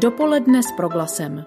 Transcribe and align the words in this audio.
Dopoledne 0.00 0.62
s 0.62 0.72
proglasem. 0.76 1.44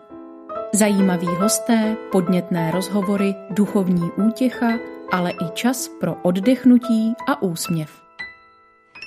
Zajímaví 0.73 1.27
hosté, 1.27 1.97
podnětné 2.11 2.71
rozhovory, 2.71 3.35
duchovní 3.49 4.11
útěcha, 4.11 4.67
ale 5.11 5.31
i 5.31 5.49
čas 5.53 5.89
pro 5.99 6.15
oddechnutí 6.21 7.13
a 7.27 7.41
úsměv. 7.41 8.01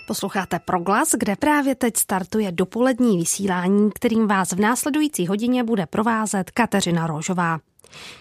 Posloucháte 0.08 0.58
Proglas, 0.58 1.08
kde 1.18 1.36
právě 1.36 1.74
teď 1.74 1.96
startuje 1.96 2.52
dopolední 2.52 3.18
vysílání, 3.18 3.90
kterým 3.94 4.26
vás 4.26 4.52
v 4.52 4.60
následující 4.60 5.26
hodině 5.26 5.64
bude 5.64 5.86
provázet 5.86 6.50
Kateřina 6.50 7.06
Rožová. 7.06 7.58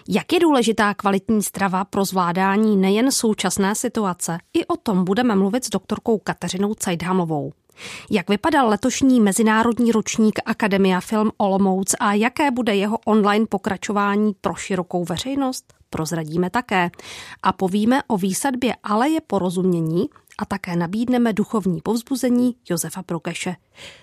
Jak 0.08 0.32
je 0.32 0.40
důležitá 0.40 0.94
kvalitní 0.94 1.42
strava 1.42 1.84
pro 1.84 2.04
zvládání 2.04 2.76
nejen 2.76 3.12
současné 3.12 3.74
situace, 3.74 4.38
i 4.54 4.66
o 4.66 4.76
tom 4.76 5.04
budeme 5.04 5.36
mluvit 5.36 5.64
s 5.64 5.70
doktorkou 5.70 6.18
Kateřinou 6.18 6.74
Cajdhamovou. 6.74 7.52
Jak 8.10 8.28
vypadal 8.28 8.68
letošní 8.68 9.20
mezinárodní 9.20 9.92
ročník 9.92 10.38
Akademia 10.46 11.00
Film 11.00 11.30
Olomouc 11.36 11.94
a 12.00 12.12
jaké 12.12 12.50
bude 12.50 12.76
jeho 12.76 12.98
online 13.04 13.46
pokračování 13.46 14.32
pro 14.40 14.54
širokou 14.54 15.04
veřejnost? 15.04 15.74
Prozradíme 15.90 16.50
také. 16.50 16.90
A 17.42 17.52
povíme 17.52 18.02
o 18.06 18.16
výsadbě 18.16 18.74
Aleje 18.82 19.20
porozumění 19.20 20.08
a 20.38 20.44
také 20.44 20.76
nabídneme 20.76 21.32
duchovní 21.32 21.80
povzbuzení 21.80 22.56
Josefa 22.70 23.02
Prokeše. 23.02 23.56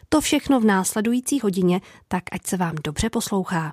To 0.09 0.21
všechno 0.21 0.59
v 0.59 0.65
následující 0.65 1.39
hodině, 1.39 1.81
tak 2.07 2.23
ať 2.31 2.47
se 2.47 2.57
vám 2.57 2.75
dobře 2.83 3.09
poslouchá. 3.09 3.71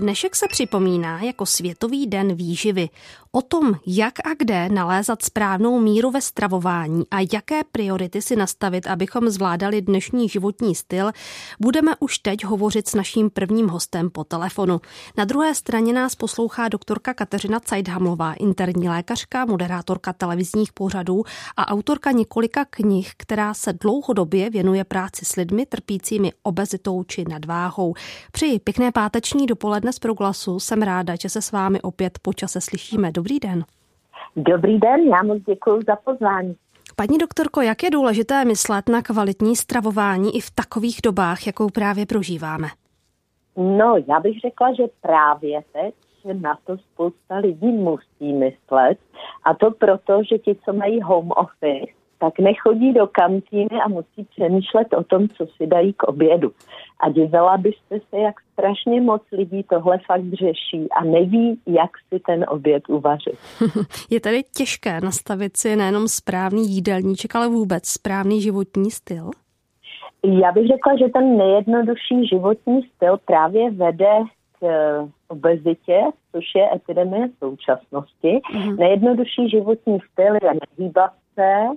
Dnešek 0.00 0.36
se 0.36 0.46
připomíná 0.48 1.22
jako 1.22 1.46
Světový 1.46 2.06
den 2.06 2.34
výživy. 2.34 2.88
O 3.32 3.42
tom, 3.42 3.74
jak 3.86 4.26
a 4.26 4.34
kde 4.38 4.68
nalézat 4.68 5.22
správnou 5.22 5.80
míru 5.80 6.10
ve 6.10 6.20
stravování 6.20 7.04
a 7.10 7.20
jaké 7.32 7.64
priority 7.72 8.22
si 8.22 8.36
nastavit, 8.36 8.86
abychom 8.86 9.30
zvládali 9.30 9.82
dnešní 9.82 10.28
životní 10.28 10.74
styl, 10.74 11.10
budeme 11.60 11.92
už 12.00 12.18
teď 12.18 12.44
hovořit 12.44 12.88
s 12.88 12.94
naším 12.94 13.30
prvním 13.30 13.68
hostem 13.68 14.10
po 14.10 14.24
telefonu. 14.24 14.80
Na 15.16 15.24
druhé 15.24 15.54
straně 15.54 15.92
nás 15.92 16.14
poslouchá 16.14 16.68
doktorka 16.68 17.14
Kateřina 17.14 17.60
Cajdhamlová, 17.60 18.32
interní 18.34 18.88
lékařka, 18.88 19.44
moderátorka 19.44 20.12
televizních 20.12 20.72
pořadů 20.72 21.24
a 21.56 21.68
autorka 21.68 22.12
několika 22.12 22.64
knih, 22.64 23.12
která 23.16 23.54
se 23.54 23.72
dlouhodobě 23.72 24.50
věnuje 24.50 24.84
práci 24.84 25.24
s 25.24 25.36
lidmi 25.36 25.66
trpícími 25.66 26.32
obezitou 26.42 27.02
či 27.04 27.24
nadváhou. 27.28 27.94
Přeji 28.32 28.58
pěkné 28.58 28.92
páteční 28.92 29.46
dopoledne 29.46 29.85
z 29.92 29.98
Proglasu. 29.98 30.60
Jsem 30.60 30.82
ráda, 30.82 31.14
že 31.20 31.28
se 31.28 31.42
s 31.42 31.52
vámi 31.52 31.80
opět 31.80 32.18
počase 32.22 32.60
slyšíme. 32.60 33.12
Dobrý 33.12 33.38
den. 33.38 33.64
Dobrý 34.36 34.78
den, 34.78 35.00
já 35.00 35.22
moc 35.22 35.42
děkuji 35.42 35.80
za 35.86 35.96
pozvání. 35.96 36.56
Paní 36.96 37.18
doktorko, 37.18 37.60
jak 37.60 37.82
je 37.82 37.90
důležité 37.90 38.44
myslet 38.44 38.88
na 38.88 39.02
kvalitní 39.02 39.56
stravování 39.56 40.36
i 40.36 40.40
v 40.40 40.50
takových 40.50 40.98
dobách, 41.04 41.46
jakou 41.46 41.70
právě 41.70 42.06
prožíváme? 42.06 42.68
No, 43.56 43.96
já 44.08 44.20
bych 44.20 44.40
řekla, 44.40 44.72
že 44.74 44.84
právě 45.00 45.62
teď 45.72 45.94
na 46.32 46.58
to 46.64 46.76
spousta 46.78 47.36
lidí 47.36 47.66
musí 47.66 48.32
myslet. 48.32 48.98
A 49.44 49.54
to 49.54 49.70
proto, 49.70 50.22
že 50.30 50.38
ti, 50.38 50.56
co 50.64 50.72
mají 50.72 51.00
home 51.02 51.30
office, 51.30 51.92
tak 52.26 52.38
nechodí 52.38 52.92
do 52.92 53.06
kantýny 53.06 53.80
a 53.84 53.88
musí 53.88 54.24
přemýšlet 54.30 54.94
o 54.94 55.04
tom, 55.04 55.28
co 55.28 55.46
si 55.46 55.66
dají 55.66 55.92
k 55.92 56.02
obědu. 56.02 56.52
A 57.00 57.10
divila 57.10 57.56
byste 57.56 57.98
se, 58.10 58.18
jak 58.18 58.34
strašně 58.52 59.00
moc 59.00 59.22
lidí 59.32 59.62
tohle 59.62 59.98
fakt 60.06 60.32
řeší 60.32 60.90
a 61.00 61.04
neví, 61.04 61.60
jak 61.66 61.90
si 62.08 62.20
ten 62.26 62.44
oběd 62.48 62.82
uvařit. 62.88 63.38
Je 64.10 64.20
tady 64.20 64.42
těžké 64.56 65.00
nastavit 65.00 65.56
si 65.56 65.76
nejenom 65.76 66.08
správný 66.08 66.68
jídelníček, 66.68 67.36
ale 67.36 67.48
vůbec 67.48 67.86
správný 67.86 68.42
životní 68.42 68.90
styl? 68.90 69.30
Já 70.24 70.52
bych 70.52 70.66
řekla, 70.66 70.96
že 70.96 71.08
ten 71.08 71.36
nejjednodušší 71.36 72.26
životní 72.28 72.82
styl 72.94 73.18
právě 73.24 73.70
vede 73.70 74.14
k 74.60 74.62
eh, 74.62 75.08
obezitě, 75.28 76.00
což 76.32 76.44
je 76.56 76.74
epidemie 76.74 77.28
současnosti. 77.38 78.40
Mm-hmm. 78.54 78.76
Nejjednodušší 78.76 79.48
životní 79.48 79.98
styl 80.12 80.34
je 80.34 80.50
nehýbat 80.78 81.10
se, 81.34 81.76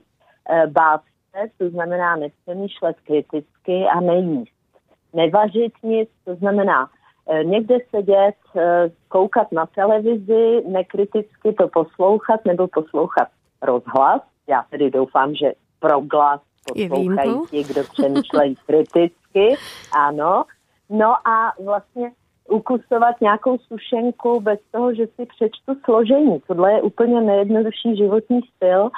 bát 0.68 1.02
se, 1.32 1.52
to 1.58 1.70
znamená 1.70 2.16
nepřemýšlet 2.16 2.96
kriticky 3.04 3.86
a 3.86 4.00
nejíst. 4.00 4.54
Nevařit 5.14 5.74
nic, 5.84 6.10
to 6.26 6.36
znamená 6.36 6.90
eh, 7.30 7.44
někde 7.44 7.78
sedět, 7.90 8.36
eh, 8.56 8.92
koukat 9.08 9.52
na 9.52 9.66
televizi, 9.66 10.64
nekriticky 10.68 11.54
to 11.54 11.68
poslouchat 11.68 12.46
nebo 12.46 12.68
poslouchat 12.68 13.28
rozhlas. 13.62 14.22
Já 14.48 14.66
tedy 14.70 14.92
doufám, 14.92 15.36
že 15.36 15.54
proglas 15.80 16.42
poslouchají 16.74 17.40
ti, 17.50 17.64
kdo 17.64 17.84
přemýšlejí 17.84 18.56
kriticky. 18.66 19.14
Ano. 19.92 20.44
No 20.90 21.28
a 21.28 21.54
vlastně 21.66 22.12
ukusovat 22.50 23.22
nějakou 23.22 23.58
sušenku 23.58 24.42
bez 24.42 24.60
toho, 24.72 24.94
že 24.94 25.08
si 25.08 25.26
přečtu 25.26 25.76
složení. 25.86 26.42
Tohle 26.48 26.74
je 26.74 26.82
úplně 26.82 27.22
nejjednodušší 27.22 27.96
životní 27.98 28.40
styl 28.56 28.90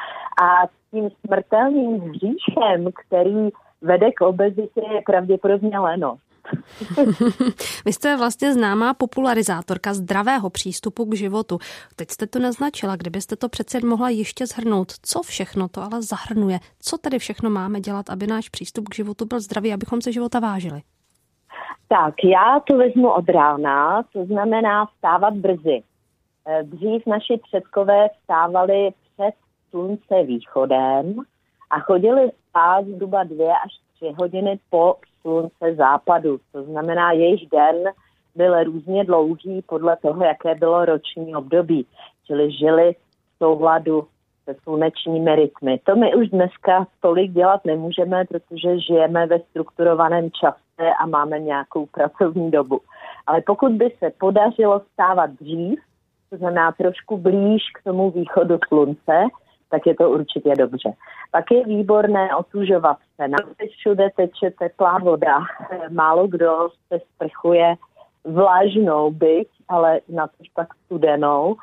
a 0.43 0.67
tím 0.91 1.09
smrtelným 1.25 2.01
hříchem, 2.01 2.87
který 3.05 3.49
vede 3.81 4.11
k 4.11 4.21
obezitě, 4.21 4.81
je 4.93 5.01
pravděpodobně 5.05 5.79
lenost. 5.79 6.21
Vy 7.85 7.93
jste 7.93 8.17
vlastně 8.17 8.53
známá 8.53 8.93
popularizátorka 8.93 9.93
zdravého 9.93 10.49
přístupu 10.49 11.05
k 11.05 11.15
životu. 11.15 11.59
Teď 11.95 12.11
jste 12.11 12.27
to 12.27 12.39
naznačila, 12.39 12.95
kdybyste 12.95 13.35
to 13.35 13.49
přece 13.49 13.79
mohla 13.85 14.09
ještě 14.09 14.47
zhrnout. 14.47 14.91
Co 15.01 15.21
všechno 15.21 15.67
to 15.67 15.81
ale 15.81 16.01
zahrnuje? 16.01 16.59
Co 16.79 16.97
tedy 16.97 17.19
všechno 17.19 17.49
máme 17.49 17.81
dělat, 17.81 18.09
aby 18.09 18.27
náš 18.27 18.49
přístup 18.49 18.89
k 18.89 18.95
životu 18.95 19.25
byl 19.25 19.39
zdravý, 19.39 19.73
abychom 19.73 20.01
se 20.01 20.11
života 20.11 20.39
vážili? 20.39 20.81
Tak, 21.87 22.13
já 22.23 22.59
to 22.59 22.77
vezmu 22.77 23.11
od 23.11 23.29
rána, 23.29 24.03
to 24.13 24.25
znamená 24.25 24.85
vstávat 24.85 25.33
brzy. 25.33 25.83
Eh, 26.47 26.63
dřív 26.63 27.05
naši 27.05 27.39
předkové 27.43 28.09
vstávali 28.09 28.91
před 29.13 29.33
slunce 29.69 30.23
východem 30.23 31.15
a 31.69 31.79
chodili 31.79 32.31
spát 32.49 32.85
zhruba 32.85 33.23
dvě 33.23 33.51
až 33.65 33.71
tři 33.95 34.15
hodiny 34.19 34.59
po 34.69 34.95
slunce 35.21 35.75
západu. 35.75 36.39
To 36.51 36.63
znamená, 36.63 37.11
jejich 37.11 37.49
den 37.49 37.75
byl 38.35 38.63
různě 38.63 39.03
dlouhý 39.03 39.61
podle 39.61 39.97
toho, 39.97 40.23
jaké 40.23 40.55
bylo 40.55 40.85
roční 40.85 41.35
období. 41.35 41.85
Čili 42.27 42.51
žili 42.51 42.93
v 42.93 43.37
souladu 43.37 44.07
se 44.45 44.55
slunečními 44.63 45.35
rytmy. 45.35 45.79
To 45.83 45.95
my 45.95 46.15
už 46.15 46.29
dneska 46.29 46.87
tolik 46.99 47.31
dělat 47.31 47.65
nemůžeme, 47.65 48.25
protože 48.25 48.79
žijeme 48.79 49.27
ve 49.27 49.39
strukturovaném 49.39 50.31
čase 50.31 50.70
a 50.99 51.05
máme 51.05 51.39
nějakou 51.39 51.85
pracovní 51.85 52.51
dobu. 52.51 52.79
Ale 53.27 53.41
pokud 53.41 53.71
by 53.71 53.93
se 53.99 54.11
podařilo 54.19 54.81
stávat 54.93 55.29
dřív, 55.29 55.79
to 56.29 56.37
znamená 56.37 56.71
trošku 56.71 57.17
blíž 57.17 57.63
k 57.73 57.83
tomu 57.83 58.11
východu 58.11 58.59
slunce, 58.67 59.23
tak 59.69 59.85
je 59.85 59.95
to 59.95 60.09
určitě 60.09 60.53
dobře. 60.57 60.93
Pak 61.31 61.51
je 61.51 61.65
výborné 61.65 62.35
otužovat 62.35 62.97
se. 63.15 63.27
Na 63.27 63.37
všude 63.77 64.09
teče 64.15 64.51
teplá 64.59 64.97
voda. 64.97 65.39
Málo 65.89 66.27
kdo 66.27 66.69
se 66.87 66.99
sprchuje 67.15 67.75
vlažnou 68.23 69.11
byť, 69.11 69.47
ale 69.69 69.99
na 70.09 70.27
to 70.27 70.33
pak 70.53 70.67
studenou. 70.85 71.55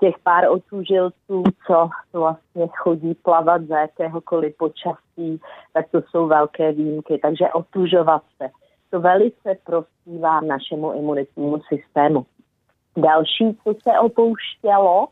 Těch 0.00 0.14
pár 0.22 0.44
otužilců, 0.50 1.42
co 1.66 1.90
vlastně 2.12 2.68
chodí 2.76 3.14
plavat 3.14 3.62
za 3.62 3.78
jakéhokoliv 3.78 4.56
počasí, 4.56 5.40
tak 5.72 5.86
to 5.90 6.02
jsou 6.02 6.26
velké 6.26 6.72
výjimky. 6.72 7.18
Takže 7.22 7.48
otužovat 7.48 8.22
se. 8.36 8.48
To 8.90 9.00
velice 9.00 9.56
prospívá 9.64 10.40
našemu 10.40 10.92
imunitnímu 10.92 11.60
systému. 11.68 12.26
Další, 12.96 13.58
co 13.64 13.74
se 13.82 13.98
opouštělo, 13.98 15.08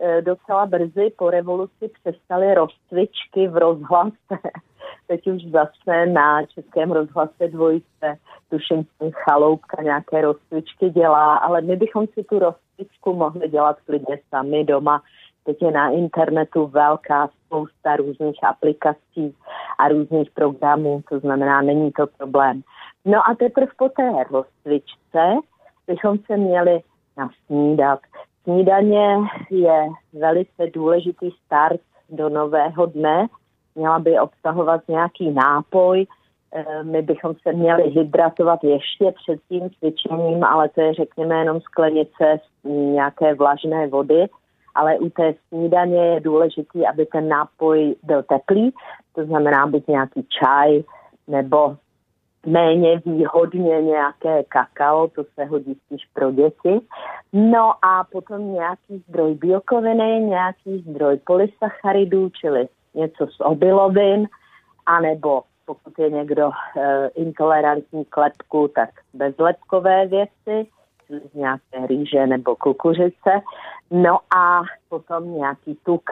E, 0.00 0.22
docela 0.22 0.66
brzy 0.66 1.12
po 1.16 1.30
revoluci 1.30 1.90
přestaly 2.00 2.54
rozcvičky 2.54 3.48
v 3.48 3.56
rozhlase. 3.56 4.36
Teď 5.10 5.26
už 5.26 5.42
zase 5.44 6.06
na 6.06 6.46
Českém 6.46 6.92
rozhlase 6.92 7.48
dvojice, 7.48 8.16
tuším, 8.50 8.86
chaloupka 9.12 9.82
nějaké 9.82 10.20
rozcvičky 10.20 10.90
dělá, 10.90 11.36
ale 11.36 11.60
my 11.60 11.76
bychom 11.76 12.06
si 12.06 12.24
tu 12.24 12.38
rozcvičku 12.38 13.14
mohli 13.14 13.48
dělat 13.48 13.76
klidně 13.86 14.18
sami 14.28 14.64
doma. 14.64 15.02
Teď 15.44 15.62
je 15.62 15.70
na 15.70 15.90
internetu 15.90 16.66
velká 16.66 17.28
spousta 17.28 17.96
různých 17.96 18.44
aplikací 18.44 19.36
a 19.78 19.88
různých 19.88 20.30
programů, 20.30 21.02
to 21.08 21.18
znamená, 21.18 21.62
není 21.62 21.92
to 21.92 22.06
problém. 22.06 22.62
No 23.04 23.28
a 23.30 23.34
teprve 23.34 23.72
po 23.78 23.88
té 23.88 24.12
rozcvičce 24.30 25.34
bychom 25.86 26.18
se 26.18 26.36
měli 26.36 26.80
nasnídat. 27.16 28.00
Snídaně 28.42 29.16
je 29.50 29.88
velice 30.12 30.66
důležitý 30.74 31.30
start 31.46 31.80
do 32.10 32.28
nového 32.28 32.86
dne. 32.86 33.26
Měla 33.74 33.98
by 33.98 34.18
obsahovat 34.18 34.80
nějaký 34.88 35.30
nápoj. 35.30 36.06
Eh, 36.54 36.82
my 36.82 37.02
bychom 37.02 37.34
se 37.42 37.52
měli 37.52 37.82
hydratovat 37.82 38.64
ještě 38.64 39.12
před 39.22 39.40
tím 39.48 39.70
cvičením, 39.70 40.44
ale 40.44 40.68
to 40.68 40.80
je 40.80 40.94
řekněme 40.94 41.38
jenom 41.38 41.60
sklenice 41.60 42.40
nějaké 42.64 43.34
vlažné 43.34 43.86
vody. 43.86 44.26
ale 44.74 44.98
u 44.98 45.10
té 45.10 45.34
snídaně 45.48 46.06
je 46.06 46.20
důležitý, 46.20 46.86
aby 46.86 47.06
ten 47.06 47.28
nápoj 47.28 47.94
byl 48.02 48.22
teplý, 48.22 48.74
to 49.14 49.24
znamená 49.24 49.66
buď 49.66 49.86
nějaký 49.86 50.26
čaj 50.28 50.82
nebo 51.28 51.76
méně 52.46 53.02
výhodně 53.06 53.82
nějaké 53.82 54.42
kakao, 54.42 55.08
to 55.08 55.24
se 55.34 55.44
hodí 55.44 55.74
spíš 55.74 56.06
pro 56.14 56.30
děti. 56.30 56.80
No 57.32 57.84
a 57.84 58.04
potom 58.12 58.52
nějaký 58.52 59.04
zdroj 59.08 59.34
bílkoviny, 59.34 60.20
nějaký 60.20 60.78
zdroj 60.78 61.20
polysacharidů, 61.26 62.30
čili 62.30 62.68
něco 62.94 63.26
z 63.26 63.40
obilovin, 63.40 64.28
anebo 64.86 65.42
pokud 65.64 65.98
je 65.98 66.10
někdo 66.10 66.50
e, 66.50 67.08
intolerantní 67.08 68.04
k 68.04 68.16
lepku, 68.16 68.68
tak 68.68 68.90
bezlepkové 69.14 70.06
věci, 70.06 70.66
z 71.08 71.34
nějaké 71.34 71.86
rýže 71.86 72.26
nebo 72.26 72.56
kukuřice. 72.56 73.40
No 73.90 74.18
a 74.36 74.62
potom 74.88 75.34
nějaký 75.34 75.78
tuk. 75.82 76.10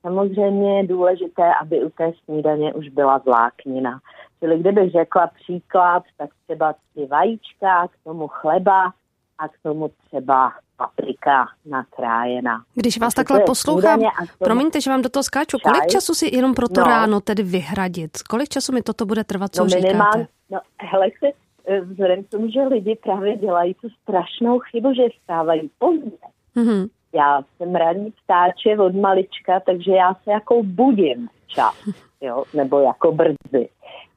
Samozřejmě 0.00 0.76
je 0.76 0.86
důležité, 0.86 1.52
aby 1.62 1.84
u 1.84 1.90
té 1.90 2.12
snídaně 2.24 2.74
už 2.74 2.88
byla 2.88 3.18
vláknina. 3.18 3.98
Čili 4.40 4.58
kdybych 4.58 4.92
řekla 4.92 5.26
příklad, 5.26 6.02
tak 6.16 6.30
třeba 6.44 6.72
tři 6.72 7.06
vajíčka, 7.06 7.88
k 7.88 8.04
tomu 8.04 8.28
chleba 8.28 8.92
a 9.38 9.48
k 9.48 9.52
tomu 9.62 9.90
třeba 10.06 10.52
paprika 10.76 11.46
nakrájená. 11.66 12.62
Když 12.74 12.98
vás 12.98 13.14
takhle 13.14 13.40
poslouchám, 13.40 14.00
promiňte, 14.38 14.80
že 14.80 14.90
vám 14.90 15.02
do 15.02 15.08
toho 15.08 15.22
skáču, 15.22 15.58
kolik 15.62 15.86
času 15.86 16.14
si 16.14 16.36
jenom 16.36 16.54
pro 16.54 16.68
to 16.68 16.80
no. 16.80 16.86
ráno 16.86 17.20
tedy 17.20 17.42
vyhradit? 17.42 18.22
Kolik 18.22 18.48
času 18.48 18.72
mi 18.72 18.82
toto 18.82 19.06
bude 19.06 19.24
trvat, 19.24 19.54
co 19.54 19.62
no, 19.62 19.68
říkáte? 19.68 20.26
No, 20.50 20.60
hele, 20.80 21.06
se, 21.18 21.26
eh, 21.66 21.80
vzhledem 21.80 22.24
k 22.24 22.28
tomu, 22.28 22.50
že 22.50 22.62
lidi 22.62 22.98
právě 23.02 23.36
dělají 23.36 23.74
tu 23.74 23.88
strašnou 24.02 24.58
chybu, 24.58 24.94
že 24.94 25.02
vstávají 25.20 25.70
pozdě. 25.78 26.16
Mm-hmm. 26.56 26.88
Já 27.14 27.42
jsem 27.56 27.74
ranní 27.74 28.12
ptáče 28.24 28.78
od 28.78 28.94
malička, 28.94 29.60
takže 29.60 29.92
já 29.92 30.14
se 30.14 30.30
jako 30.30 30.62
budím 30.62 31.28
čas, 31.46 31.74
jo, 32.20 32.44
nebo 32.54 32.80
jako 32.80 33.12
brzy. 33.12 33.68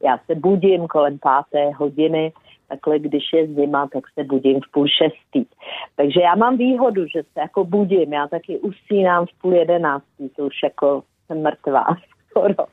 Já 0.04 0.20
se 0.26 0.36
budím 0.36 0.88
kolem 0.88 1.20
páté 1.20 1.72
hodiny, 1.78 2.34
takhle 2.70 3.00
když 3.00 3.24
je 3.34 3.48
zima, 3.48 3.88
tak 3.94 4.04
se 4.14 4.24
budím 4.24 4.60
v 4.62 4.72
půl 4.72 4.88
šestý. 4.88 5.46
Takže 5.96 6.22
já 6.22 6.36
mám 6.36 6.58
výhodu, 6.58 7.08
že 7.08 7.24
se 7.24 7.40
jako 7.40 7.66
budím, 7.66 8.14
já 8.14 8.28
taky 8.28 8.60
usínám 8.60 9.26
v 9.26 9.42
půl 9.42 9.54
jedenáctý, 9.54 10.30
to 10.30 10.46
už 10.46 10.64
jako 10.64 11.04
jsem 11.28 11.44
mrtvá 11.44 11.86
skoro. 12.30 12.66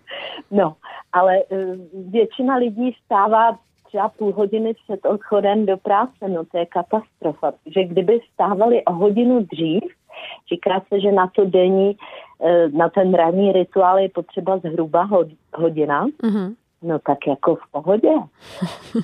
No, 0.50 0.76
ale 1.12 1.42
uh, 1.44 2.10
většina 2.10 2.56
lidí 2.56 2.96
stává 3.04 3.58
třeba 3.86 4.08
půl 4.08 4.32
hodiny 4.32 4.74
před 4.74 5.06
odchodem 5.06 5.66
do 5.66 5.76
práce, 5.76 6.28
no 6.28 6.44
to 6.44 6.58
je 6.58 6.66
katastrofa. 6.66 7.52
Takže 7.64 7.84
kdyby 7.84 8.20
stávali 8.34 8.84
o 8.84 8.92
hodinu 8.92 9.46
dřív, 9.52 9.82
říká 10.52 10.82
se, 10.88 11.00
že 11.00 11.12
na 11.12 11.26
to 11.26 11.44
denní, 11.44 11.96
e, 12.40 12.68
na 12.68 12.88
ten 12.88 13.14
ranní 13.14 13.52
rituál 13.52 13.98
je 13.98 14.08
potřeba 14.08 14.58
zhruba 14.58 15.08
hodina. 15.54 16.06
Mm-hmm. 16.06 16.54
No 16.82 16.98
tak 16.98 17.26
jako 17.26 17.54
v 17.54 17.70
pohodě. 17.70 18.10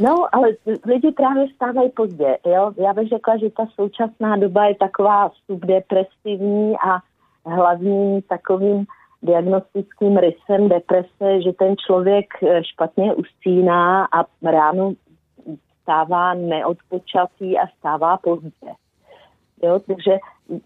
No, 0.01 0.35
ale 0.35 0.49
lidi 0.87 1.13
právě 1.13 1.47
stávají 1.55 1.91
pozdě, 1.91 2.39
jo. 2.47 2.73
Já 2.77 2.93
bych 2.93 3.09
řekla, 3.09 3.37
že 3.37 3.51
ta 3.51 3.67
současná 3.75 4.37
doba 4.37 4.65
je 4.65 4.75
taková 4.75 5.31
subdepresivní 5.47 6.75
a 6.79 6.99
hlavním 7.47 8.23
takovým 8.23 8.87
diagnostickým 9.23 10.17
rysem 10.17 10.69
deprese, 10.69 11.43
že 11.45 11.53
ten 11.53 11.77
člověk 11.77 12.27
eh, 12.43 12.65
špatně 12.65 13.15
usíná 13.15 14.05
a 14.05 14.25
ráno 14.43 14.93
stává 15.83 16.35
neodpočatý 16.35 17.59
a 17.59 17.67
stává 17.79 18.17
pozdě. 18.17 18.73
Jo, 19.63 19.81
takže 19.87 20.19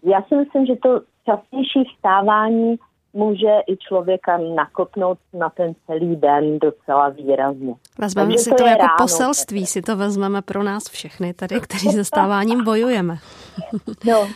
já 0.03 0.21
si 0.21 0.35
myslím, 0.35 0.65
že 0.65 0.75
to 0.75 1.01
častější 1.25 1.83
vstávání 1.83 2.75
může 3.17 3.59
i 3.67 3.77
člověka 3.77 4.37
nakopnout 4.37 5.17
na 5.33 5.49
ten 5.49 5.73
celý 5.85 6.15
den 6.15 6.59
docela 6.59 7.09
výrazně. 7.09 7.73
Vezmeme 7.99 8.27
Takže 8.27 8.43
si 8.43 8.49
to, 8.49 8.55
to 8.55 8.65
jako 8.65 8.81
ráno, 8.81 8.95
poselství, 8.97 9.65
si 9.65 9.81
to 9.81 9.95
vezmeme 9.95 10.41
pro 10.41 10.63
nás 10.63 10.89
všechny 10.89 11.33
tady, 11.33 11.61
kteří 11.61 11.89
se 11.89 12.03
stáváním 12.03 12.63
bojujeme. 12.63 13.17
No, 14.05 14.27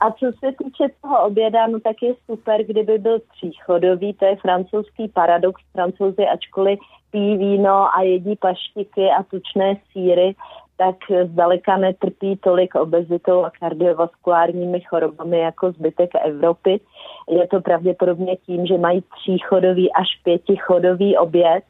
a 0.00 0.10
co 0.10 0.26
se 0.26 0.52
týče 0.58 0.84
toho 1.02 1.26
oběda, 1.26 1.66
no 1.66 1.80
tak 1.80 1.96
je 2.02 2.14
super, 2.30 2.64
kdyby 2.64 2.98
byl 2.98 3.18
tříchodový, 3.18 4.14
to 4.14 4.24
je 4.24 4.36
francouzský 4.36 5.08
paradox. 5.08 5.62
Francouzi, 5.72 6.26
ačkoliv 6.26 6.78
pijí 7.10 7.36
víno 7.36 7.96
a 7.96 8.02
jedí 8.02 8.36
paštiky 8.36 9.08
a 9.18 9.22
tučné 9.22 9.76
síry, 9.92 10.34
tak 10.76 10.96
zdaleka 11.24 11.76
netrpí 11.76 12.36
tolik 12.36 12.74
obezitou 12.74 13.44
a 13.44 13.50
kardiovaskulárními 13.60 14.80
chorobami 14.80 15.38
jako 15.38 15.72
zbytek 15.72 16.10
Evropy. 16.24 16.80
Je 17.28 17.48
to 17.48 17.60
pravděpodobně 17.60 18.36
tím, 18.36 18.66
že 18.66 18.78
mají 18.78 19.04
tříchodový 19.16 19.92
až 19.92 20.06
pětichodový 20.24 21.16
oběd, 21.16 21.64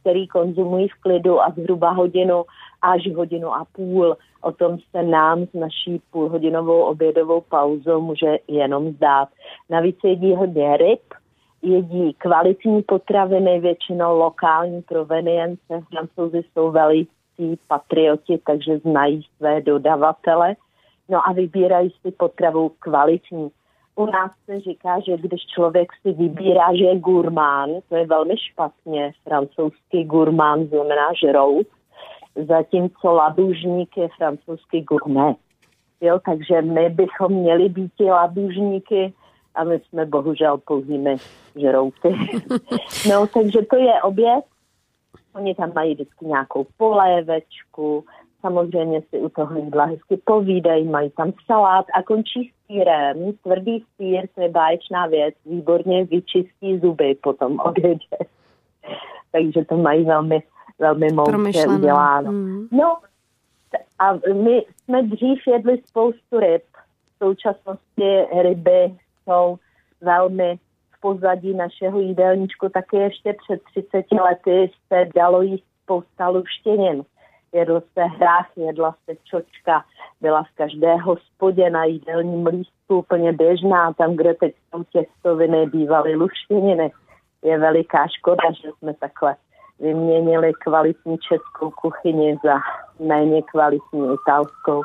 který 0.00 0.26
konzumují 0.28 0.88
v 0.88 1.00
klidu 1.00 1.40
a 1.40 1.50
zhruba 1.56 1.90
hodinu 1.90 2.44
až 2.82 3.14
hodinu 3.16 3.54
a 3.54 3.64
půl. 3.72 4.16
O 4.42 4.52
tom 4.52 4.78
se 4.90 5.02
nám 5.02 5.46
s 5.46 5.52
naší 5.52 6.00
půlhodinovou 6.10 6.82
obědovou 6.82 7.40
pauzou 7.40 8.00
může 8.00 8.38
jenom 8.48 8.92
zdát. 8.92 9.28
Navíc 9.70 9.96
jedí 10.04 10.34
hodně 10.34 10.76
ryb, 10.76 11.00
jedí 11.62 12.14
kvalitní 12.14 12.82
potraviny, 12.82 13.60
většinou 13.60 14.18
lokální 14.18 14.82
provenience. 14.82 15.82
Francouzi 15.90 16.42
jsou 16.52 16.70
velicí 17.38 17.60
patrioti, 17.68 18.40
takže 18.46 18.78
znají 18.78 19.26
své 19.36 19.60
dodavatele. 19.60 20.56
No 21.08 21.28
a 21.28 21.32
vybírají 21.32 21.90
si 21.90 22.10
potravu 22.10 22.72
kvalitní. 22.78 23.50
U 23.96 24.06
nás 24.06 24.32
se 24.44 24.60
říká, 24.60 25.00
že 25.00 25.16
když 25.16 25.46
člověk 25.46 25.88
si 26.02 26.12
vybírá, 26.12 26.74
že 26.76 26.84
je 26.84 26.98
gurmán, 26.98 27.70
to 27.88 27.96
je 27.96 28.06
velmi 28.06 28.34
špatně, 28.38 29.12
francouzský 29.24 30.04
gurmán 30.04 30.64
znamená 30.64 31.08
žrout, 31.24 31.66
zatímco 32.48 33.12
labužník 33.12 33.96
je 33.96 34.08
francouzský 34.16 34.80
gourmet. 34.80 35.36
Jo, 36.00 36.20
takže 36.24 36.62
my 36.62 36.88
bychom 36.88 37.32
měli 37.32 37.68
být 37.68 37.92
ti 37.96 38.04
labužníky 38.04 39.12
a 39.54 39.64
my 39.64 39.80
jsme 39.80 40.06
bohužel 40.06 40.58
pouhými 40.58 41.16
žrouty. 41.56 42.16
no, 43.10 43.26
takže 43.26 43.62
to 43.70 43.76
je 43.76 44.02
oběd. 44.02 44.44
Oni 45.34 45.54
tam 45.54 45.72
mají 45.74 45.94
vždycky 45.94 46.26
nějakou 46.26 46.66
polévečku, 46.76 48.04
samozřejmě 48.40 49.02
si 49.02 49.18
u 49.18 49.28
toho 49.28 49.58
jídla 49.58 49.84
hezky 49.84 50.16
povídají, 50.24 50.88
mají 50.88 51.10
tam 51.10 51.32
salát 51.46 51.86
a 51.94 52.02
končí 52.02 52.52
s 52.52 52.66
sírem. 52.66 53.32
Tvrdý 53.42 53.84
sír, 53.96 54.28
to 54.34 54.40
je 54.40 54.48
báječná 54.48 55.06
věc, 55.06 55.34
výborně 55.46 56.04
vyčistí 56.04 56.78
zuby 56.78 57.14
potom 57.22 57.60
obědě. 57.64 58.16
Takže 59.32 59.64
to 59.64 59.76
mají 59.76 60.04
velmi 60.04 60.42
velmi 60.80 61.12
moudře 61.12 61.66
uděláno. 61.68 62.32
Mm. 62.32 62.68
No 62.72 62.96
a 63.98 64.12
my 64.32 64.64
jsme 64.84 65.02
dřív 65.02 65.46
jedli 65.46 65.78
spoustu 65.86 66.40
ryb. 66.40 66.62
V 67.14 67.24
současnosti 67.24 68.24
ryby 68.42 68.94
jsou 69.24 69.56
velmi 70.00 70.58
pozadí 71.00 71.54
našeho 71.54 72.00
jídelníčku. 72.00 72.68
Taky 72.68 72.96
ještě 72.96 73.34
před 73.44 73.62
30 73.90 74.06
lety 74.12 74.70
se 74.88 75.08
dalo 75.14 75.42
jíst 75.42 75.64
spousta 75.82 76.28
luštěnin. 76.28 77.02
Jedl 77.52 77.82
se 77.92 78.04
hrách, 78.04 78.46
jedla 78.56 78.94
se 79.04 79.16
čočka, 79.24 79.84
byla 80.20 80.42
v 80.42 80.54
každé 80.54 80.96
hospodě 80.96 81.70
na 81.70 81.84
jídelním 81.84 82.46
lístku 82.46 82.98
úplně 82.98 83.32
běžná, 83.32 83.92
tam, 83.92 84.16
kde 84.16 84.34
teď 84.34 84.54
jsou 84.70 84.84
těstoviny, 84.84 85.66
bývaly 85.66 86.14
luštěniny. 86.14 86.92
Je 87.42 87.58
veliká 87.58 88.06
škoda, 88.06 88.52
že 88.62 88.68
jsme 88.78 88.94
takhle 88.94 89.36
vyměnili 89.80 90.52
kvalitní 90.52 91.18
českou 91.18 91.70
kuchyni 91.70 92.38
za 92.44 92.58
méně 93.06 93.42
kvalitní 93.42 94.14
italskou. 94.14 94.82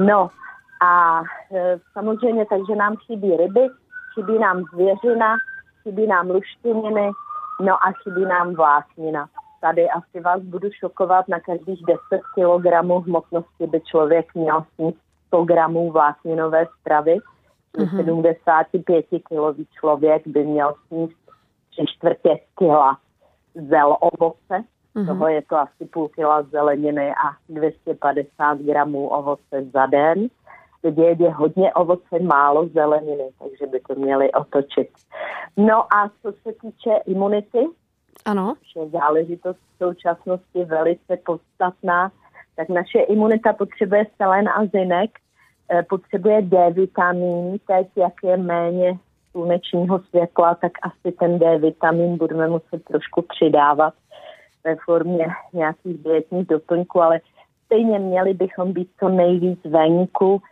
No 0.00 0.30
a 0.82 1.22
e, 1.54 1.78
samozřejmě 1.92 2.46
takže 2.46 2.74
nám 2.76 2.96
chybí 2.96 3.36
ryby, 3.36 3.68
chybí 4.14 4.38
nám 4.38 4.64
zvěřina, 4.72 5.36
chybí 5.82 6.06
nám 6.06 6.30
luštěniny, 6.30 7.10
no 7.60 7.74
a 7.74 7.92
chybí 8.02 8.24
nám 8.24 8.54
vláknina. 8.54 9.28
Tady 9.60 9.90
asi 9.90 10.20
vás 10.20 10.42
budu 10.42 10.68
šokovat, 10.70 11.28
na 11.28 11.40
každých 11.40 11.82
10 11.86 12.00
kg 12.34 12.66
hmotnosti 13.06 13.66
by 13.66 13.80
člověk 13.80 14.34
měl 14.34 14.64
sníst 14.74 14.98
100 15.26 15.44
gramů 15.44 15.92
vlákninové 15.92 16.66
stravy. 16.80 17.18
Mm-hmm. 17.78 17.96
75 17.96 19.06
kilový 19.28 19.66
člověk 19.80 20.26
by 20.26 20.44
měl 20.44 20.74
sníst 20.88 21.16
3 21.70 21.84
čtvrtě 21.86 22.38
kila 22.58 22.98
zel 23.54 23.96
ovoce, 24.00 24.64
mm-hmm. 24.94 25.06
toho 25.06 25.28
je 25.28 25.42
to 25.42 25.56
asi 25.56 25.84
půl 25.92 26.08
kila 26.08 26.42
zeleniny 26.42 27.10
a 27.10 27.36
250 27.48 28.58
gramů 28.58 29.08
ovoce 29.08 29.64
za 29.72 29.86
den. 29.86 30.28
Lidi 30.84 31.02
jedí 31.02 31.24
hodně 31.26 31.74
ovoce, 31.74 32.18
málo 32.22 32.68
zeleniny, 32.68 33.28
takže 33.38 33.66
by 33.66 33.80
to 33.80 33.94
měli 33.94 34.32
otočit. 34.32 34.88
No 35.56 35.94
a 35.94 36.10
co 36.22 36.32
se 36.32 36.52
týče 36.60 36.90
imunity, 37.06 37.66
ano. 38.24 38.54
je 38.76 38.88
záležitost 38.88 39.56
v 39.56 39.84
současnosti 39.84 40.64
velice 40.64 41.16
podstatná, 41.26 42.12
tak 42.56 42.68
naše 42.68 42.98
imunita 42.98 43.52
potřebuje 43.52 44.06
selen 44.16 44.48
a 44.48 44.66
zinek 44.66 45.10
eh, 45.70 45.82
potřebuje 45.82 46.42
D 46.42 46.70
vitamin, 46.70 47.58
teď 47.66 47.86
jak 47.96 48.12
je 48.22 48.36
méně 48.36 48.98
slunečního 49.30 49.98
světla, 49.98 50.54
tak 50.54 50.72
asi 50.82 51.16
ten 51.16 51.38
D 51.38 51.58
vitamin 51.58 52.16
budeme 52.16 52.48
muset 52.48 52.84
trošku 52.84 53.22
přidávat 53.22 53.94
ve 54.64 54.76
formě 54.84 55.26
nějakých 55.52 56.02
dietních 56.02 56.46
doplňků, 56.46 57.02
ale 57.02 57.20
stejně 57.64 57.98
měli 57.98 58.34
bychom 58.34 58.72
být 58.72 58.88
co 58.98 59.08
nejvíc 59.08 59.60
venku, 59.64 60.42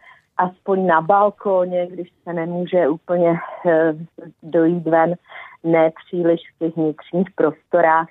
aspoň 0.43 0.87
na 0.87 1.01
balkóně, 1.01 1.87
když 1.87 2.13
se 2.25 2.33
nemůže 2.33 2.89
úplně 2.89 3.35
eh, 3.67 3.95
dojít 4.43 4.85
ven, 4.85 5.15
ne 5.65 5.91
příliš 6.05 6.41
v 6.41 6.59
těch 6.59 6.77
vnitřních 6.77 7.31
prostorách. 7.35 8.09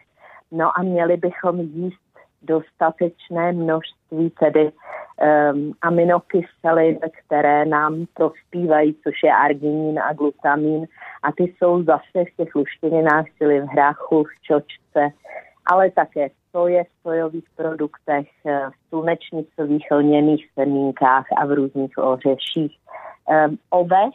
No 0.51 0.79
a 0.79 0.81
měli 0.81 1.17
bychom 1.17 1.59
jíst 1.59 2.11
dostatečné 2.41 3.51
množství 3.51 4.29
tedy 4.39 4.71
um, 4.71 5.73
aminokyselin, 5.81 7.00
které 7.25 7.65
nám 7.65 8.05
prospívají, 8.13 8.95
což 9.03 9.23
je 9.23 9.33
arginin 9.33 10.00
a 10.00 10.13
glutamin. 10.13 10.88
A 11.23 11.31
ty 11.31 11.43
jsou 11.43 11.83
zase 11.83 12.25
v 12.25 12.35
těch 12.38 12.55
luštěninách, 12.55 13.25
čili 13.38 13.61
v 13.61 13.65
hráchu, 13.65 14.23
v 14.23 14.41
čočce, 14.41 15.09
ale 15.65 15.91
také 15.91 16.29
v 16.29 16.40
soje, 16.51 16.84
v 16.84 17.01
sojových 17.03 17.46
produktech, 17.55 18.27
eh, 18.46 18.70
v 18.70 18.89
slunečnicových 18.89 19.91
lněných 19.91 20.50
semínkách 20.53 21.25
a 21.38 21.46
v 21.46 21.51
různých 21.51 21.98
ořeších. 21.98 22.77
Um, 23.25 23.58
oves 23.70 24.13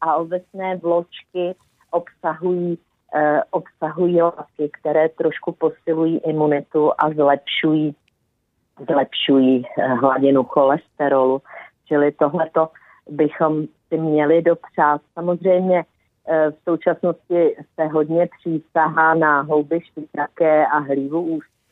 a 0.00 0.16
ovesné 0.16 0.76
vločky 0.76 1.54
obsahují 1.90 2.78
uh, 3.14 3.40
obsahují 3.50 4.22
látky, 4.22 4.70
které 4.80 5.08
trošku 5.08 5.52
posilují 5.52 6.18
imunitu 6.18 6.90
a 6.98 7.10
zlepšují, 7.10 7.94
zlepšují 8.90 9.64
uh, 9.64 9.84
hladinu 10.00 10.44
cholesterolu. 10.44 11.42
Čili 11.88 12.12
tohleto 12.12 12.68
bychom 13.10 13.62
si 13.88 13.98
měli 13.98 14.42
dopřát. 14.42 15.00
Samozřejmě 15.14 15.84
v 16.26 16.54
současnosti 16.64 17.56
se 17.74 17.86
hodně 17.86 18.28
přísahá 18.38 19.14
na 19.14 19.40
houby 19.40 19.80
švitraké 19.80 20.66
a 20.66 20.78
hlívu 20.78 21.20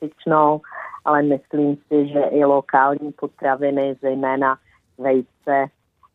ústyčnou, 0.00 0.60
ale 1.04 1.22
myslím 1.22 1.76
si, 1.76 2.08
že 2.08 2.20
i 2.20 2.44
lokální 2.44 3.12
potraviny, 3.12 3.96
zejména 4.02 4.58
vejce 4.98 5.66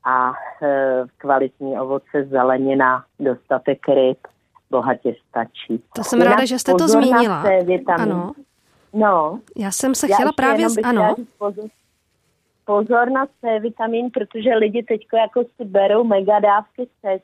a 0.04 0.34
e, 0.62 1.04
kvalitní 1.18 1.80
ovoce, 1.80 2.24
zelenina, 2.30 3.06
dostatek 3.20 3.88
ryb, 3.88 4.18
bohatě 4.70 5.16
stačí. 5.30 5.84
To 5.96 6.04
jsem 6.04 6.20
Jinak 6.20 6.34
ráda, 6.34 6.46
že 6.46 6.60
jste 6.60 6.74
to 6.74 6.88
zmínila. 6.88 7.44
Ano. 7.88 8.32
No. 8.94 9.40
Já 9.56 9.72
jsem 9.72 9.96
se 9.96 10.08
chtěla 10.08 10.32
právě... 10.32 10.70
Z... 10.70 10.78
Ano. 10.84 11.16
Pozor, 11.38 11.66
pozor 12.66 13.10
na 13.12 13.26
C 13.26 13.60
vitamin, 13.60 14.12
protože 14.12 14.56
lidi 14.56 14.84
teď 14.84 15.08
jako 15.14 15.44
si 15.44 15.66
berou 15.66 16.04
megadávky 16.04 16.88
C, 17.02 17.20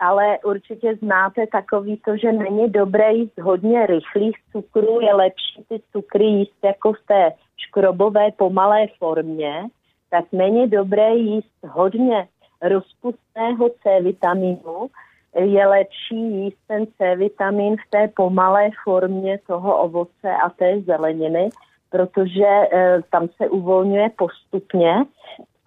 ale 0.00 0.38
určitě 0.44 0.96
znáte 0.96 1.46
takový 1.46 1.96
to, 2.04 2.16
že 2.16 2.32
není 2.32 2.70
dobré 2.70 3.12
jíst 3.12 3.38
hodně 3.38 3.86
rychlých 3.86 4.36
cukrů, 4.52 5.00
je 5.00 5.14
lepší 5.14 5.64
ty 5.68 5.80
cukry 5.92 6.24
jíst 6.24 6.64
jako 6.64 6.92
v 6.92 7.06
té 7.08 7.32
škrobové 7.56 8.30
pomalé 8.32 8.86
formě, 8.98 9.64
tak 10.10 10.24
není 10.32 10.70
dobré 10.70 11.14
jíst 11.14 11.58
hodně 11.68 12.28
rozpustného 12.62 13.68
C 13.82 14.00
vitaminu, 14.00 14.90
je 15.38 15.66
lepší 15.66 16.16
jíst 16.16 16.58
ten 16.66 16.86
C 16.86 17.16
vitamin 17.16 17.76
v 17.76 17.90
té 17.90 18.08
pomalé 18.08 18.70
formě 18.84 19.38
toho 19.46 19.82
ovoce 19.82 20.30
a 20.44 20.50
té 20.50 20.80
zeleniny, 20.80 21.48
protože 21.90 22.44
e, 22.44 23.00
tam 23.10 23.28
se 23.36 23.48
uvolňuje 23.48 24.10
postupně 24.18 24.94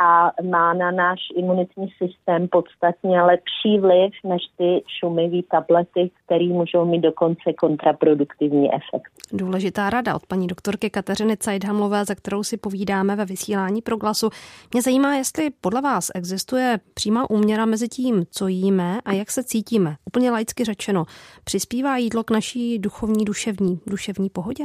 a 0.01 0.31
má 0.43 0.73
na 0.73 0.91
náš 0.91 1.19
imunitní 1.35 1.87
systém 1.97 2.47
podstatně 2.47 3.21
lepší 3.21 3.79
vliv 3.79 4.11
než 4.23 4.41
ty 4.57 4.83
šumivé 4.99 5.37
tablety, 5.51 6.11
které 6.25 6.45
můžou 6.45 6.85
mít 6.85 7.01
dokonce 7.01 7.53
kontraproduktivní 7.59 8.69
efekt. 8.73 9.11
Důležitá 9.33 9.89
rada 9.89 10.15
od 10.15 10.25
paní 10.25 10.47
doktorky 10.47 10.89
Kateřiny 10.89 11.37
Cajdhamlové, 11.37 12.05
za 12.05 12.15
kterou 12.15 12.43
si 12.43 12.57
povídáme 12.57 13.15
ve 13.15 13.25
vysílání 13.25 13.81
pro 13.81 13.97
glasu. 13.97 14.29
Mě 14.73 14.81
zajímá, 14.81 15.15
jestli 15.15 15.49
podle 15.61 15.81
vás 15.81 16.11
existuje 16.15 16.79
přímá 16.93 17.29
úměra 17.29 17.65
mezi 17.65 17.87
tím, 17.87 18.25
co 18.31 18.47
jíme 18.47 18.99
a 19.05 19.13
jak 19.13 19.31
se 19.31 19.43
cítíme. 19.43 19.95
Úplně 20.05 20.31
laicky 20.31 20.63
řečeno, 20.63 21.03
přispívá 21.43 21.97
jídlo 21.97 22.23
k 22.23 22.31
naší 22.31 22.79
duchovní, 22.79 23.25
duševní, 23.25 23.79
duševní 23.87 24.29
pohodě? 24.29 24.63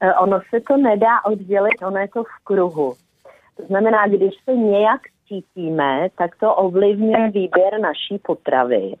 E, 0.00 0.14
ono 0.14 0.40
se 0.50 0.60
to 0.68 0.76
nedá 0.76 1.24
oddělit, 1.24 1.82
ono 1.86 1.98
je 1.98 2.08
to 2.08 2.24
v 2.24 2.44
kruhu. 2.44 2.94
To 3.60 3.66
znamená, 3.66 4.06
když 4.06 4.34
se 4.44 4.52
nějak 4.56 5.00
cítíme, 5.28 6.08
tak 6.18 6.36
to 6.36 6.54
ovlivňuje 6.54 7.30
výběr 7.30 7.80
naší 7.80 8.18
potravy. 8.22 8.94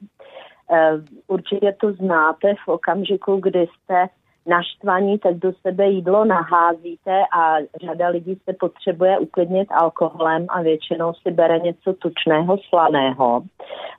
Eh, 0.72 0.92
určitě 1.26 1.74
to 1.80 1.92
znáte 1.92 2.54
v 2.64 2.68
okamžiku, 2.68 3.36
kdy 3.36 3.66
jste 3.66 4.06
naštvaní, 4.46 5.18
tak 5.18 5.34
do 5.34 5.52
sebe 5.52 5.86
jídlo 5.86 6.24
naházíte 6.24 7.22
a 7.32 7.56
řada 7.84 8.08
lidí 8.08 8.40
se 8.44 8.52
potřebuje 8.60 9.18
uklidnit 9.18 9.68
alkoholem 9.72 10.46
a 10.48 10.62
většinou 10.62 11.12
si 11.14 11.30
bere 11.30 11.58
něco 11.58 11.92
tučného, 11.92 12.58
slaného. 12.68 13.42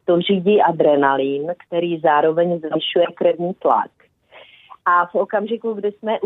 To 0.06 0.22
řídí 0.22 0.62
adrenalin, 0.62 1.54
který 1.68 2.00
zároveň 2.00 2.60
zvyšuje 2.60 3.06
krevní 3.16 3.54
tlak. 3.54 3.92
A 4.86 5.06
v 5.06 5.16
okamžiku, 5.16 5.74
kdy 5.74 5.92
jsme 5.92 6.20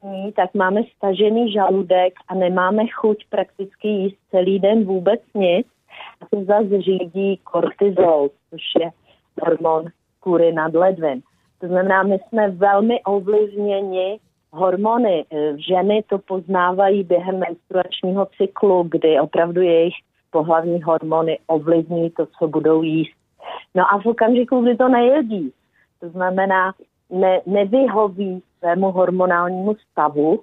úzkostní, 0.00 0.32
tak 0.32 0.54
máme 0.54 0.80
stažený 0.96 1.52
žaludek 1.52 2.12
a 2.28 2.34
nemáme 2.34 2.86
chuť 2.86 3.26
prakticky 3.30 3.88
jíst 3.88 4.16
celý 4.30 4.58
den 4.58 4.84
vůbec 4.84 5.20
nic. 5.34 5.66
A 6.20 6.26
to 6.30 6.44
zase 6.44 6.82
řídí 6.82 7.40
kortizol, 7.44 8.30
což 8.50 8.62
je 8.80 8.90
hormon 9.42 9.84
kůry 10.20 10.52
nad 10.52 10.74
ledvin. 10.74 11.20
To 11.60 11.66
znamená, 11.66 12.02
my 12.02 12.18
jsme 12.18 12.50
velmi 12.50 13.02
ovlivněni 13.02 14.18
hormony. 14.52 15.24
Ženy 15.68 16.02
to 16.08 16.18
poznávají 16.18 17.04
během 17.04 17.38
menstruačního 17.38 18.26
cyklu, 18.36 18.82
kdy 18.90 19.20
opravdu 19.20 19.60
jejich 19.60 19.94
pohlavní 20.30 20.82
hormony 20.82 21.38
ovlivní 21.46 22.10
to, 22.10 22.26
co 22.38 22.48
budou 22.48 22.82
jíst. 22.82 23.16
No 23.74 23.84
a 23.92 23.98
v 23.98 24.06
okamžiku, 24.06 24.60
kdy 24.60 24.76
to 24.76 24.88
nejedí, 24.88 25.52
to 26.00 26.08
znamená, 26.08 26.72
ne, 27.10 27.40
nevyhoví 27.46 28.42
svému 28.60 28.90
hormonálnímu 28.90 29.74
stavu, 29.90 30.40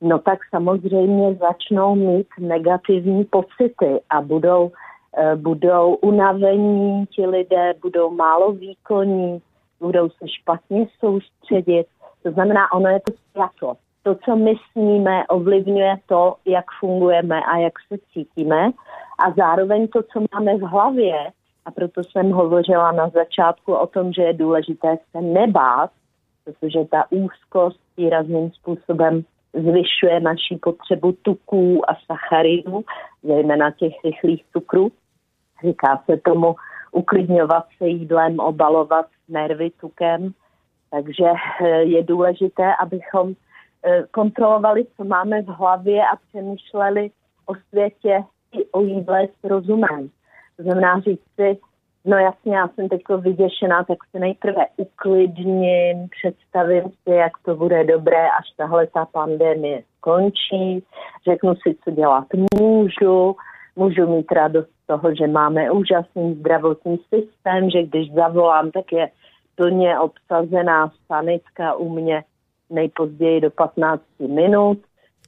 no 0.00 0.18
tak 0.18 0.38
samozřejmě 0.50 1.34
začnou 1.34 1.94
mít 1.94 2.26
negativní 2.38 3.24
pocity 3.24 4.00
a 4.10 4.20
budou, 4.20 4.64
uh, 4.64 5.34
budou 5.34 5.94
unavení 5.94 7.06
ti 7.06 7.26
lidé, 7.26 7.74
budou 7.82 8.10
málo 8.10 8.52
výkonní, 8.52 9.42
budou 9.80 10.08
se 10.08 10.28
špatně 10.28 10.86
soustředit. 11.00 11.86
To 12.22 12.30
znamená, 12.30 12.72
ono 12.72 12.88
je 12.88 13.00
to 13.00 13.12
světlo. 13.30 13.76
To, 14.02 14.14
co 14.14 14.36
myslíme, 14.36 15.26
ovlivňuje 15.26 15.96
to, 16.06 16.34
jak 16.44 16.64
fungujeme 16.80 17.40
a 17.40 17.56
jak 17.56 17.72
se 17.88 17.98
cítíme 18.12 18.70
a 19.18 19.30
zároveň 19.36 19.88
to, 19.88 20.02
co 20.02 20.20
máme 20.34 20.56
v 20.56 20.60
hlavě, 20.60 21.32
a 21.66 21.70
proto 21.70 22.04
jsem 22.04 22.30
hovořila 22.30 22.92
na 22.92 23.08
začátku 23.08 23.74
o 23.74 23.86
tom, 23.86 24.12
že 24.12 24.22
je 24.22 24.32
důležité 24.32 24.98
se 25.10 25.20
nebát, 25.20 25.90
protože 26.46 26.84
ta 26.90 27.04
úzkost 27.10 27.80
výrazným 27.96 28.50
způsobem 28.50 29.24
zvyšuje 29.54 30.20
naší 30.20 30.56
potřebu 30.56 31.12
tuků 31.12 31.90
a 31.90 31.94
sacharidů, 32.06 32.84
zejména 33.22 33.70
těch 33.70 33.92
rychlých 34.04 34.44
cukrů. 34.52 34.92
Říká 35.64 36.02
se 36.10 36.16
tomu 36.16 36.56
uklidňovat 36.92 37.64
se 37.78 37.88
jídlem, 37.88 38.38
obalovat 38.38 39.06
nervy 39.28 39.70
tukem. 39.70 40.32
Takže 40.90 41.24
eh, 41.60 41.68
je 41.82 42.02
důležité, 42.02 42.74
abychom 42.82 43.32
eh, 43.84 44.04
kontrolovali, 44.10 44.86
co 44.96 45.04
máme 45.04 45.42
v 45.42 45.46
hlavě 45.46 46.02
a 46.02 46.16
přemýšleli 46.28 47.10
o 47.46 47.54
světě 47.68 48.24
i 48.52 48.64
o 48.64 48.80
jídle 48.80 49.26
s 49.26 49.44
rozumem. 49.44 50.10
To 50.56 50.62
znamená 50.62 51.00
říct 51.00 51.24
si, 51.34 51.58
No 52.08 52.18
jasně, 52.18 52.56
já 52.56 52.68
jsem 52.68 52.88
teď 52.88 53.02
vyděšená, 53.20 53.84
tak 53.84 53.98
se 54.10 54.18
nejprve 54.18 54.66
uklidním, 54.76 56.08
představím 56.08 56.82
si, 56.82 57.10
jak 57.10 57.32
to 57.44 57.56
bude 57.56 57.84
dobré, 57.84 58.28
až 58.28 58.50
tahle 58.56 58.86
ta 58.86 59.04
pandemie 59.04 59.82
skončí, 59.96 60.84
řeknu 61.24 61.54
si, 61.54 61.76
co 61.84 61.90
dělat 61.90 62.24
můžu, 62.60 63.36
můžu 63.76 64.06
mít 64.06 64.32
radost 64.32 64.68
z 64.82 64.86
toho, 64.86 65.14
že 65.14 65.26
máme 65.26 65.70
úžasný 65.70 66.34
zdravotní 66.34 66.96
systém, 66.96 67.70
že 67.70 67.82
když 67.82 68.12
zavolám, 68.12 68.70
tak 68.70 68.92
je 68.92 69.10
plně 69.54 69.98
obsazená 69.98 70.92
sanitka 71.06 71.74
u 71.74 71.88
mě 71.88 72.24
nejpozději 72.70 73.40
do 73.40 73.50
15 73.50 74.02
minut, 74.28 74.78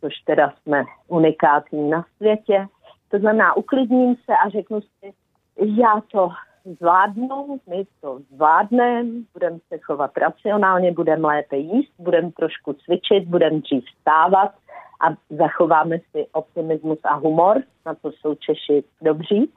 což 0.01 0.15
teda 0.25 0.53
jsme 0.63 0.85
unikátní 1.09 1.91
na 1.91 2.05
světě. 2.17 2.67
To 3.09 3.19
znamená, 3.19 3.57
uklidním 3.57 4.15
se 4.15 4.33
a 4.47 4.49
řeknu 4.49 4.81
si, 4.81 5.13
já 5.57 6.01
to 6.13 6.29
zvládnout, 6.75 7.61
my 7.67 7.85
to 8.01 8.21
zvládneme, 8.35 9.11
budeme 9.33 9.59
se 9.69 9.79
chovat 9.79 10.19
racionálně, 10.19 10.93
budeme 10.93 11.27
lépe 11.29 11.57
jíst, 11.57 11.93
budeme 11.99 12.31
trošku 12.33 12.73
cvičit, 12.73 13.29
budeme 13.29 13.61
dřív 13.61 13.85
stávat 14.01 14.55
a 15.01 15.07
zachováme 15.31 15.99
si 15.99 16.27
optimismus 16.33 16.99
a 17.05 17.15
humor, 17.15 17.63
na 17.87 17.95
to 17.95 18.13
jsou 18.13 18.35
Češi 18.35 18.85
dobří. 19.03 19.53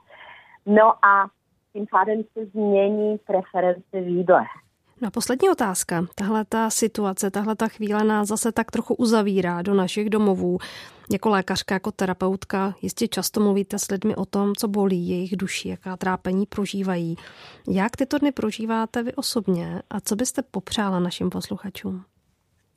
No 0.66 1.04
a 1.06 1.26
tím 1.72 1.86
pádem 1.90 2.22
se 2.32 2.46
změní 2.46 3.18
preference 3.18 4.00
v 4.00 4.08
jídle. 4.08 4.44
No 5.02 5.08
a 5.08 5.10
poslední 5.10 5.50
otázka. 5.50 6.04
Tahle 6.14 6.44
ta 6.44 6.70
situace, 6.70 7.30
tahle 7.30 7.56
ta 7.56 7.68
chvíle 7.68 8.04
nás 8.04 8.28
zase 8.28 8.52
tak 8.52 8.70
trochu 8.70 8.94
uzavírá 8.94 9.62
do 9.62 9.74
našich 9.74 10.10
domovů. 10.10 10.58
Jako 11.12 11.28
lékařka, 11.28 11.74
jako 11.74 11.92
terapeutka 11.92 12.74
jistě 12.82 13.08
často 13.08 13.40
mluvíte 13.40 13.78
s 13.78 13.90
lidmi 13.90 14.16
o 14.16 14.24
tom, 14.24 14.54
co 14.54 14.68
bolí 14.68 15.08
jejich 15.08 15.36
duši, 15.36 15.68
jaká 15.68 15.96
trápení 15.96 16.46
prožívají. 16.46 17.16
Jak 17.68 17.96
tyto 17.96 18.18
dny 18.18 18.32
prožíváte 18.32 19.02
vy 19.02 19.14
osobně 19.14 19.82
a 19.90 20.00
co 20.00 20.16
byste 20.16 20.42
popřála 20.50 21.00
našim 21.00 21.30
posluchačům? 21.30 22.04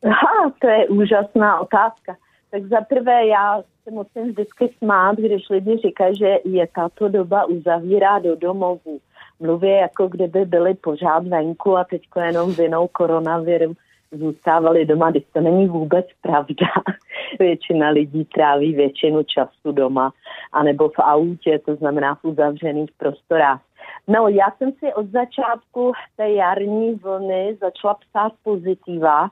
Aha, 0.03 0.53
to 0.61 0.67
je 0.67 0.87
úžasná 0.87 1.59
otázka. 1.59 2.15
Tak 2.51 2.65
za 2.65 2.81
prvé 2.81 3.27
já 3.27 3.61
se 3.83 3.91
musím 3.91 4.31
vždycky 4.31 4.73
smát, 4.77 5.15
když 5.15 5.49
lidi 5.49 5.77
říkají, 5.77 6.15
že 6.15 6.37
je 6.45 6.67
tato 6.75 7.09
doba 7.09 7.45
uzavírá 7.45 8.19
do 8.19 8.35
domovů 8.35 8.99
mluví, 9.39 9.69
jako 9.69 10.07
kdyby 10.07 10.45
byli 10.45 10.73
pořád 10.73 11.27
venku 11.27 11.77
a 11.77 11.83
teď 11.83 12.01
jenom 12.25 12.53
vinou 12.53 12.87
koronaviru 12.87 13.73
zůstávali 14.11 14.85
doma, 14.85 15.11
když 15.11 15.23
to 15.33 15.41
není 15.41 15.67
vůbec 15.67 16.05
pravda. 16.21 16.67
Většina 17.39 17.89
lidí 17.89 18.25
tráví 18.25 18.73
většinu 18.73 19.23
času 19.23 19.71
doma, 19.71 20.13
anebo 20.51 20.89
v 20.89 20.99
autě, 20.99 21.59
to 21.59 21.75
znamená 21.75 22.15
v 22.15 22.25
uzavřených 22.25 22.89
prostorách. 22.97 23.61
No, 24.07 24.27
já 24.27 24.45
jsem 24.57 24.71
si 24.71 24.93
od 24.93 25.05
začátku 25.05 25.91
té 26.17 26.29
jarní 26.29 26.93
vlny 26.93 27.57
začala 27.61 27.93
psát 27.93 28.33
pozitiva. 28.43 29.29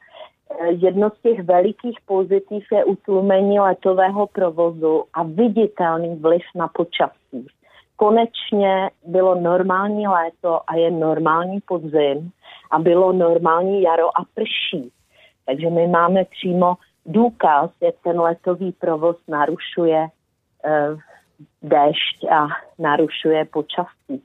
Jedno 0.70 1.10
z 1.10 1.22
těch 1.22 1.44
velikých 1.44 1.98
pozitiv 2.06 2.64
je 2.72 2.86
utlumení 2.86 3.60
letového 3.60 4.28
provozu 4.28 5.04
a 5.14 5.24
viditelný 5.24 6.16
vliv 6.16 6.42
na 6.56 6.68
počasí 6.68 7.48
konečně 7.96 8.90
bylo 9.06 9.36
normální 9.36 10.08
léto 10.08 10.62
a 10.68 10.76
je 10.76 10.92
normální 10.92 11.62
podzim 11.62 12.32
a 12.72 12.80
bylo 12.80 13.14
normální 13.14 13.82
jaro 13.82 14.08
a 14.08 14.24
prší. 14.34 14.92
Takže 15.46 15.70
my 15.70 15.88
máme 15.88 16.26
přímo 16.26 16.76
důkaz, 17.06 17.72
jak 17.82 17.96
ten 18.04 18.20
letový 18.20 18.72
provoz 18.72 19.18
narušuje 19.28 20.08
eh, 20.66 20.96
déšť 21.62 22.24
a 22.32 22.48
narušuje 22.80 23.46
počasí. 23.46 24.24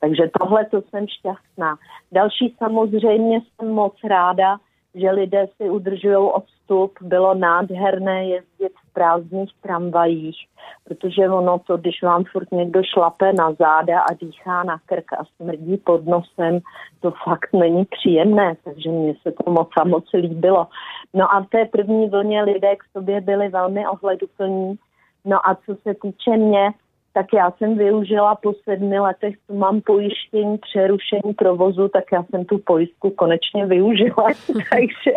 Takže 0.00 0.30
tohle 0.40 0.64
to 0.64 0.82
jsem 0.82 1.06
šťastná. 1.08 1.76
Další 2.12 2.54
samozřejmě 2.58 3.40
jsem 3.40 3.68
moc 3.68 3.94
ráda, 4.04 4.56
že 4.94 5.10
lidé 5.10 5.48
si 5.56 5.70
udržují 5.70 6.16
odstup. 6.16 6.92
Bylo 7.00 7.34
nádherné 7.34 8.24
jezdit 8.24 8.72
v 8.88 8.92
prázdných 8.92 9.50
tramvajích, 9.62 10.36
protože 10.84 11.28
ono 11.28 11.58
to, 11.58 11.76
když 11.76 12.02
vám 12.02 12.24
furt 12.24 12.52
někdo 12.52 12.82
šlape 12.82 13.32
na 13.32 13.52
záda 13.52 14.00
a 14.00 14.14
dýchá 14.14 14.62
na 14.62 14.78
krk 14.86 15.12
a 15.12 15.24
smrdí 15.36 15.76
pod 15.76 16.06
nosem, 16.06 16.58
to 17.00 17.12
fakt 17.24 17.52
není 17.52 17.84
příjemné, 17.84 18.54
takže 18.64 18.90
mně 18.90 19.14
se 19.22 19.32
to 19.32 19.50
moc 19.50 19.68
a 19.76 19.84
moc 19.84 20.04
líbilo. 20.14 20.66
No 21.14 21.34
a 21.34 21.40
v 21.40 21.46
té 21.46 21.64
první 21.64 22.08
vlně 22.08 22.42
lidé 22.42 22.76
k 22.76 22.84
sobě 22.92 23.20
byli 23.20 23.48
velmi 23.48 23.88
ohleduplní. 23.88 24.78
No 25.24 25.48
a 25.48 25.54
co 25.54 25.74
se 25.82 25.94
týče 25.94 26.36
mě, 26.36 26.72
tak 27.12 27.26
já 27.32 27.50
jsem 27.50 27.78
využila 27.78 28.34
po 28.34 28.52
sedmi 28.64 29.00
letech, 29.00 29.34
co 29.46 29.54
mám 29.54 29.80
pojištění 29.80 30.58
přerušení 30.58 31.34
provozu, 31.36 31.88
tak 31.88 32.04
já 32.12 32.22
jsem 32.22 32.44
tu 32.44 32.58
pojistku 32.58 33.10
konečně 33.10 33.66
využila, 33.66 34.26
takže 34.70 35.12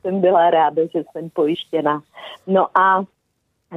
jsem 0.00 0.20
byla 0.20 0.50
ráda, 0.50 0.82
že 0.82 1.02
jsem 1.12 1.30
pojištěna. 1.30 2.02
No 2.46 2.78
a 2.78 3.04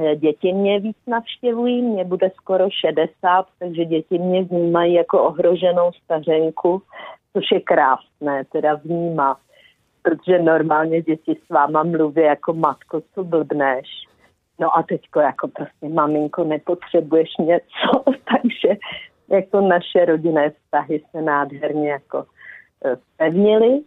e, 0.02 0.16
děti 0.16 0.52
mě 0.52 0.80
víc 0.80 0.96
navštěvují, 1.06 1.82
mě 1.82 2.04
bude 2.04 2.30
skoro 2.30 2.64
60, 2.70 3.46
takže 3.58 3.84
děti 3.84 4.18
mě 4.18 4.42
vnímají 4.42 4.94
jako 4.94 5.22
ohroženou 5.22 5.92
stařenku, 6.04 6.82
což 7.32 7.44
je 7.52 7.60
krásné, 7.60 8.44
teda 8.52 8.74
vnímat, 8.74 9.38
protože 10.02 10.38
normálně 10.38 11.02
děti 11.02 11.36
s 11.46 11.48
váma 11.48 11.82
mluví 11.82 12.22
jako 12.22 12.52
matko, 12.52 13.02
co 13.14 13.24
blbneš 13.24 14.09
No 14.60 14.78
a 14.78 14.82
teďko 14.82 15.20
jako 15.20 15.48
prostě 15.48 15.88
maminko, 15.88 16.44
nepotřebuješ 16.44 17.28
něco, 17.38 18.04
takže 18.04 18.78
jako 19.28 19.60
naše 19.60 20.04
rodinné 20.04 20.50
vztahy 20.50 21.02
se 21.10 21.22
nádherně 21.22 21.90
jako 21.90 22.26
spevnily. 23.14 23.74
E, 23.74 23.80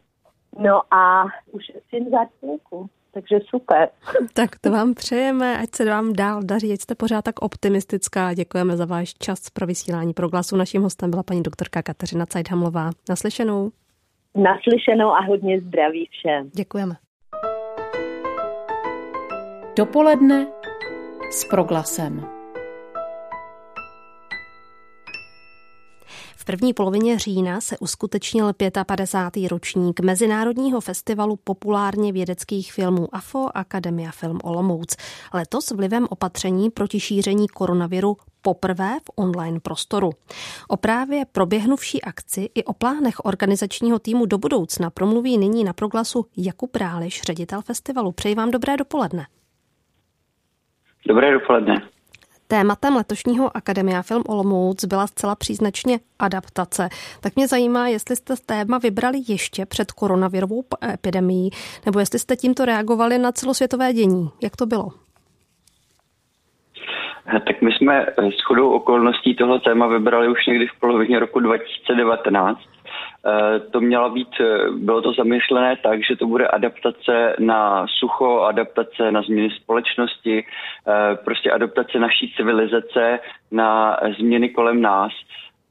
no 0.60 0.82
a 0.94 1.26
už 1.52 1.70
je 1.70 1.82
syn 1.90 2.12
začínku, 2.12 2.90
takže 3.12 3.40
super. 3.46 3.90
Tak 4.34 4.50
to 4.62 4.72
vám 4.72 4.94
přejeme, 4.94 5.58
ať 5.58 5.70
se 5.76 5.86
vám 5.86 6.14
dál 6.14 6.42
daří, 6.44 6.74
ať 6.74 6.80
jste 6.80 6.96
pořád 6.96 7.22
tak 7.22 7.42
optimistická. 7.42 8.34
Děkujeme 8.34 8.78
za 8.78 8.86
váš 8.86 9.14
čas 9.14 9.50
pro 9.50 9.66
vysílání 9.66 10.14
pro 10.14 10.30
glasu. 10.30 10.56
Naším 10.56 10.82
hostem 10.82 11.10
byla 11.10 11.24
paní 11.24 11.44
doktorka 11.44 11.82
Kateřina 11.82 12.26
Cajdhamlová. 12.26 12.90
Naslyšenou. 13.10 13.72
Naslyšenou 14.36 15.10
a 15.10 15.22
hodně 15.22 15.62
zdraví 15.62 16.10
všem. 16.12 16.50
Děkujeme. 16.54 16.96
Dopoledne 19.78 20.48
s 21.34 21.46
proglasem. 21.46 22.26
V 26.36 26.46
první 26.46 26.74
polovině 26.74 27.20
října 27.20 27.62
se 27.62 27.78
uskutečnil 27.78 28.54
55. 28.86 29.48
ročník 29.48 30.00
Mezinárodního 30.00 30.82
festivalu 30.82 31.36
populárně 31.44 32.12
vědeckých 32.12 32.74
filmů 32.74 33.16
AFO 33.16 33.58
Akademia 33.58 34.12
Film 34.12 34.40
Olomouc. 34.44 34.96
Letos 35.34 35.72
vlivem 35.72 36.08
opatření 36.10 36.70
proti 36.70 37.00
šíření 37.00 37.48
koronaviru 37.48 38.18
poprvé 38.42 38.98
v 39.04 39.12
online 39.16 39.60
prostoru. 39.60 40.12
O 40.68 40.78
právě 40.78 41.26
proběhnuvší 41.32 42.02
akci 42.02 42.50
i 42.56 42.64
o 42.64 42.74
plánech 42.74 43.26
organizačního 43.26 44.00
týmu 44.00 44.26
do 44.26 44.38
budoucna 44.38 44.90
promluví 44.90 45.38
nyní 45.38 45.64
na 45.64 45.74
proglasu 45.74 46.26
Jakub 46.38 46.76
Ráliš, 46.76 47.22
ředitel 47.22 47.62
festivalu. 47.62 48.12
Přeji 48.12 48.36
vám 48.36 48.52
dobré 48.52 48.78
dopoledne. 48.78 49.26
Dobré 51.08 51.34
dopoledne. 51.34 51.82
Tématem 52.48 52.96
letošního 52.96 53.58
Akademia 53.58 54.02
Film 54.02 54.24
Olomouc 54.28 54.86
byla 54.86 55.08
zcela 55.08 55.36
příznačně 55.36 56.00
adaptace. 56.20 56.90
Tak 57.22 57.36
mě 57.36 57.48
zajímá, 57.48 57.88
jestli 57.88 58.16
jste 58.16 58.34
téma 58.46 58.78
vybrali 58.78 59.18
ještě 59.28 59.66
před 59.66 59.92
koronavirovou 59.92 60.64
epidemií, 60.94 61.50
nebo 61.86 62.00
jestli 62.00 62.20
jste 62.20 62.36
tímto 62.36 62.66
reagovali 62.66 63.18
na 63.18 63.32
celosvětové 63.32 63.94
dění. 63.94 64.30
Jak 64.44 64.56
to 64.56 64.66
bylo? 64.66 64.90
Tak 67.48 67.62
my 67.62 67.72
jsme 67.72 68.06
s 68.18 68.44
chodou 68.44 68.70
okolností 68.70 69.36
toho 69.36 69.60
téma 69.60 69.88
vybrali 69.88 70.28
už 70.28 70.46
někdy 70.46 70.68
v 70.68 70.80
polovině 70.80 71.20
roku 71.20 71.40
2019 71.40 72.60
Eh, 72.83 72.83
to 73.72 73.82
měla 73.82 74.10
být, 74.10 74.28
eh, 74.40 74.70
bylo 74.72 75.02
to 75.02 75.14
zamýšlené 75.14 75.76
tak, 75.84 76.04
že 76.04 76.16
to 76.16 76.28
bude 76.28 76.48
adaptace 76.48 77.36
na 77.40 77.86
sucho, 78.00 78.42
adaptace 78.42 79.12
na 79.12 79.22
změny 79.22 79.50
společnosti, 79.50 80.46
eh, 80.88 81.16
prostě 81.16 81.52
adaptace 81.52 82.00
naší 82.00 82.34
civilizace 82.38 83.20
na 83.52 83.98
změny 84.20 84.50
kolem 84.50 84.82
nás. 84.82 85.12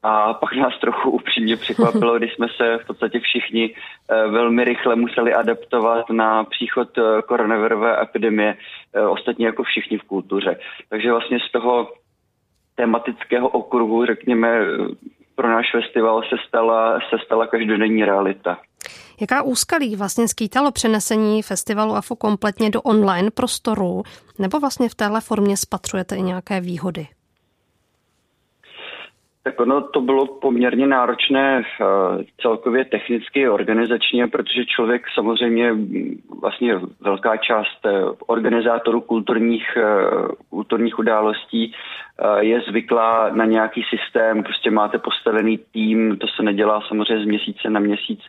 A 0.05 0.33
pak 0.33 0.55
nás 0.55 0.79
trochu 0.79 1.11
upřímně 1.11 1.55
překvapilo, 1.57 2.17
když 2.17 2.33
jsme 2.33 2.47
se 2.57 2.77
v 2.77 2.87
podstatě 2.87 3.19
všichni 3.19 3.75
velmi 4.09 4.63
rychle 4.63 4.95
museli 4.95 5.33
adaptovat 5.33 6.09
na 6.09 6.43
příchod 6.43 6.89
koronavirové 7.27 8.01
epidemie, 8.01 8.57
ostatně 9.09 9.45
jako 9.45 9.63
všichni 9.63 9.97
v 9.97 10.03
kultuře. 10.03 10.59
Takže 10.89 11.11
vlastně 11.11 11.39
z 11.39 11.51
toho 11.51 11.91
tematického 12.75 13.47
okruhu, 13.47 14.05
řekněme, 14.05 14.59
pro 15.35 15.49
náš 15.49 15.65
festival 15.71 16.21
se 16.21 16.35
stala, 16.47 16.99
se 16.99 17.15
stala 17.25 17.47
každodenní 17.47 18.05
realita. 18.05 18.57
Jaká 19.21 19.41
úskalí 19.41 19.95
vlastně 19.95 20.27
skýtalo 20.27 20.71
přenesení 20.71 21.41
festivalu 21.41 21.95
AFO 21.95 22.15
kompletně 22.15 22.69
do 22.69 22.81
online 22.81 23.31
prostoru, 23.31 24.03
nebo 24.39 24.59
vlastně 24.59 24.89
v 24.89 24.95
téhle 24.95 25.21
formě 25.21 25.57
spatřujete 25.57 26.15
i 26.15 26.21
nějaké 26.21 26.61
výhody? 26.61 27.07
Tak 29.43 29.59
ono 29.59 29.81
to 29.81 30.01
bylo 30.01 30.25
poměrně 30.25 30.87
náročné 30.87 31.61
eh, 31.61 31.85
celkově 32.41 32.85
technicky, 32.85 33.49
organizačně, 33.49 34.27
protože 34.27 34.65
člověk 34.65 35.05
samozřejmě 35.13 35.75
vlastně 36.41 36.79
velká 37.01 37.37
část 37.37 37.85
eh, 37.85 38.03
organizátorů 38.27 39.01
kulturních, 39.01 39.77
eh, 39.77 39.83
kulturních 40.49 40.99
událostí 40.99 41.73
je 42.39 42.61
zvyklá 42.61 43.29
na 43.29 43.45
nějaký 43.45 43.83
systém, 43.89 44.43
prostě 44.43 44.71
máte 44.71 44.99
postavený 44.99 45.59
tým, 45.71 46.17
to 46.17 46.27
se 46.27 46.43
nedělá 46.43 46.81
samozřejmě 46.87 47.23
z 47.23 47.27
měsíce 47.27 47.69
na 47.69 47.79
měsíc, 47.79 48.19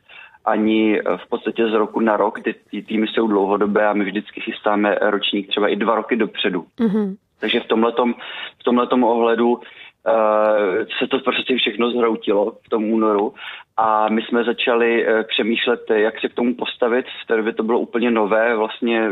ani 0.45 1.01
v 1.17 1.29
podstatě 1.29 1.69
z 1.69 1.73
roku 1.73 2.01
na 2.01 2.17
rok. 2.17 2.41
Ty, 2.41 2.55
ty 2.71 2.83
týmy 2.83 3.07
jsou 3.07 3.27
dlouhodobé 3.27 3.87
a 3.87 3.93
my 3.93 4.05
vždycky 4.05 4.41
chystáme 4.41 4.99
ročník 5.01 5.49
třeba 5.49 5.69
i 5.69 5.77
dva 5.77 5.95
roky 5.95 6.17
dopředu. 6.17 6.67
Mm-hmm. 6.81 7.17
Takže 7.41 7.61
v 7.61 7.67
tomhletom, 7.67 8.15
v 8.61 8.65
tomhletom 8.65 9.05
ohledu 9.05 9.53
uh, 9.53 9.61
se 10.99 11.07
to 11.11 11.19
prostě 11.19 11.57
všechno 11.57 11.91
zhroutilo 11.91 12.53
v 12.63 12.69
tom 12.69 12.85
únoru 12.85 13.35
a 13.77 14.09
my 14.09 14.23
jsme 14.23 14.45
začali 14.45 15.07
eh, 15.07 15.25
přemýšlet, 15.25 15.91
jak 15.91 16.21
se 16.21 16.29
k 16.29 16.35
tomu 16.35 16.55
postavit. 16.55 17.07
V 17.25 17.27
té 17.27 17.37
době 17.37 17.53
to 17.53 17.63
bylo 17.63 17.79
úplně 17.79 18.11
nové, 18.11 18.57
vlastně 18.57 19.09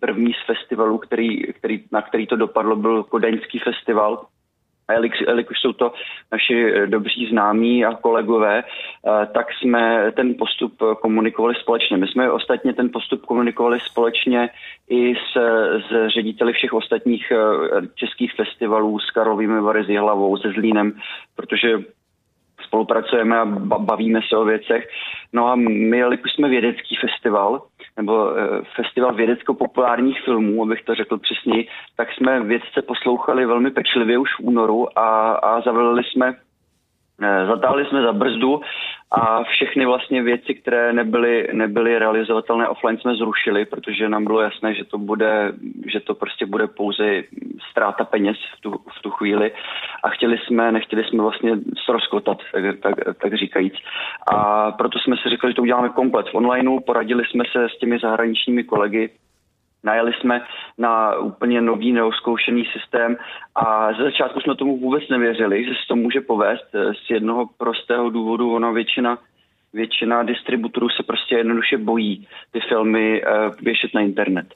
první 0.00 0.32
z 0.32 0.46
festivalů, 0.46 0.98
který, 0.98 1.42
který, 1.52 1.84
na 1.92 2.02
který 2.02 2.26
to 2.26 2.36
dopadlo, 2.36 2.76
byl 2.76 3.02
Kodaňský 3.02 3.58
festival, 3.58 4.24
a 4.90 4.92
jelikož 5.28 5.60
jsou 5.60 5.72
to 5.72 5.92
naši 6.32 6.72
eh, 6.74 6.86
dobří 6.86 7.26
známí 7.26 7.84
a 7.84 7.94
kolegové, 7.94 8.64
eh, 8.64 9.26
tak 9.34 9.46
jsme 9.52 10.12
ten 10.16 10.34
postup 10.38 10.82
komunikovali 11.00 11.54
společně. 11.54 11.96
My 11.96 12.06
jsme 12.06 12.30
ostatně 12.30 12.72
ten 12.72 12.90
postup 12.92 13.26
komunikovali 13.26 13.80
společně 13.80 14.50
i 14.88 15.14
s, 15.14 15.36
s 15.88 16.08
řediteli 16.14 16.52
všech 16.52 16.72
ostatních 16.72 17.32
českých 17.94 18.32
festivalů, 18.34 18.98
s 18.98 19.10
Karlovými 19.10 19.60
Vary, 19.60 19.84
s 19.84 19.88
Jihlavou, 19.88 20.36
se 20.36 20.52
Zlínem, 20.52 20.92
protože 21.36 21.78
spolupracujeme 22.66 23.38
a 23.38 23.44
bavíme 23.78 24.20
se 24.28 24.36
o 24.36 24.44
věcech. 24.44 24.88
No 25.32 25.46
a 25.46 25.54
my, 25.54 25.98
jelikož 25.98 26.32
jsme 26.32 26.48
vědecký 26.48 26.96
festival, 26.96 27.62
nebo 27.96 28.38
e, 28.38 28.62
festival 28.76 29.14
vědecko-populárních 29.14 30.20
filmů, 30.24 30.62
abych 30.62 30.84
to 30.84 30.94
řekl 30.94 31.18
přesněji, 31.18 31.68
tak 31.96 32.12
jsme 32.12 32.40
vědce 32.40 32.82
poslouchali 32.82 33.46
velmi 33.46 33.70
pečlivě 33.70 34.18
už 34.18 34.28
v 34.36 34.40
únoru 34.40 34.98
a, 34.98 35.32
a 35.32 35.60
zavelili 35.60 36.02
jsme 36.04 36.34
zatáhli 37.46 37.86
jsme 37.86 38.02
za 38.02 38.12
brzdu 38.12 38.60
a 39.10 39.42
všechny 39.44 39.86
vlastně 39.86 40.22
věci, 40.22 40.54
které 40.54 40.92
nebyly, 40.92 41.48
nebyly 41.52 41.98
realizovatelné 41.98 42.68
offline, 42.68 42.98
jsme 42.98 43.14
zrušili, 43.14 43.64
protože 43.64 44.08
nám 44.08 44.24
bylo 44.24 44.40
jasné, 44.40 44.74
že 44.74 44.84
to 44.84 44.98
bude, 44.98 45.52
že 45.92 46.00
to 46.00 46.14
prostě 46.14 46.46
bude 46.46 46.66
pouze 46.66 47.22
ztráta 47.70 48.04
peněz 48.04 48.36
v 48.56 48.60
tu, 48.60 48.70
v 48.70 49.02
tu 49.02 49.10
chvíli. 49.10 49.52
A 50.04 50.08
chtěli 50.08 50.38
jsme, 50.38 50.72
nechtěli 50.72 51.04
jsme 51.04 51.22
vlastně 51.22 51.52
srozkotat, 51.84 52.38
tak, 52.52 52.64
tak, 52.82 52.94
tak 53.22 53.34
říkajíc. 53.34 53.74
A 54.34 54.72
proto 54.72 54.98
jsme 54.98 55.16
si 55.16 55.28
řekli, 55.28 55.50
že 55.50 55.54
to 55.54 55.62
uděláme 55.62 55.88
komplet 55.88 56.28
v 56.28 56.34
onlineu, 56.34 56.80
poradili 56.80 57.24
jsme 57.24 57.44
se 57.52 57.68
s 57.68 57.78
těmi 57.78 57.98
zahraničními 57.98 58.64
kolegy, 58.64 59.10
Najeli 59.84 60.12
jsme 60.12 60.42
na 60.78 61.16
úplně 61.16 61.60
nový 61.60 61.92
neoskoušený 61.92 62.64
systém 62.72 63.16
a 63.54 63.92
ze 63.92 64.02
začátku 64.02 64.40
jsme 64.40 64.56
tomu 64.56 64.78
vůbec 64.78 65.08
nevěřili, 65.10 65.64
že 65.64 65.70
se 65.70 65.86
to 65.88 65.96
může 65.96 66.20
povést 66.20 66.66
z 67.06 67.10
jednoho 67.10 67.46
prostého 67.58 68.10
důvodu. 68.10 68.54
Ona 68.54 68.70
většina, 68.70 69.18
většina 69.72 70.22
distributorů 70.22 70.88
se 70.88 71.02
prostě 71.02 71.34
jednoduše 71.34 71.78
bojí 71.78 72.28
ty 72.52 72.60
filmy 72.60 73.22
eh, 73.22 73.30
věšet 73.62 73.94
na 73.94 74.00
internet. 74.00 74.46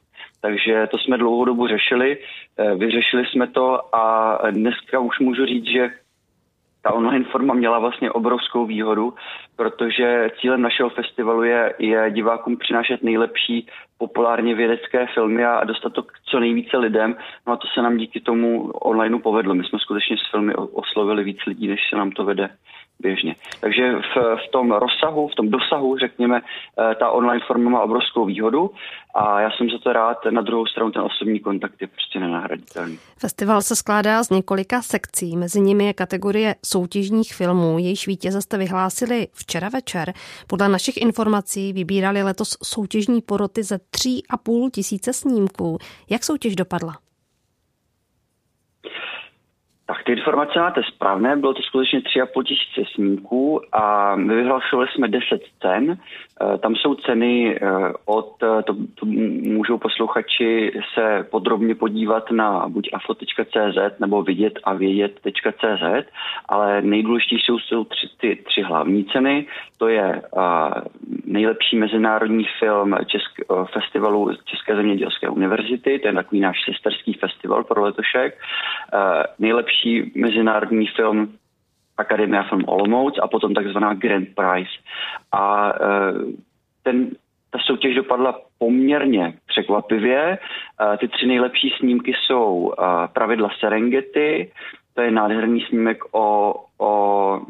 Takže 0.41 0.87
to 0.91 0.99
jsme 0.99 1.19
dlouhou 1.19 1.45
dobu 1.45 1.67
řešili, 1.67 2.19
eh, 2.59 2.75
vyřešili 2.75 3.27
jsme 3.27 3.47
to 3.47 3.95
a 3.95 4.39
dneska 4.51 4.99
už 4.99 5.21
můžu 5.21 5.47
říct, 5.47 5.67
že 5.67 5.91
ta 6.85 6.93
online 6.93 7.25
forma 7.25 7.55
měla 7.55 7.79
vlastně 7.79 8.11
obrovskou 8.11 8.67
výhodu, 8.67 9.15
protože 9.57 10.31
cílem 10.41 10.63
našeho 10.63 10.91
festivalu 10.91 11.43
je, 11.43 11.75
je 11.79 12.11
divákům 12.11 12.57
přinášet 12.57 13.03
nejlepší 13.03 13.67
populárně 13.99 14.55
vědecké 14.55 15.07
filmy 15.15 15.45
a 15.45 15.65
dostat 15.65 15.93
to 15.93 16.03
k 16.03 16.13
co 16.25 16.41
nejvíce 16.41 16.77
lidem. 16.77 17.17
No 17.47 17.53
a 17.53 17.57
to 17.57 17.67
se 17.75 17.83
nám 17.83 17.97
díky 17.97 18.21
tomu 18.21 18.71
onlineu 18.71 19.19
povedlo. 19.19 19.55
My 19.55 19.65
jsme 19.65 19.79
skutečně 19.79 20.17
s 20.17 20.31
filmy 20.31 20.55
oslovili 20.55 21.25
víc 21.25 21.39
lidí, 21.47 21.69
než 21.69 21.81
se 21.91 21.97
nám 21.97 22.11
to 22.11 22.25
vede 22.25 22.51
běžně. 23.01 23.37
Takže 23.61 23.93
v, 23.93 24.17
v 24.17 24.51
tom 24.53 24.73
rozsahu, 24.73 25.29
v 25.29 25.35
tom 25.35 25.49
dosahu, 25.51 25.99
řekněme, 25.99 26.41
eh, 26.41 26.95
ta 26.95 27.11
online 27.11 27.41
forma 27.47 27.71
má 27.71 27.81
obrovskou 27.83 28.25
výhodu 28.25 28.71
a 29.15 29.41
já 29.41 29.51
jsem 29.51 29.71
za 29.71 29.79
to 29.79 29.93
rád. 29.93 30.19
Na 30.31 30.43
druhou 30.43 30.67
stranu 30.67 30.91
ten 30.91 31.03
osobní 31.03 31.41
kontakt 31.41 31.81
je 31.81 31.87
prostě 31.87 32.21
nenahraditelný. 32.21 32.99
Festival 33.19 33.63
se 33.63 33.77
skládá 33.77 34.23
z 34.23 34.31
několika 34.31 34.83
sekcí, 34.83 35.37
mezi 35.37 35.61
nimi 35.61 35.85
je 35.85 35.93
kategorie 35.93 36.55
soutěžních 36.65 37.35
filmů, 37.35 37.79
jejíž 37.79 38.07
vítěze 38.07 38.43
jste 38.43 38.59
vyhlásili 38.59 39.29
včera 39.33 39.69
večer. 39.69 40.13
Podle 40.47 40.69
našich 40.69 40.97
informací 40.97 41.73
vybírali 41.73 42.23
letos 42.23 42.57
soutěžní 42.63 43.23
poroty 43.23 43.63
ze 43.63 43.79
tří 43.91 44.23
a 44.31 44.37
půl 44.37 44.71
tisíce 44.71 45.13
snímků. 45.13 45.79
Jak 46.11 46.25
soutěž 46.25 46.57
dopadla? 46.57 47.04
Tak 49.87 50.03
ty 50.05 50.13
informace 50.13 50.59
máte 50.59 50.83
správné, 50.83 51.37
bylo 51.37 51.55
to 51.55 51.63
skutečně 51.63 52.01
3,5 52.01 52.45
tisíce 52.45 52.91
snímků 52.95 53.61
a 53.73 54.17
my 54.17 54.35
vyhlasovali 54.35 54.89
jsme 54.89 55.09
10 55.09 55.43
cen. 55.63 55.99
Eh, 56.43 56.59
tam 56.59 56.77
jsou 56.77 56.95
ceny 56.95 57.59
eh, 57.63 57.69
od, 58.05 58.43
eh, 58.43 58.63
to, 58.63 58.75
to 58.75 59.07
můžou 59.07 59.79
posluchači 59.79 60.73
se 60.95 61.27
podrobně 61.31 61.75
podívat 61.75 62.31
na 62.31 62.69
buď 62.69 62.89
afo.cz 62.93 64.01
nebo 64.01 64.23
vidět 64.23 64.59
a 64.65 64.75
vědět.cz, 64.75 66.11
ale 66.49 66.83
nejdůležitější 66.83 67.53
jsou 67.67 67.85
tři, 67.85 68.09
ty 68.21 68.37
tři 68.37 68.63
hlavní 68.63 69.05
ceny. 69.05 69.47
To 69.79 69.89
je 69.89 70.23
nejlepší 71.25 71.77
mezinárodní 71.77 72.47
film 72.59 72.97
Česk, 73.07 73.41
festivalu 73.73 74.31
České 74.45 74.77
zemědělské 74.77 75.29
univerzity, 75.29 75.99
to 75.99 76.09
je 76.09 76.15
takový 76.15 76.41
náš 76.41 76.57
sesterský 76.65 77.13
festival 77.13 77.65
pro 77.65 77.83
letošek. 77.83 78.39
Nejlepší 79.39 79.74
mezinárodní 80.15 80.87
film 80.87 81.39
Akademia 81.97 82.43
Film 82.43 82.65
Olomouc 82.67 83.19
a 83.23 83.29
potom 83.29 83.55
takzvaná 83.55 83.95
Grand 83.95 84.29
Prize. 84.35 84.71
A 85.33 85.73
e, 85.73 85.79
ten, 86.83 87.11
ta 87.51 87.59
soutěž 87.59 87.95
dopadla 87.95 88.41
poměrně 88.59 89.35
překvapivě. 89.47 90.39
E, 90.39 90.97
ty 90.99 91.09
tři 91.09 91.27
nejlepší 91.27 91.71
snímky 91.79 92.13
jsou 92.15 92.73
e, 92.73 93.09
Pravidla 93.09 93.51
Serengeti, 93.61 94.53
to 94.95 95.03
je 95.03 95.11
nádherný 95.11 95.61
snímek 95.61 96.15
o, 96.15 96.55
o 96.79 97.41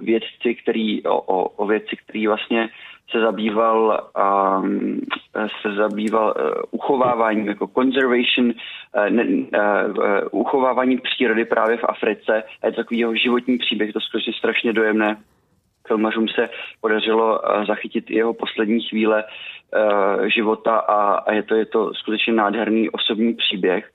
vědci, 0.00 0.54
který, 0.62 1.02
o, 1.06 1.20
o, 1.20 1.48
o 1.48 1.66
věci, 1.66 1.96
který 1.96 2.26
vlastně 2.26 2.68
se 3.10 3.20
zabýval, 3.20 4.08
um, 4.58 5.00
se 5.62 5.74
zabýval 5.74 6.34
uh, 6.36 6.52
uchováváním, 6.70 7.46
jako 7.46 7.66
conservation, 7.66 8.46
uh, 8.46 9.10
ne, 9.10 9.24
uh, 9.24 9.98
uh, 9.98 10.40
uchováváním 10.40 11.00
přírody 11.00 11.44
právě 11.44 11.76
v 11.76 11.84
Africe. 11.84 12.42
A 12.62 12.66
je 12.66 12.72
to 12.72 12.76
takový 12.76 13.00
jeho 13.00 13.14
životní 13.14 13.58
příběh, 13.58 13.92
to 13.92 14.00
skutečně 14.00 14.32
strašně 14.32 14.72
dojemné. 14.72 15.16
Filmařům 15.86 16.28
se 16.28 16.48
podařilo 16.80 17.38
uh, 17.38 17.64
zachytit 17.66 18.10
jeho 18.10 18.34
poslední 18.34 18.80
chvíle 18.82 19.24
uh, 19.24 20.24
života 20.26 20.76
a, 20.76 21.14
a 21.14 21.32
je, 21.32 21.42
to, 21.42 21.54
je 21.54 21.66
to 21.66 21.94
skutečně 21.94 22.32
nádherný 22.32 22.90
osobní 22.90 23.34
příběh. 23.34 23.90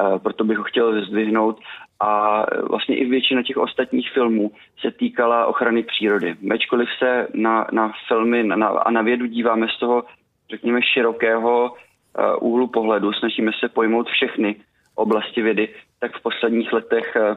Uh, 0.00 0.18
proto 0.18 0.44
bych 0.44 0.58
ho 0.58 0.64
chtěl 0.64 1.04
zdvihnout 1.04 1.60
a 2.00 2.42
vlastně 2.70 2.96
i 2.96 3.04
většina 3.04 3.42
těch 3.42 3.56
ostatních 3.56 4.10
filmů 4.10 4.50
se 4.80 4.90
týkala 4.90 5.46
ochrany 5.46 5.82
přírody. 5.82 6.36
Ačkoliv 6.50 6.88
se 6.98 7.28
na, 7.34 7.66
na 7.72 7.92
filmy 8.08 8.42
na, 8.42 8.66
a 8.66 8.90
na 8.90 9.02
vědu 9.02 9.26
díváme 9.26 9.66
z 9.68 9.78
toho, 9.78 10.04
řekněme, 10.50 10.82
širokého 10.82 11.70
uh, 11.70 12.50
úhlu 12.50 12.66
pohledu, 12.66 13.12
snažíme 13.12 13.50
se 13.60 13.68
pojmout 13.68 14.08
všechny 14.08 14.56
oblasti 14.94 15.42
vědy, 15.42 15.68
tak 16.00 16.16
v 16.16 16.22
posledních 16.22 16.72
letech 16.72 17.16
uh, 17.16 17.36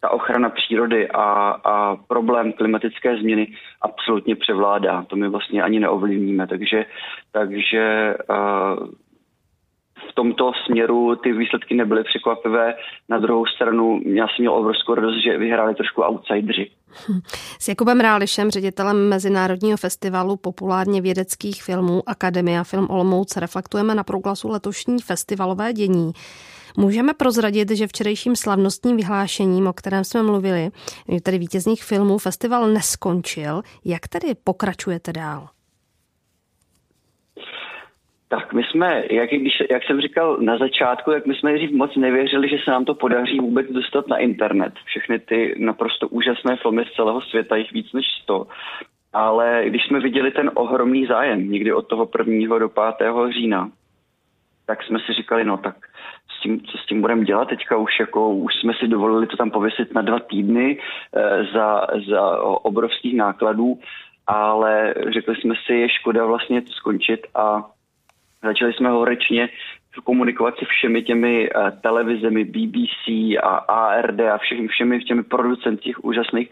ta 0.00 0.10
ochrana 0.10 0.50
přírody 0.50 1.08
a, 1.08 1.22
a 1.64 1.96
problém 1.96 2.52
klimatické 2.52 3.16
změny 3.16 3.52
absolutně 3.80 4.36
převládá. 4.36 5.04
To 5.08 5.16
my 5.16 5.28
vlastně 5.28 5.62
ani 5.62 5.80
neovlivníme, 5.80 6.46
takže, 6.46 6.86
takže 7.32 8.14
uh, 8.30 8.88
v 10.10 10.14
tomto 10.14 10.52
směru 10.66 11.16
ty 11.16 11.32
výsledky 11.32 11.74
nebyly 11.74 12.04
překvapivé. 12.04 12.74
Na 13.08 13.18
druhou 13.18 13.46
stranu 13.46 14.00
já 14.04 14.26
jsem 14.26 14.34
měl 14.38 14.54
obrovskou 14.54 14.94
radost, 14.94 15.22
že 15.24 15.38
vyhráli 15.38 15.74
trošku 15.74 16.02
outsideri. 16.02 16.70
S 17.58 17.68
Jakubem 17.68 18.00
Rálišem, 18.00 18.50
ředitelem 18.50 19.08
Mezinárodního 19.08 19.76
festivalu 19.76 20.36
populárně 20.36 21.00
vědeckých 21.00 21.62
filmů 21.62 22.02
Akademia 22.06 22.64
Film 22.64 22.86
Olomouc, 22.90 23.36
reflektujeme 23.36 23.94
na 23.94 24.04
proglasu 24.04 24.48
letošní 24.48 24.98
festivalové 25.02 25.72
dění. 25.72 26.12
Můžeme 26.76 27.14
prozradit, 27.14 27.70
že 27.70 27.86
včerejším 27.86 28.36
slavnostním 28.36 28.96
vyhlášením, 28.96 29.66
o 29.66 29.72
kterém 29.72 30.04
jsme 30.04 30.22
mluvili, 30.22 30.70
tedy 31.22 31.38
vítězných 31.38 31.84
filmů, 31.84 32.18
festival 32.18 32.68
neskončil. 32.68 33.62
Jak 33.84 34.08
tedy 34.08 34.34
pokračujete 34.44 35.12
dál? 35.12 35.48
Tak 38.32 38.52
my 38.52 38.64
jsme, 38.64 39.02
jak, 39.10 39.30
když, 39.30 39.62
jak 39.70 39.84
jsem 39.84 40.00
říkal 40.00 40.36
na 40.40 40.58
začátku, 40.58 41.10
jak 41.10 41.26
my 41.26 41.34
jsme 41.34 41.54
dřív 41.54 41.70
moc 41.70 41.96
nevěřili, 41.96 42.48
že 42.48 42.56
se 42.64 42.70
nám 42.70 42.84
to 42.84 42.94
podaří 42.94 43.38
vůbec 43.40 43.66
dostat 43.70 44.08
na 44.08 44.16
internet. 44.16 44.72
Všechny 44.84 45.18
ty 45.18 45.54
naprosto 45.58 46.08
úžasné 46.08 46.56
filmy 46.56 46.84
z 46.84 46.92
celého 46.96 47.20
světa, 47.20 47.56
jich 47.56 47.72
víc 47.72 47.92
než 47.92 48.06
100. 48.22 48.46
Ale 49.12 49.62
když 49.66 49.86
jsme 49.86 50.00
viděli 50.00 50.30
ten 50.30 50.50
ohromný 50.54 51.06
zájem 51.06 51.50
někdy 51.50 51.72
od 51.72 51.86
toho 51.86 52.08
1. 52.18 52.58
do 52.58 52.68
5. 52.68 53.12
října, 53.30 53.70
tak 54.66 54.82
jsme 54.82 54.98
si 54.98 55.12
říkali, 55.12 55.44
no 55.44 55.56
tak 55.56 55.76
s 56.36 56.42
tím, 56.42 56.60
co 56.60 56.78
s 56.78 56.86
tím 56.86 57.00
budeme 57.00 57.24
dělat 57.24 57.48
teďka 57.48 57.76
už 57.76 58.00
jako, 58.00 58.30
už 58.30 58.54
jsme 58.54 58.72
si 58.74 58.88
dovolili 58.88 59.26
to 59.26 59.36
tam 59.36 59.50
pověsit 59.50 59.94
na 59.94 60.02
dva 60.02 60.18
týdny 60.18 60.78
e, 60.78 61.44
za, 61.54 61.86
za 62.08 62.42
obrovských 62.42 63.16
nákladů, 63.16 63.78
ale 64.26 64.94
řekli 65.08 65.36
jsme 65.36 65.54
si, 65.66 65.72
je 65.72 65.88
škoda 65.88 66.24
vlastně 66.24 66.62
to 66.62 66.72
skončit 66.72 67.20
a 67.34 67.70
Začali 68.42 68.72
jsme 68.72 68.88
horečně 68.88 69.48
komunikovat 70.04 70.54
se 70.58 70.64
všemi 70.64 71.02
těmi 71.02 71.50
uh, 71.50 71.70
televizemi, 71.80 72.44
BBC 72.44 73.08
a 73.42 73.56
ARD 73.68 74.20
a 74.20 74.38
všemi, 74.38 74.68
všemi 74.68 75.00
těmi 75.00 75.22
producenty 75.22 75.82
těch 75.82 76.04
úžasných, 76.04 76.50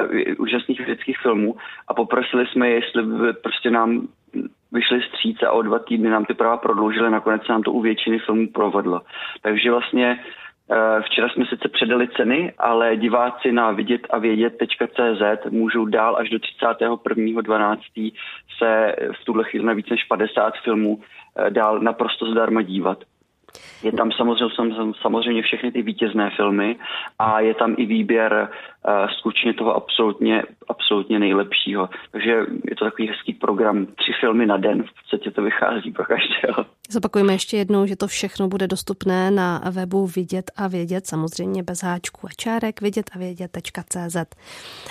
uh, 0.00 0.34
úžasných 0.38 0.78
vědeckých 0.78 1.18
filmů 1.18 1.56
a 1.88 1.94
poprosili 1.94 2.46
jsme 2.46 2.68
je, 2.68 2.74
jestli 2.74 3.02
by 3.02 3.32
prostě 3.32 3.70
nám 3.70 4.08
vyšli 4.72 5.02
stříce 5.02 5.46
a 5.46 5.52
o 5.52 5.62
dva 5.62 5.78
týdny 5.78 6.10
nám 6.10 6.24
ty 6.24 6.34
práva 6.34 6.56
prodloužili, 6.56 7.10
nakonec 7.10 7.46
se 7.46 7.52
nám 7.52 7.62
to 7.62 7.72
u 7.72 7.80
většiny 7.80 8.18
filmů 8.18 8.48
provedlo. 8.52 9.02
Takže 9.42 9.70
vlastně 9.70 10.20
Eh, 10.72 11.02
včera 11.02 11.28
jsme 11.28 11.46
sice 11.46 11.68
předali 11.68 12.08
ceny, 12.08 12.52
ale 12.58 12.96
diváci 12.96 13.52
na 13.52 13.70
vidět 13.70 14.06
a 14.10 14.18
vědět.cz 14.18 15.50
můžou 15.50 15.84
dál 15.84 16.16
až 16.16 16.30
do 16.30 16.38
31.12. 16.38 18.12
se 18.58 18.96
v 19.20 19.24
tuhle 19.24 19.44
chvíli 19.44 19.66
na 19.66 19.72
více 19.72 19.94
než 19.94 20.04
50 20.04 20.54
filmů 20.64 21.00
eh, 21.02 21.19
dál 21.50 21.80
naprosto 21.80 22.30
zdarma 22.30 22.62
dívat. 22.62 22.98
Je 23.82 23.92
tam 23.92 24.12
samozřejmě, 24.12 24.74
samozřejmě 25.02 25.42
všechny 25.42 25.72
ty 25.72 25.82
vítězné 25.82 26.30
filmy 26.36 26.76
a 27.18 27.40
je 27.40 27.54
tam 27.54 27.74
i 27.78 27.86
výběr 27.86 28.48
skutečně 29.18 29.54
toho 29.54 29.74
absolutně, 29.74 30.42
absolutně 30.68 31.18
nejlepšího. 31.18 31.88
Takže 32.12 32.30
je 32.64 32.76
to 32.78 32.84
takový 32.84 33.08
hezký 33.08 33.34
program, 33.34 33.86
tři 33.86 34.12
filmy 34.20 34.46
na 34.46 34.56
den, 34.56 34.82
v 34.82 34.86
podstatě 35.00 35.30
to 35.30 35.42
vychází 35.42 35.92
pro 35.92 36.04
každého. 36.04 36.66
Zopakujeme 36.90 37.32
ještě 37.32 37.56
jednou, 37.56 37.86
že 37.86 37.96
to 37.96 38.06
všechno 38.06 38.48
bude 38.48 38.66
dostupné 38.66 39.30
na 39.30 39.62
webu 39.70 40.06
Vidět 40.06 40.50
a 40.56 40.68
vědět, 40.68 41.06
samozřejmě 41.06 41.62
bez 41.62 41.82
háčků 41.82 42.26
a 42.26 42.30
čárek, 42.36 42.80
vidět 42.80 43.10
a 43.14 43.18
vědět.cz. 43.18 44.16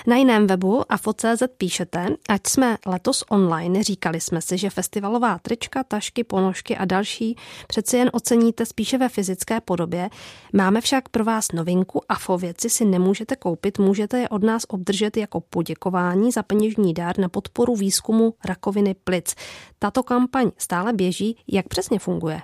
Na 0.07 0.15
jiném 0.15 0.47
webu 0.47 0.91
afo.cz 0.91 1.43
píšete, 1.57 2.07
ať 2.29 2.41
jsme 2.47 2.77
letos 2.85 3.23
online, 3.29 3.83
říkali 3.83 4.21
jsme 4.21 4.41
si, 4.41 4.57
že 4.57 4.69
festivalová 4.69 5.37
trička, 5.37 5.83
tašky, 5.83 6.23
ponožky 6.23 6.77
a 6.77 6.85
další 6.85 7.35
přeci 7.67 7.97
jen 7.97 8.09
oceníte 8.13 8.65
spíše 8.65 8.97
ve 8.97 9.09
fyzické 9.09 9.61
podobě. 9.61 10.09
Máme 10.53 10.81
však 10.81 11.09
pro 11.09 11.23
vás 11.23 11.51
novinku, 11.51 12.01
afo 12.09 12.37
věci 12.37 12.69
si 12.69 12.85
nemůžete 12.85 13.35
koupit, 13.35 13.78
můžete 13.79 14.19
je 14.19 14.29
od 14.29 14.43
nás 14.43 14.63
obdržet 14.69 15.17
jako 15.17 15.41
poděkování 15.49 16.31
za 16.31 16.43
peněžní 16.43 16.93
dár 16.93 17.19
na 17.19 17.29
podporu 17.29 17.75
výzkumu 17.75 18.33
rakoviny 18.45 18.95
plic. 19.03 19.35
Tato 19.79 20.03
kampaň 20.03 20.51
stále 20.57 20.93
běží, 20.93 21.37
jak 21.47 21.67
přes 21.67 21.79
přesně 21.79 21.99
funguje? 21.99 22.39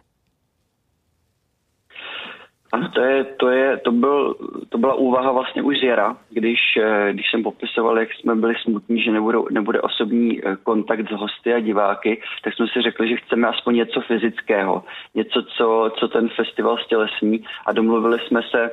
Ano, 2.71 2.89
to, 2.89 3.01
je, 3.01 3.23
to, 3.23 3.49
je, 3.49 3.77
to, 3.77 3.91
byl, 3.91 4.35
to 4.69 4.77
byla 4.77 4.93
úvaha 4.93 5.31
vlastně 5.31 5.61
už 5.61 5.79
z 5.79 5.83
jara, 5.83 6.17
když, 6.29 6.59
eh, 6.77 7.13
když 7.13 7.25
jsem 7.31 7.43
popisoval, 7.43 7.99
jak 7.99 8.13
jsme 8.13 8.35
byli 8.35 8.55
smutní, 8.63 9.01
že 9.01 9.11
nebude, 9.11 9.37
nebude 9.51 9.81
osobní 9.81 10.39
eh, 10.39 10.55
kontakt 10.63 11.07
s 11.09 11.11
hosty 11.11 11.53
a 11.53 11.59
diváky, 11.59 12.21
tak 12.43 12.53
jsme 12.53 12.67
si 12.67 12.81
řekli, 12.81 13.09
že 13.09 13.15
chceme 13.15 13.47
aspoň 13.47 13.75
něco 13.75 14.01
fyzického, 14.01 14.83
něco, 15.15 15.43
co, 15.43 15.91
co 15.99 16.07
ten 16.07 16.29
festival 16.29 16.77
stělesní 16.77 17.43
a 17.65 17.71
domluvili 17.71 18.19
jsme 18.19 18.41
se 18.51 18.71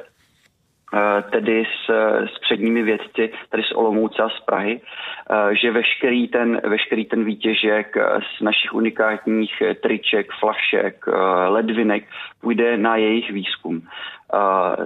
tedy 1.31 1.65
s, 1.65 1.91
s 2.35 2.39
předními 2.39 2.83
vědci 2.83 3.31
tady 3.51 3.63
z 3.63 3.73
Olomouce 3.73 4.23
a 4.23 4.29
z 4.29 4.41
Prahy, 4.41 4.81
eh, 4.81 5.57
že 5.57 5.71
veškerý 5.71 6.29
ten, 6.29 6.61
veškerý 6.65 7.05
ten 7.05 7.25
výtěžek 7.25 7.97
eh, 7.97 8.21
z 8.39 8.43
našich 8.43 8.75
unikátních 8.75 9.63
triček, 9.83 10.27
flašek, 10.41 11.05
ledvinek 11.49 12.05
půjde 12.41 12.77
na 12.77 12.97
jejich 12.97 13.31
výzkum. 13.31 13.83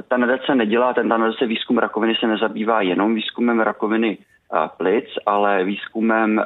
Ta 0.09 0.17
nadace 0.17 0.55
nedělá, 0.55 0.95
ten 0.95 1.09
ta 1.09 1.17
nadace 1.17 1.47
výzkum 1.47 1.79
rakoviny 1.79 2.15
se 2.21 2.27
nezabývá 2.27 2.81
jenom 2.81 3.15
výzkumem 3.15 3.61
rakoviny 3.61 4.19
plic, 4.77 5.05
ale 5.27 5.65
výzkumem, 5.65 6.43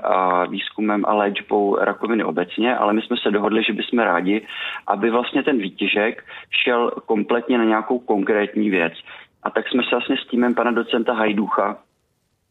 výzkumem 0.48 1.04
a 1.06 1.14
léčbou 1.14 1.76
rakoviny 1.76 2.24
obecně, 2.24 2.76
ale 2.76 2.92
my 2.92 3.02
jsme 3.02 3.16
se 3.16 3.30
dohodli, 3.30 3.64
že 3.64 3.72
bychom 3.72 3.98
rádi, 3.98 4.46
aby 4.86 5.10
vlastně 5.10 5.42
ten 5.42 5.58
výtěžek 5.58 6.24
šel 6.64 6.90
kompletně 6.90 7.58
na 7.58 7.64
nějakou 7.64 7.98
konkrétní 7.98 8.70
věc. 8.70 8.92
A 9.42 9.50
tak 9.50 9.68
jsme 9.68 9.82
se 9.82 9.90
vlastně 9.90 10.16
s 10.16 10.26
týmem 10.26 10.54
pana 10.54 10.70
docenta 10.70 11.12
Hajducha, 11.12 11.78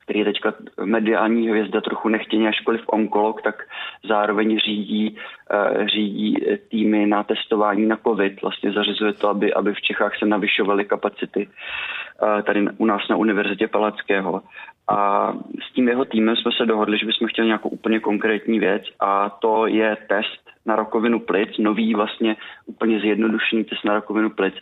který 0.09 0.19
je 0.19 0.25
teďka 0.25 0.53
mediální 0.83 1.49
hvězda, 1.49 1.81
trochu 1.81 2.09
nechtěně, 2.09 2.49
ažkoliv 2.49 2.81
onkolog, 2.87 3.41
tak 3.41 3.63
zároveň 4.07 4.59
řídí, 4.59 5.17
uh, 5.17 5.87
řídí 5.87 6.35
týmy 6.69 7.05
na 7.05 7.23
testování 7.23 7.85
na 7.85 7.97
COVID. 8.07 8.41
Vlastně 8.41 8.71
zařizuje 8.71 9.13
to, 9.13 9.29
aby, 9.29 9.53
aby 9.53 9.73
v 9.73 9.81
Čechách 9.81 10.17
se 10.17 10.25
navyšovaly 10.25 10.85
kapacity 10.85 11.47
uh, 11.47 12.41
tady 12.41 12.67
u 12.77 12.85
nás 12.85 13.01
na 13.09 13.15
Univerzitě 13.15 13.67
Palackého. 13.67 14.41
A 14.87 15.31
s 15.69 15.73
tím 15.73 15.87
jeho 15.87 16.05
týmem 16.05 16.35
jsme 16.35 16.51
se 16.57 16.65
dohodli, 16.65 16.97
že 16.97 17.05
bychom 17.05 17.27
chtěli 17.27 17.47
nějakou 17.47 17.69
úplně 17.69 17.99
konkrétní 17.99 18.59
věc 18.59 18.83
a 18.99 19.29
to 19.29 19.67
je 19.67 19.97
test 20.09 20.49
na 20.65 20.75
rakovinu 20.75 21.19
plic, 21.19 21.57
nový 21.57 21.93
vlastně 21.93 22.35
úplně 22.65 22.99
zjednodušený 22.99 23.63
test 23.63 23.85
na 23.85 23.93
rakovinu 23.93 24.29
plic, 24.29 24.53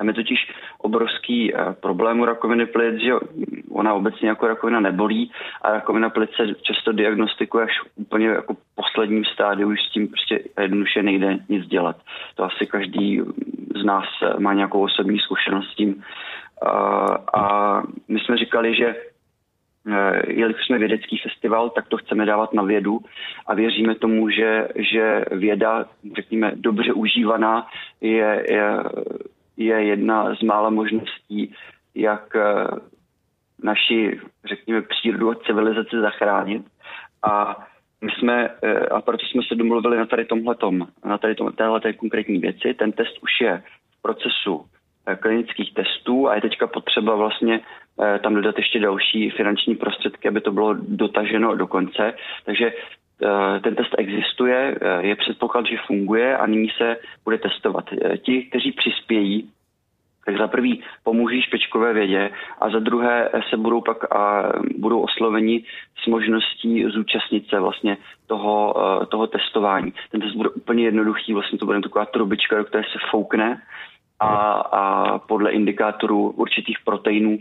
tam 0.00 0.08
je 0.08 0.14
totiž 0.14 0.48
obrovský 0.78 1.52
uh, 1.52 1.72
problém 1.72 2.20
u 2.20 2.24
rakoviny 2.24 2.66
plic, 2.66 3.00
že 3.00 3.12
ona 3.70 3.94
obecně 3.94 4.28
jako 4.28 4.46
rakovina 4.46 4.80
nebolí 4.80 5.30
a 5.62 5.72
rakovina 5.72 6.10
plic 6.10 6.30
se 6.36 6.54
často 6.62 6.92
diagnostikuje 6.92 7.64
až 7.64 7.80
úplně 7.96 8.26
jako 8.26 8.56
posledním 8.74 9.24
stádiu, 9.24 9.68
už 9.68 9.82
s 9.82 9.90
tím 9.90 10.08
prostě 10.08 10.40
jednoduše 10.60 11.02
nejde 11.02 11.38
nic 11.48 11.66
dělat. 11.66 11.96
To 12.34 12.44
asi 12.44 12.66
každý 12.66 13.20
z 13.80 13.84
nás 13.84 14.04
eh, 14.22 14.40
má 14.40 14.54
nějakou 14.54 14.84
osobní 14.84 15.18
zkušenost 15.18 15.68
s 15.70 15.74
tím. 15.74 15.94
Uh, 15.94 17.16
a 17.34 17.82
my 18.08 18.20
jsme 18.20 18.36
říkali, 18.36 18.74
že 18.74 18.94
jelikož 20.28 20.66
jsme 20.66 20.78
vědecký 20.78 21.18
festival, 21.18 21.70
tak 21.70 21.88
to 21.88 21.96
chceme 21.96 22.26
dávat 22.26 22.52
na 22.52 22.62
vědu 22.62 23.00
a 23.46 23.54
věříme 23.54 23.94
tomu, 23.94 24.30
že, 24.30 24.68
že 24.76 25.24
věda, 25.30 25.84
řekněme, 26.16 26.52
dobře 26.54 26.92
užívaná 26.92 27.66
je, 28.00 28.44
je 28.50 28.76
je 29.64 29.84
jedna 29.84 30.34
z 30.34 30.42
mála 30.42 30.70
možností, 30.70 31.54
jak 31.94 32.36
eh, 32.36 32.66
naši, 33.62 34.20
řekněme, 34.44 34.82
přírodu 34.82 35.30
a 35.30 35.34
civilizaci 35.34 36.00
zachránit. 36.00 36.66
A 37.22 37.64
my 38.00 38.10
jsme, 38.18 38.50
eh, 38.62 38.86
a 38.86 39.00
proto 39.00 39.26
jsme 39.26 39.42
se 39.48 39.54
domluvili 39.54 39.96
na 39.96 40.06
tady 40.06 40.24
tomhletom, 40.24 40.86
na 41.04 41.18
tady 41.18 41.34
tom, 41.34 41.52
téhle 41.52 41.92
konkrétní 41.92 42.38
věci. 42.38 42.74
Ten 42.74 42.92
test 42.92 43.18
už 43.22 43.40
je 43.40 43.62
v 43.98 44.02
procesu 44.02 44.66
eh, 45.06 45.16
klinických 45.16 45.74
testů 45.74 46.28
a 46.28 46.34
je 46.34 46.40
teďka 46.40 46.66
potřeba 46.66 47.14
vlastně 47.14 47.60
tam 48.22 48.34
dodat 48.34 48.56
ještě 48.56 48.80
další 48.80 49.30
finanční 49.30 49.74
prostředky, 49.74 50.28
aby 50.28 50.40
to 50.40 50.52
bylo 50.52 50.74
dotaženo 50.74 51.56
do 51.56 51.66
konce. 51.66 52.14
Takže 52.44 52.72
ten 53.62 53.74
test 53.74 53.94
existuje, 53.98 54.78
je 55.00 55.16
předpoklad, 55.16 55.66
že 55.66 55.76
funguje 55.86 56.36
a 56.36 56.46
nyní 56.46 56.68
se 56.76 56.96
bude 57.24 57.38
testovat. 57.38 57.84
Ti, 58.22 58.42
kteří 58.42 58.72
přispějí 58.72 59.50
tak 60.30 60.38
za 60.38 60.48
prvý 60.48 60.82
pomůží 61.04 61.42
špičkové 61.42 61.92
vědě 61.92 62.30
a 62.60 62.70
za 62.70 62.78
druhé 62.78 63.30
se 63.50 63.56
budou 63.56 63.80
pak 63.80 64.14
a 64.16 64.52
budou 64.78 65.00
osloveni 65.00 65.64
s 66.02 66.06
možností 66.06 66.84
zúčastnit 66.84 67.48
se 67.48 67.60
vlastně 67.60 67.96
toho, 68.26 68.74
eh, 69.02 69.06
toho 69.06 69.26
testování. 69.26 69.92
Ten 70.10 70.20
test 70.20 70.34
bude 70.34 70.48
úplně 70.48 70.84
jednoduchý, 70.84 71.34
vlastně 71.34 71.58
to 71.58 71.66
bude 71.66 71.80
taková 71.80 72.04
trubička, 72.04 72.58
do 72.58 72.64
které 72.64 72.84
se 72.84 72.98
foukne 73.10 73.62
a, 74.20 74.26
a 74.52 75.18
podle 75.18 75.50
indikátorů 75.50 76.30
určitých 76.30 76.78
proteinů 76.84 77.38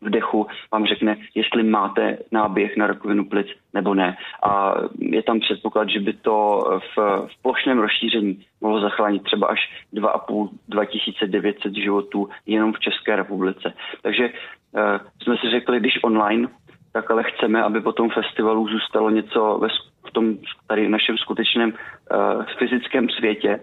v 0.00 0.10
dechu 0.10 0.46
vám 0.72 0.86
řekne, 0.86 1.16
jestli 1.34 1.62
máte 1.62 2.18
náběh 2.32 2.76
na 2.76 2.86
rakovinu 2.86 3.24
plic 3.24 3.46
nebo 3.74 3.94
ne. 3.94 4.16
A 4.42 4.74
je 4.98 5.22
tam 5.22 5.40
předpoklad, 5.40 5.88
že 5.88 6.00
by 6.00 6.12
to 6.12 6.64
v, 6.96 7.26
v 7.26 7.42
plošném 7.42 7.78
rozšíření 7.78 8.44
mohlo 8.60 8.80
zachránit 8.80 9.22
třeba 9.22 9.46
až 9.46 9.60
2,5 9.94 10.48
2900 10.68 11.74
životů 11.74 12.28
jenom 12.46 12.72
v 12.72 12.80
České 12.80 13.16
republice. 13.16 13.74
Takže 14.02 14.30
uh, 14.30 14.80
jsme 15.22 15.36
si 15.36 15.50
řekli, 15.50 15.80
když 15.80 16.02
online, 16.02 16.48
tak 16.92 17.10
ale 17.10 17.22
chceme, 17.22 17.62
aby 17.62 17.80
po 17.80 17.92
tom 17.92 18.10
festivalu 18.10 18.68
zůstalo 18.68 19.10
něco 19.10 19.58
ve, 19.62 19.68
v 20.08 20.10
tom 20.12 20.34
tady 20.66 20.88
našem 20.88 21.18
skutečném 21.18 21.72
uh, 21.72 22.44
fyzickém 22.58 23.08
světě 23.08 23.60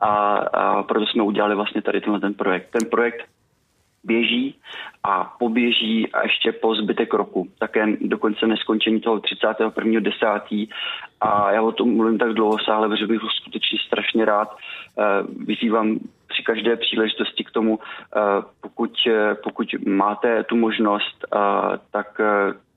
a, 0.00 0.36
a 0.36 0.82
proto 0.82 1.06
jsme 1.06 1.22
udělali 1.22 1.54
vlastně 1.54 1.82
tady 1.82 2.00
tenhle 2.00 2.20
ten 2.20 2.34
projekt. 2.34 2.70
Ten 2.70 2.90
projekt 2.90 3.26
běží 4.04 4.54
a 5.02 5.24
poběží 5.38 6.12
a 6.12 6.22
ještě 6.22 6.52
po 6.52 6.74
zbytek 6.74 7.14
roku. 7.14 7.48
Také 7.58 7.86
dokonce 8.00 8.46
neskončení 8.46 9.00
toho 9.00 9.16
31.10. 9.16 10.68
A 11.20 11.52
já 11.52 11.62
o 11.62 11.72
tom 11.72 11.96
mluvím 11.96 12.18
tak 12.18 12.32
dlouho 12.32 12.58
sále, 12.58 12.88
protože 12.88 13.06
bych 13.06 13.20
skutečně 13.36 13.78
strašně 13.86 14.24
rád. 14.24 14.56
Eh, 14.98 15.02
vyzývám 15.46 15.98
při 16.28 16.42
každé 16.42 16.76
příležitosti 16.76 17.44
k 17.44 17.50
tomu, 17.50 17.78
eh, 17.80 18.20
pokud, 18.60 18.92
eh, 19.06 19.34
pokud 19.34 19.74
máte 19.86 20.44
tu 20.44 20.56
možnost, 20.56 21.24
tak 21.90 22.20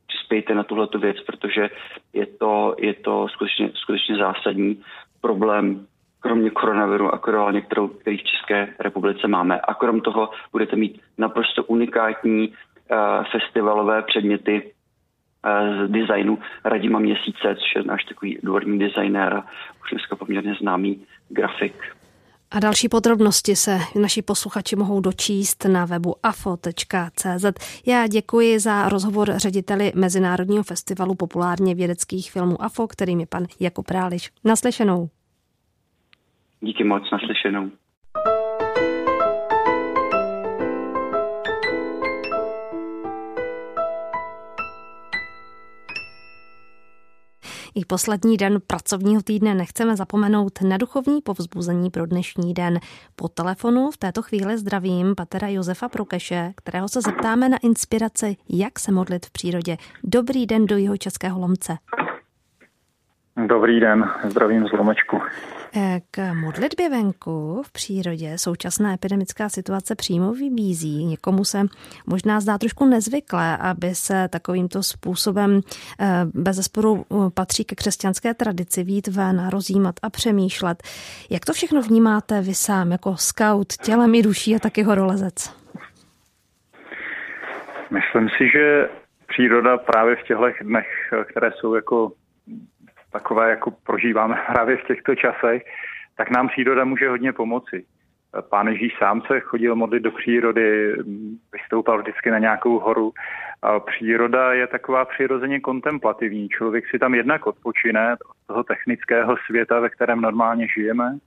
přispějte 0.08 0.56
na 0.56 0.64
tuhleto 0.64 1.00
věc, 1.00 1.18
protože 1.22 1.70
je 2.14 2.26
to, 2.26 2.76
je 2.78 2.94
to 2.94 3.28
skutečně, 3.28 3.72
skutečně 3.74 4.18
zásadní 4.18 4.82
problém 5.22 5.88
kromě 6.20 6.50
koronaviru 6.50 7.14
a 7.14 7.18
korony, 7.18 7.62
kterou, 7.62 7.88
který 7.88 8.18
v 8.18 8.24
České 8.24 8.74
republice 8.80 9.28
máme. 9.28 9.60
A 9.60 9.74
krom 9.74 10.02
toho 10.02 10.30
budete 10.52 10.76
mít 10.76 11.02
naprosto 11.18 11.64
unikátní 11.64 12.48
uh, 12.48 12.98
festivalové 13.32 14.02
předměty 14.02 14.64
uh, 14.64 15.86
z 15.86 15.92
designu 15.92 16.40
Radima 16.66 17.00
Měsíce, 17.00 17.56
což 17.56 17.76
je 17.76 17.84
náš 17.84 18.04
takový 18.04 18.40
dvorní 18.44 18.80
designér 18.80 19.34
a 19.34 19.46
už 19.84 19.90
dneska 19.92 20.16
poměrně 20.16 20.56
známý 20.62 21.06
grafik. 21.30 21.98
A 22.52 22.60
další 22.60 22.90
podrobnosti 22.90 23.56
se 23.56 23.80
naši 24.02 24.22
posluchači 24.22 24.76
mohou 24.76 25.02
dočíst 25.02 25.66
na 25.66 25.86
webu 25.86 26.16
afo.cz. 26.24 27.46
Já 27.86 28.08
děkuji 28.08 28.60
za 28.60 28.90
rozhovor 28.90 29.34
řediteli 29.36 29.92
Mezinárodního 29.96 30.64
festivalu 30.64 31.16
populárně 31.16 31.76
vědeckých 31.76 32.32
filmů 32.32 32.62
AFO, 32.62 32.88
kterým 32.88 33.20
je 33.20 33.26
pan 33.26 33.46
Jakub 33.60 33.90
Ráliš. 33.90 34.32
Naslyšenou. 34.44 35.10
Díky 36.62 36.84
moc, 36.84 37.12
naslyšenou. 37.12 37.72
I 47.76 47.86
poslední 47.86 48.38
den 48.38 48.62
pracovního 48.68 49.22
týdne 49.22 49.56
nechceme 49.56 49.96
zapomenout 49.96 50.62
na 50.62 50.78
duchovní 50.78 51.22
povzbuzení 51.22 51.90
pro 51.90 52.06
dnešní 52.06 52.54
den. 52.54 52.80
Po 53.16 53.28
telefonu 53.28 53.92
v 53.92 53.98
této 53.98 54.22
chvíli 54.22 54.58
zdravím 54.58 55.16
patera 55.16 55.48
Josefa 55.48 55.90
Prokeše, 55.90 56.54
kterého 56.56 56.88
se 56.88 57.02
zeptáme 57.02 57.50
na 57.50 57.58
inspiraci, 57.64 58.36
jak 58.50 58.80
se 58.80 58.92
modlit 58.92 59.26
v 59.26 59.32
přírodě. 59.32 59.78
Dobrý 60.04 60.46
den 60.46 60.66
do 60.66 60.78
jeho 60.78 60.98
českého 60.98 61.40
lomce. 61.40 61.78
Dobrý 63.48 63.80
den, 63.80 64.10
zdravím 64.24 64.68
z 64.68 64.72
Lomečku. 64.72 65.22
K 66.12 66.34
modlitbě 66.34 66.90
venku 66.90 67.64
v 67.66 67.72
přírodě 67.72 68.38
současná 68.38 68.94
epidemická 68.94 69.50
situace 69.50 69.96
přímo 69.96 70.34
vybízí. 70.34 71.06
Někomu 71.06 71.46
se 71.46 71.62
možná 72.08 72.40
zdá 72.40 72.58
trošku 72.58 72.86
nezvyklé, 72.86 73.58
aby 73.58 73.96
se 73.96 74.28
takovýmto 74.28 74.84
způsobem 74.84 75.62
eh, 76.00 76.26
bez 76.34 76.56
zesporu 76.56 77.06
eh, 77.12 77.16
patří 77.34 77.66
ke 77.66 77.76
křesťanské 77.76 78.34
tradici 78.34 78.84
vít 78.84 79.08
ven, 79.08 79.48
rozjímat 79.50 79.96
a 80.02 80.10
přemýšlet. 80.10 80.84
Jak 81.30 81.46
to 81.46 81.54
všechno 81.54 81.82
vnímáte 81.82 82.42
vy 82.42 82.54
sám 82.54 82.92
jako 82.92 83.18
scout 83.18 83.74
tělem 83.74 84.16
i 84.16 84.22
duší 84.22 84.56
a 84.56 84.60
taky 84.60 84.84
horolezec? 84.84 85.54
Myslím 87.92 88.30
si, 88.30 88.50
že 88.54 88.90
příroda 89.28 89.78
právě 89.78 90.16
v 90.16 90.24
těchto 90.24 90.46
dnech, 90.64 90.88
které 91.30 91.52
jsou 91.52 91.76
jako 91.76 92.12
takové, 93.12 93.50
jako 93.50 93.72
prožíváme 93.72 94.36
právě 94.54 94.78
v 94.78 94.88
těchto 94.88 95.16
časech, 95.16 95.64
tak 96.16 96.30
nám 96.30 96.48
příroda 96.48 96.86
může 96.86 97.10
hodně 97.10 97.34
pomoci. 97.34 97.86
Pán 98.50 98.68
Ježíš 98.68 98.98
sám 98.98 99.22
se 99.22 99.40
chodil 99.40 99.76
modlit 99.76 100.04
do 100.04 100.12
přírody, 100.12 100.96
vystoupal 101.54 102.00
vždycky 102.00 102.32
na 102.32 102.40
nějakou 102.40 102.80
horu. 102.80 103.14
A 103.62 103.80
příroda 103.80 104.54
je 104.54 104.68
taková 104.68 105.06
přirozeně 105.06 105.60
kontemplativní. 105.60 106.50
Člověk 106.50 106.90
si 106.90 107.00
tam 107.00 107.16
jednak 107.16 107.48
odpočine 107.48 108.14
od 108.14 108.38
toho 108.48 108.64
technického 108.64 109.36
světa, 109.46 109.80
ve 109.80 109.90
kterém 109.90 110.22
normálně 110.22 110.68
žijeme. 110.68 111.18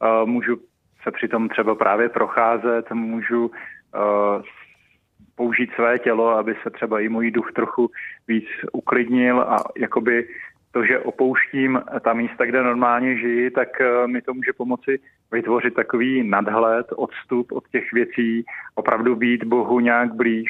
A 0.00 0.24
můžu 0.24 0.56
se 1.02 1.10
přitom 1.10 1.48
třeba 1.48 1.74
právě 1.74 2.08
procházet, 2.08 2.90
můžu 2.92 3.50
použít 5.34 5.70
své 5.74 5.98
tělo, 5.98 6.28
aby 6.28 6.54
se 6.62 6.70
třeba 6.70 7.00
i 7.00 7.08
můj 7.08 7.30
duch 7.30 7.52
trochu 7.52 7.90
víc 8.28 8.46
uklidnil 8.72 9.40
a 9.40 9.56
jakoby 9.78 10.28
to, 10.72 10.84
že 10.84 10.98
opouštím 10.98 11.80
ta 12.00 12.12
místa, 12.12 12.46
kde 12.46 12.62
normálně 12.62 13.16
žiji, 13.16 13.50
tak 13.50 13.80
eh, 13.80 14.06
mi 14.06 14.22
to 14.22 14.34
může 14.34 14.52
pomoci 14.52 15.00
vytvořit 15.32 15.74
takový 15.74 16.28
nadhled, 16.28 16.86
odstup 16.96 17.52
od 17.52 17.68
těch 17.68 17.92
věcí, 17.92 18.44
opravdu 18.74 19.16
být 19.16 19.44
Bohu 19.44 19.80
nějak 19.80 20.14
blíž. 20.14 20.48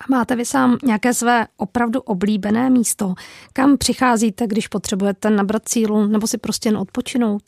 A 0.00 0.04
máte 0.10 0.36
vy 0.36 0.44
sám 0.44 0.78
nějaké 0.84 1.14
své 1.14 1.46
opravdu 1.56 2.00
oblíbené 2.00 2.70
místo, 2.70 3.14
kam 3.52 3.76
přicházíte, 3.78 4.46
když 4.46 4.68
potřebujete 4.68 5.30
nabrat 5.30 5.68
sílu 5.68 6.06
nebo 6.06 6.26
si 6.26 6.38
prostě 6.38 6.68
jen 6.68 6.76
odpočinout? 6.76 7.42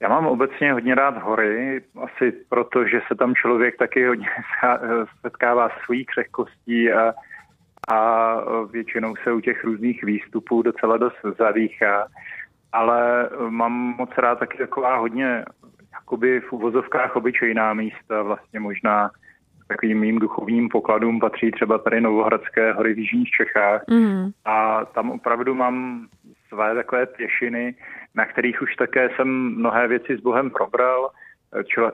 Já 0.00 0.08
mám 0.08 0.26
obecně 0.26 0.72
hodně 0.72 0.94
rád 0.94 1.22
hory, 1.22 1.82
asi 2.02 2.32
proto, 2.48 2.84
že 2.84 3.00
se 3.08 3.14
tam 3.14 3.34
člověk 3.34 3.76
taky 3.78 4.06
hodně 4.06 4.28
setkává 5.20 5.68
s 5.68 5.84
svojí 5.84 6.04
křehkostí 6.04 6.92
a 6.92 7.12
a 7.88 8.36
většinou 8.72 9.14
se 9.24 9.32
u 9.32 9.40
těch 9.40 9.64
různých 9.64 10.04
výstupů 10.04 10.62
docela 10.62 10.96
dost 10.96 11.16
zadýchá. 11.38 12.06
Ale 12.72 13.30
mám 13.48 13.72
moc 13.72 14.10
rád 14.18 14.38
taky 14.38 14.58
taková 14.58 14.96
hodně 14.96 15.44
jakoby 15.92 16.40
v 16.40 16.52
uvozovkách 16.52 17.16
obyčejná 17.16 17.74
místa, 17.74 18.22
vlastně 18.22 18.60
možná 18.60 19.10
takovým 19.68 20.00
mým 20.00 20.18
duchovním 20.18 20.68
pokladům 20.68 21.20
patří 21.20 21.50
třeba 21.50 21.78
tady 21.78 22.00
Novohradské 22.00 22.72
hory 22.72 22.94
v 22.94 22.98
Jižních 22.98 23.30
Čechách. 23.30 23.82
Mm. 23.90 24.30
A 24.44 24.84
tam 24.84 25.10
opravdu 25.10 25.54
mám 25.54 26.06
své 26.48 26.74
takové 26.74 27.06
pěšiny, 27.06 27.74
na 28.14 28.26
kterých 28.26 28.62
už 28.62 28.76
také 28.76 29.10
jsem 29.16 29.28
mnohé 29.54 29.88
věci 29.88 30.16
s 30.16 30.20
Bohem 30.20 30.50
probral. 30.50 31.10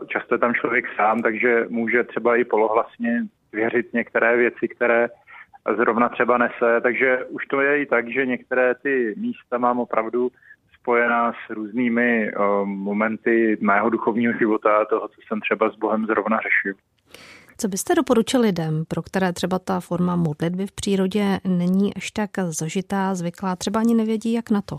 Často 0.09 0.35
je 0.35 0.38
tam 0.38 0.55
člověk 0.55 0.85
sám, 0.96 1.22
takže 1.22 1.66
může 1.68 2.05
třeba 2.05 2.37
i 2.37 2.44
polohlasně 2.44 3.25
věřit 3.53 3.92
některé 3.92 4.37
věci, 4.37 4.68
které 4.68 5.09
zrovna 5.77 6.09
třeba 6.09 6.39
nese. 6.39 6.81
Takže 6.83 7.25
už 7.25 7.47
to 7.47 7.61
je 7.61 7.83
i 7.83 7.87
tak, 7.87 8.09
že 8.09 8.27
některé 8.27 8.75
ty 8.75 9.15
místa 9.17 9.59
mám 9.59 9.81
opravdu 9.81 10.31
spojená 10.81 11.33
s 11.33 11.51
různými 11.51 12.33
uh, 12.33 12.69
momenty 12.69 13.59
mého 13.61 13.91
duchovního 13.91 14.33
života, 14.33 14.85
toho, 14.85 15.09
co 15.09 15.21
jsem 15.27 15.41
třeba 15.41 15.71
s 15.71 15.77
Bohem 15.77 16.07
zrovna 16.07 16.39
řešil. 16.41 16.75
Co 17.59 17.69
byste 17.69 17.95
doporučil 17.95 18.41
lidem, 18.41 18.85
pro 18.89 19.03
které 19.03 19.33
třeba 19.33 19.59
ta 19.59 19.81
forma 19.81 20.17
modlitby 20.17 20.67
v 20.67 20.73
přírodě 20.73 21.25
není 21.45 21.95
až 21.95 22.11
tak 22.11 22.31
zažitá, 22.39 23.15
zvyklá, 23.15 23.57
třeba 23.57 23.81
ani 23.81 23.95
nevědí, 23.95 24.33
jak 24.33 24.51
na 24.51 24.63
to? 24.63 24.77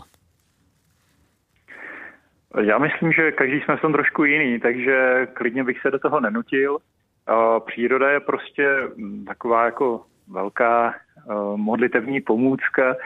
Já 2.62 2.78
myslím, 2.78 3.12
že 3.12 3.32
každý 3.32 3.60
jsme 3.60 3.76
v 3.76 3.80
tom 3.80 3.92
trošku 3.92 4.24
jiný, 4.24 4.60
takže 4.60 5.26
klidně 5.32 5.64
bych 5.64 5.80
se 5.80 5.90
do 5.90 5.98
toho 5.98 6.20
nenutil. 6.20 6.78
Příroda 7.66 8.10
je 8.10 8.20
prostě 8.20 8.76
taková 9.26 9.64
jako 9.64 10.04
velká 10.30 10.94
uh, 10.94 11.56
modlitevní 11.56 12.20
pomůcka, 12.20 12.96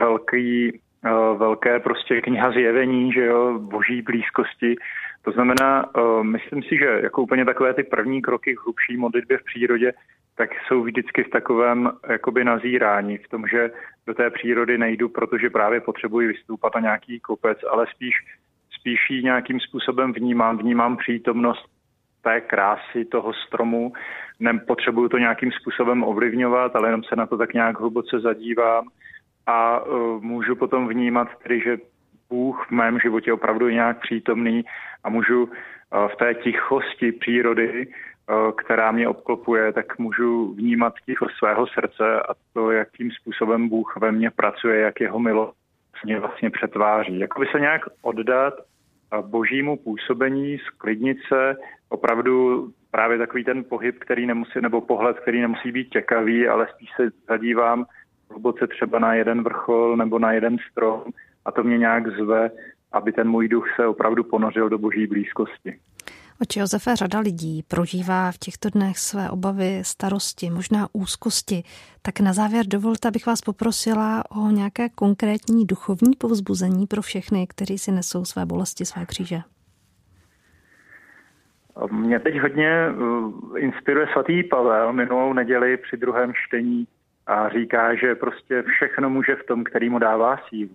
velký, 0.00 0.72
uh, 1.04 1.38
velké 1.38 1.80
prostě 1.80 2.20
kniha 2.20 2.50
zjevení, 2.50 3.12
že 3.12 3.24
jo, 3.24 3.58
boží 3.58 4.02
blízkosti. 4.02 4.76
To 5.22 5.32
znamená, 5.32 5.96
uh, 5.96 6.24
myslím 6.24 6.62
si, 6.62 6.78
že 6.78 7.00
jako 7.02 7.22
úplně 7.22 7.44
takové 7.44 7.74
ty 7.74 7.82
první 7.82 8.22
kroky 8.22 8.54
k 8.54 8.60
hlubší 8.64 8.96
modlitbě 8.96 9.38
v 9.38 9.44
přírodě, 9.44 9.92
tak 10.36 10.50
jsou 10.66 10.82
vždycky 10.82 11.22
v 11.22 11.30
takovém 11.30 11.92
jakoby 12.08 12.44
nazírání, 12.44 13.18
v 13.18 13.28
tom, 13.28 13.46
že 13.46 13.70
do 14.06 14.14
té 14.14 14.30
přírody 14.30 14.78
nejdu, 14.78 15.08
protože 15.08 15.50
právě 15.50 15.80
potřebuji 15.80 16.28
vystoupat 16.28 16.74
na 16.74 16.80
nějaký 16.80 17.20
kopec, 17.20 17.58
ale 17.70 17.86
spíš, 17.94 18.14
spíš 18.80 19.10
ji 19.10 19.22
nějakým 19.22 19.60
způsobem 19.60 20.12
vnímám, 20.12 20.58
vnímám 20.58 20.96
přítomnost 20.96 21.75
té 22.26 22.40
krásy 22.40 23.04
toho 23.04 23.32
stromu, 23.32 23.92
nepotřebuju 24.40 25.08
to 25.08 25.18
nějakým 25.18 25.52
způsobem 25.52 26.04
ovlivňovat, 26.04 26.76
ale 26.76 26.88
jenom 26.88 27.02
se 27.02 27.16
na 27.16 27.26
to 27.26 27.38
tak 27.38 27.54
nějak 27.54 27.80
hluboce 27.80 28.20
zadívám 28.20 28.88
a 29.46 29.80
uh, 29.80 30.22
můžu 30.22 30.56
potom 30.56 30.88
vnímat 30.88 31.28
tedy, 31.42 31.60
že 31.60 31.78
Bůh 32.30 32.66
v 32.68 32.70
mém 32.70 32.98
životě 32.98 33.32
opravdu 33.32 33.68
je 33.68 33.74
nějak 33.74 34.00
přítomný 34.00 34.64
a 35.04 35.10
můžu 35.10 35.44
uh, 35.44 35.50
v 36.08 36.16
té 36.16 36.34
tichosti 36.34 37.12
přírody, 37.12 37.86
uh, 37.86 38.52
která 38.52 38.92
mě 38.92 39.08
obklopuje, 39.08 39.72
tak 39.72 39.98
můžu 39.98 40.54
vnímat 40.54 40.94
ticho 41.06 41.26
svého 41.38 41.66
srdce 41.66 42.22
a 42.28 42.34
to, 42.52 42.70
jakým 42.70 43.10
způsobem 43.10 43.68
Bůh 43.68 43.96
ve 43.96 44.12
mně 44.12 44.30
pracuje, 44.30 44.80
jak 44.80 45.00
jeho 45.00 45.18
milost 45.18 45.56
mě 46.04 46.20
vlastně 46.20 46.50
přetváří. 46.50 47.18
Jakoby 47.18 47.46
se 47.46 47.60
nějak 47.60 47.82
oddat 48.02 48.54
božímu 49.20 49.76
působení, 49.76 50.58
sklidnit 50.58 51.18
se, 51.28 51.56
opravdu 51.88 52.68
právě 52.90 53.18
takový 53.18 53.44
ten 53.44 53.64
pohyb, 53.64 53.98
který 53.98 54.26
nemusí, 54.26 54.60
nebo 54.60 54.80
pohled, 54.80 55.20
který 55.20 55.40
nemusí 55.40 55.72
být 55.72 55.88
těkavý, 55.88 56.48
ale 56.48 56.66
spíš 56.74 56.88
se 56.96 57.10
zadívám 57.28 57.86
hluboce 58.30 58.66
třeba 58.66 58.98
na 58.98 59.14
jeden 59.14 59.42
vrchol 59.42 59.96
nebo 59.96 60.18
na 60.18 60.32
jeden 60.32 60.56
strom 60.70 61.04
a 61.44 61.52
to 61.52 61.62
mě 61.62 61.78
nějak 61.78 62.08
zve, 62.08 62.50
aby 62.92 63.12
ten 63.12 63.28
můj 63.28 63.48
duch 63.48 63.66
se 63.76 63.86
opravdu 63.86 64.24
ponořil 64.24 64.68
do 64.68 64.78
boží 64.78 65.06
blízkosti. 65.06 65.78
Oči 66.42 66.58
Josefe 66.58 66.96
řada 66.96 67.20
lidí 67.20 67.62
prožívá 67.68 68.32
v 68.32 68.38
těchto 68.38 68.70
dnech 68.70 68.98
své 68.98 69.30
obavy, 69.30 69.80
starosti, 69.82 70.50
možná 70.50 70.86
úzkosti. 70.92 71.62
Tak 72.02 72.20
na 72.20 72.32
závěr 72.32 72.66
dovolte, 72.66 73.08
abych 73.08 73.26
vás 73.26 73.40
poprosila 73.40 74.24
o 74.30 74.50
nějaké 74.50 74.88
konkrétní 74.88 75.66
duchovní 75.66 76.16
povzbuzení 76.18 76.86
pro 76.86 77.02
všechny, 77.02 77.46
kteří 77.46 77.78
si 77.78 77.92
nesou 77.92 78.24
své 78.24 78.46
bolesti, 78.46 78.84
své 78.84 79.06
kříže. 79.06 79.38
Mě 81.90 82.20
teď 82.20 82.40
hodně 82.40 82.70
eh, 82.70 83.60
inspiruje 83.60 84.06
svatý 84.12 84.42
Pavel 84.42 84.92
minulou 84.92 85.32
neděli 85.32 85.76
při 85.76 85.96
druhém 85.96 86.32
čtení 86.46 86.86
a 87.26 87.48
říká, 87.48 87.94
že 87.94 88.14
prostě 88.14 88.62
všechno 88.62 89.10
může 89.10 89.36
v 89.36 89.46
tom, 89.46 89.64
který 89.64 89.88
mu 89.88 89.98
dává 89.98 90.38
sílu. 90.48 90.70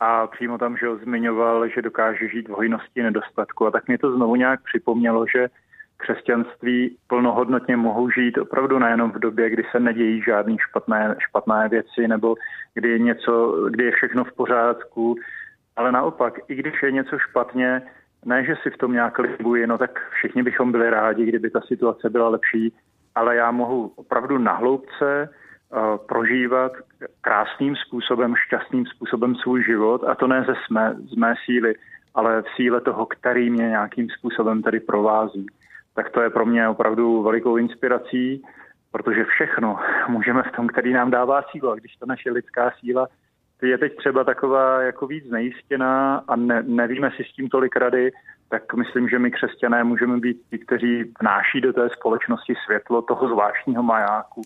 A 0.00 0.26
přímo 0.26 0.58
tam, 0.58 0.76
že 0.76 0.96
zmiňoval, 0.96 1.68
že 1.68 1.82
dokáže 1.82 2.28
žít 2.28 2.48
v 2.48 2.52
hojnosti 2.52 3.02
nedostatku. 3.02 3.66
A 3.66 3.70
tak 3.70 3.88
mě 3.88 3.98
to 3.98 4.16
znovu 4.16 4.36
nějak 4.36 4.60
připomnělo, 4.62 5.26
že 5.36 5.48
křesťanství 5.96 6.96
plnohodnotně 7.06 7.76
mohou 7.76 8.10
žít 8.10 8.38
opravdu 8.38 8.78
nejenom 8.78 9.10
v 9.10 9.18
době, 9.18 9.50
kdy 9.50 9.62
se 9.70 9.80
nedějí 9.80 10.22
žádné 10.22 10.56
špatné, 10.68 11.16
špatné 11.18 11.68
věci, 11.68 12.08
nebo 12.08 12.34
kdy, 12.74 13.00
něco, 13.00 13.64
kdy 13.70 13.84
je 13.84 13.92
všechno 13.92 14.24
v 14.24 14.32
pořádku, 14.32 15.16
ale 15.76 15.92
naopak, 15.92 16.34
i 16.48 16.54
když 16.54 16.82
je 16.82 16.92
něco 16.92 17.18
špatně, 17.18 17.82
ne, 18.24 18.44
že 18.44 18.54
si 18.62 18.70
v 18.70 18.76
tom 18.76 18.92
nějak 18.92 19.18
libuji, 19.18 19.66
no 19.66 19.78
tak 19.78 20.00
všichni 20.10 20.42
bychom 20.42 20.72
byli 20.72 20.90
rádi, 20.90 21.26
kdyby 21.26 21.50
ta 21.50 21.60
situace 21.60 22.10
byla 22.10 22.28
lepší, 22.28 22.74
ale 23.14 23.36
já 23.36 23.50
mohu 23.50 23.92
opravdu 23.96 24.38
nahloubce 24.38 25.28
prožívat 26.08 26.72
krásným 27.20 27.76
způsobem, 27.76 28.34
šťastným 28.36 28.86
způsobem 28.86 29.34
svůj 29.34 29.64
život 29.64 30.04
a 30.04 30.14
to 30.14 30.26
ne 30.26 30.44
ze 30.46 30.54
smé, 30.66 30.94
z 31.12 31.16
mé 31.16 31.34
síly, 31.44 31.74
ale 32.14 32.42
v 32.42 32.46
síle 32.56 32.80
toho, 32.80 33.06
který 33.06 33.50
mě 33.50 33.68
nějakým 33.68 34.08
způsobem 34.18 34.62
tady 34.62 34.80
provází. 34.80 35.46
Tak 35.94 36.10
to 36.10 36.20
je 36.20 36.30
pro 36.30 36.46
mě 36.46 36.68
opravdu 36.68 37.22
velikou 37.22 37.56
inspirací, 37.56 38.42
protože 38.92 39.24
všechno 39.24 39.78
můžeme 40.08 40.42
v 40.42 40.56
tom, 40.56 40.66
který 40.66 40.92
nám 40.92 41.10
dává 41.10 41.42
sílu. 41.42 41.70
A 41.70 41.74
když 41.74 41.96
to 41.96 42.06
naše 42.06 42.30
lidská 42.30 42.70
síla 42.80 43.08
je 43.62 43.78
teď 43.78 43.96
třeba 43.96 44.24
taková 44.24 44.82
jako 44.82 45.06
víc 45.06 45.30
nejistěná 45.30 46.24
a 46.28 46.36
ne, 46.36 46.62
nevíme 46.66 47.10
si 47.16 47.24
s 47.24 47.32
tím 47.32 47.48
tolik 47.48 47.76
rady, 47.76 48.12
tak 48.48 48.74
myslím, 48.74 49.08
že 49.08 49.18
my 49.18 49.30
křesťané 49.30 49.84
můžeme 49.84 50.18
být 50.20 50.36
ti, 50.50 50.58
kteří 50.58 51.12
vnáší 51.20 51.60
do 51.60 51.72
té 51.72 51.88
společnosti 51.90 52.54
světlo 52.64 53.02
toho 53.02 53.28
zvláštního 53.28 53.82
majáku, 53.82 54.42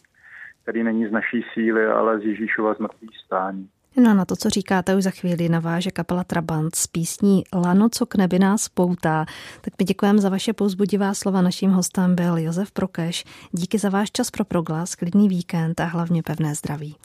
který 0.64 0.82
není 0.82 1.06
z 1.06 1.12
naší 1.12 1.44
síly, 1.54 1.86
ale 1.86 2.18
z 2.18 2.22
Ježíšova 2.22 2.74
zmrtvých 2.74 3.18
stání. 3.26 3.68
No 3.96 4.10
a 4.10 4.14
na 4.14 4.24
to, 4.24 4.36
co 4.36 4.50
říkáte, 4.50 4.96
už 4.96 5.02
za 5.02 5.10
chvíli 5.10 5.48
naváže 5.48 5.90
kapela 5.90 6.24
Trabant 6.24 6.74
s 6.74 6.86
písní 6.86 7.42
Lano, 7.54 7.88
co 7.88 8.06
k 8.06 8.14
nebi 8.14 8.38
nás 8.38 8.68
poutá. 8.68 9.24
Tak 9.60 9.74
my 9.78 9.84
děkujeme 9.84 10.18
za 10.18 10.28
vaše 10.28 10.52
pouzbudivá 10.52 11.14
slova. 11.14 11.42
Naším 11.42 11.70
hostem 11.70 12.14
byl 12.14 12.38
Josef 12.38 12.72
Prokeš. 12.72 13.24
Díky 13.52 13.78
za 13.78 13.90
váš 13.90 14.10
čas 14.10 14.30
pro 14.30 14.44
proglas, 14.44 14.94
klidný 14.94 15.28
víkend 15.28 15.80
a 15.80 15.84
hlavně 15.84 16.22
pevné 16.22 16.54
zdraví. 16.54 16.96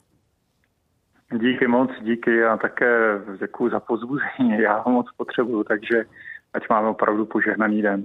Díky 1.38 1.66
moc, 1.66 1.90
díky 2.02 2.44
a 2.44 2.56
také 2.56 3.20
děkuji 3.40 3.70
za 3.70 3.80
pozbuzení. 3.80 4.58
Já 4.62 4.78
ho 4.78 4.90
moc 4.92 5.06
potřebuju, 5.16 5.64
takže 5.64 6.04
ať 6.52 6.68
máme 6.70 6.88
opravdu 6.88 7.26
požehnaný 7.26 7.82
den. 7.82 8.04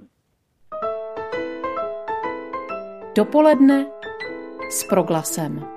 Dopoledne 3.15 3.85
s 4.69 4.83
proglasem. 4.83 5.74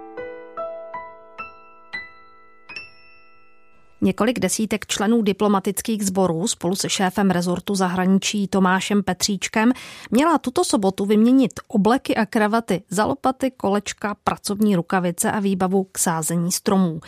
Několik 4.00 4.38
desítek 4.38 4.86
členů 4.86 5.22
diplomatických 5.22 6.06
sborů 6.06 6.48
spolu 6.48 6.76
se 6.76 6.90
šéfem 6.90 7.30
rezortu 7.30 7.74
zahraničí 7.74 8.48
Tomášem 8.48 9.02
Petříčkem 9.02 9.72
měla 10.10 10.38
tuto 10.38 10.64
sobotu 10.64 11.04
vyměnit 11.04 11.52
obleky 11.68 12.16
a 12.16 12.26
kravaty 12.26 12.82
za 12.90 13.04
lopaty, 13.04 13.50
kolečka, 13.50 14.16
pracovní 14.24 14.76
rukavice 14.76 15.32
a 15.32 15.40
výbavu 15.40 15.86
k 15.92 15.98
sázení 15.98 16.52
stromů. 16.52 17.00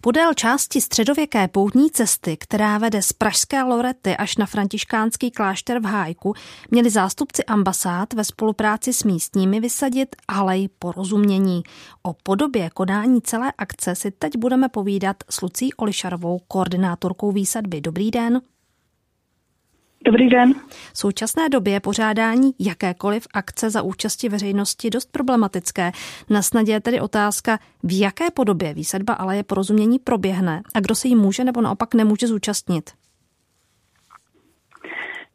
Podél 0.00 0.34
části 0.34 0.80
středověké 0.80 1.48
poutní 1.48 1.90
cesty, 1.90 2.36
která 2.36 2.78
vede 2.78 3.02
z 3.02 3.12
Pražské 3.12 3.62
Lorety 3.62 4.16
až 4.16 4.36
na 4.36 4.46
františkánský 4.46 5.30
klášter 5.30 5.78
v 5.80 5.84
Hájku, 5.84 6.34
měli 6.70 6.90
zástupci 6.90 7.44
ambasád 7.44 8.12
ve 8.12 8.24
spolupráci 8.24 8.92
s 8.92 9.04
místními 9.04 9.60
vysadit 9.60 10.16
alej 10.28 10.68
porozumění. 10.78 11.62
O 12.02 12.14
podobě 12.22 12.70
konání 12.70 13.22
celé 13.22 13.52
akce 13.58 13.94
si 13.94 14.10
teď 14.10 14.36
budeme 14.36 14.68
povídat 14.68 15.16
s 15.30 15.40
Lucí 15.40 15.74
Olišarovou, 15.74 16.35
koordinátorkou 16.38 17.32
výsadby. 17.32 17.80
Dobrý 17.80 18.10
den. 18.10 18.40
Dobrý 20.04 20.28
den. 20.28 20.54
V 20.92 20.98
současné 20.98 21.48
době 21.48 21.80
pořádání 21.80 22.50
jakékoliv 22.60 23.26
akce 23.34 23.70
za 23.70 23.82
účasti 23.82 24.28
veřejnosti 24.28 24.90
dost 24.90 25.12
problematické. 25.12 25.92
Na 26.30 26.42
snadě 26.42 26.72
je 26.72 26.80
tedy 26.80 27.00
otázka, 27.00 27.58
v 27.82 28.00
jaké 28.00 28.24
podobě 28.34 28.74
výsadba 28.74 29.14
aleje 29.14 29.42
porozumění 29.42 29.98
proběhne 29.98 30.62
a 30.74 30.80
kdo 30.80 30.94
se 30.94 31.08
jí 31.08 31.16
může 31.16 31.44
nebo 31.44 31.60
naopak 31.60 31.94
nemůže 31.94 32.26
zúčastnit. 32.26 32.90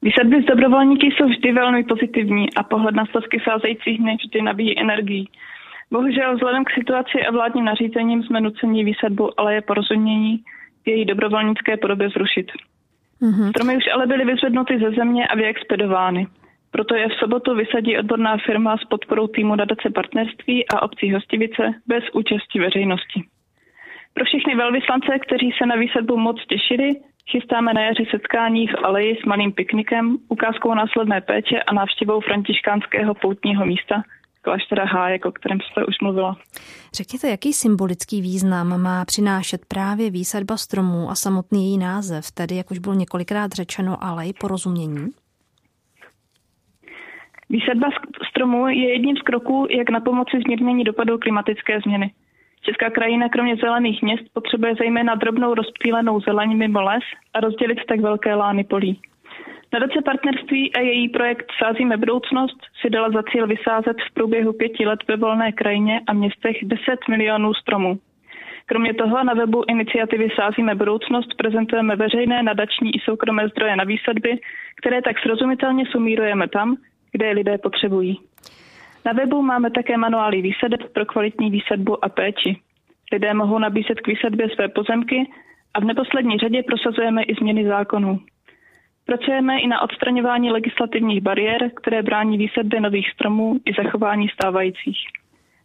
Výsadby 0.02 0.41
s 0.41 0.45
dobrovolníky 0.45 1.08
jsou 1.08 1.28
vždy 1.30 1.52
velmi 1.52 1.84
pozitivní 1.84 2.54
a 2.54 2.64
pohled 2.64 2.95
na 2.95 3.06
stovky 3.06 3.38
sázejících 3.43 3.99
mě 3.99 4.16
vždy 4.16 4.41
nabíjí 4.41 4.80
energii. 4.80 5.26
Bohužel 5.91 6.36
vzhledem 6.36 6.64
k 6.66 6.72
situaci 6.72 7.26
a 7.28 7.32
vládním 7.32 7.66
nařízením 7.66 8.24
jsme 8.24 8.41
nuceni 8.41 8.84
výsadbu 8.84 9.39
aleje 9.39 9.62
porozumění 9.62 10.43
v 10.84 10.88
její 10.88 11.06
dobrovolnické 11.06 11.78
podobě 11.78 12.10
zrušit. 12.10 12.52
Mm-hmm. 13.22 13.50
Stromy 13.50 13.78
už 13.78 13.84
ale 13.94 14.08
byly 14.08 14.26
vyzvednuty 14.26 14.80
ze 14.80 14.92
země 14.92 15.28
a 15.28 15.36
vyexpedovány. 15.36 16.28
Proto 16.72 16.96
je 16.96 17.10
v 17.10 17.14
sobotu 17.14 17.56
vysadí 17.56 17.98
odborná 17.98 18.38
firma 18.46 18.78
s 18.78 18.84
podporou 18.84 19.28
týmu 19.28 19.56
nadace 19.56 19.90
partnerství 19.90 20.68
a 20.68 20.82
obcí 20.82 21.14
Hostivice 21.14 21.64
bez 21.88 22.04
účasti 22.14 22.60
veřejnosti. 22.60 23.24
Pro 24.14 24.26
všechny 24.26 24.56
velvyslance, 24.56 25.20
kteří 25.28 25.52
se 25.58 25.66
na 25.66 25.76
výsadbu 25.76 26.18
moc 26.18 26.46
těšili, 26.46 26.90
chystáme 27.32 27.74
na 27.74 27.82
jaři 27.82 28.06
setkání 28.12 28.68
v 28.68 28.76
aleji 28.84 29.16
s 29.16 29.26
malým 29.26 29.52
piknikem, 29.52 30.18
ukázkou 30.30 30.74
následné 30.74 31.22
péče 31.22 31.64
a 31.64 31.74
návštěvou 31.74 32.20
františkánského 32.20 33.14
poutního 33.14 33.66
místa– 33.66 34.04
kláštera 34.42 34.86
Hájek, 34.86 35.26
o 35.26 35.32
kterém 35.32 35.60
jste 35.62 35.86
už 35.86 35.96
mluvila. 36.02 36.38
Řekněte, 36.94 37.30
jaký 37.30 37.54
symbolický 37.54 38.22
význam 38.22 38.82
má 38.82 39.06
přinášet 39.06 39.62
právě 39.68 40.12
výsadba 40.12 40.58
stromů 40.58 41.10
a 41.10 41.16
samotný 41.16 41.70
její 41.70 41.78
název, 41.78 42.32
tedy, 42.32 42.56
jak 42.56 42.72
už 42.72 42.80
bylo 42.80 42.96
několikrát 42.96 43.52
řečeno, 43.52 43.98
ale 44.04 44.28
i 44.28 44.34
porozumění? 44.34 45.08
Výsadba 47.50 47.88
stromů 48.30 48.68
je 48.68 48.94
jedním 48.94 49.18
z 49.18 49.22
kroků, 49.22 49.68
jak 49.70 49.89
na 49.89 50.00
pomoci 50.00 50.39
zmírnění 50.46 50.84
dopadů 50.84 51.18
klimatické 51.18 51.80
změny. 51.80 52.14
Česká 52.62 52.89
krajina 52.89 53.30
kromě 53.30 53.56
zelených 53.56 54.02
měst 54.02 54.24
potřebuje 54.34 54.76
zejména 54.76 55.16
drobnou 55.16 55.54
rozptýlenou 55.54 56.20
zeleň 56.22 56.58
mimo 56.58 56.82
les 56.82 57.04
a 57.34 57.39
rozdělit 57.39 57.80
tak 57.89 58.00
velké 58.00 58.36
lány 58.36 58.64
polí. 58.64 59.02
Nadace 59.74 60.02
partnerství 60.06 60.74
a 60.74 60.80
její 60.80 61.10
projekt 61.10 61.52
Sázíme 61.64 61.98
budoucnost 61.98 62.58
si 62.82 62.90
dala 62.90 63.10
za 63.10 63.24
cíl 63.24 63.48
vysázet 63.48 63.98
v 64.10 64.14
průběhu 64.14 64.54
pěti 64.54 64.86
let 64.86 65.00
ve 65.08 65.18
volné 65.18 65.52
krajině 65.52 66.02
a 66.08 66.14
městech 66.14 66.58
10 66.64 66.84
milionů 67.10 67.54
stromů. 67.54 68.00
Kromě 68.66 68.94
toho 68.94 69.24
na 69.24 69.34
webu 69.34 69.64
iniciativy 69.68 70.28
Sázíme 70.36 70.76
budoucnost 70.76 71.34
prezentujeme 71.38 71.96
veřejné, 71.96 72.44
nadační 72.44 72.96
i 72.96 73.00
soukromé 73.00 73.48
zdroje 73.48 73.76
na 73.76 73.84
výsadby, 73.84 74.40
které 74.82 75.02
tak 75.02 75.20
srozumitelně 75.20 75.86
sumírujeme 75.86 76.48
tam, 76.48 76.76
kde 77.12 77.26
je 77.26 77.34
lidé 77.34 77.58
potřebují. 77.58 78.20
Na 79.06 79.12
webu 79.14 79.42
máme 79.42 79.72
také 79.72 79.98
manuály 79.98 80.42
výsadeb 80.42 80.94
pro 80.94 81.06
kvalitní 81.06 81.52
výsadbu 81.52 82.06
a 82.06 82.10
péči. 82.10 82.58
Lidé 83.12 83.34
mohou 83.34 83.60
nabízet 83.60 84.02
k 84.02 84.08
výsadbě 84.08 84.50
své 84.50 84.68
pozemky 84.68 85.30
a 85.74 85.80
v 85.80 85.84
neposlední 85.84 86.38
řadě 86.38 86.64
prosazujeme 86.64 87.24
i 87.24 87.36
změny 87.36 87.68
zákonů. 87.68 88.20
Pracujeme 89.06 89.60
i 89.60 89.68
na 89.68 89.82
odstraňování 89.82 90.52
legislativních 90.52 91.22
bariér, 91.22 91.72
které 91.76 92.04
brání 92.04 92.38
výsadbě 92.38 92.82
nových 92.82 93.12
stromů 93.12 93.60
i 93.66 93.74
zachování 93.84 94.30
stávajících. 94.30 94.99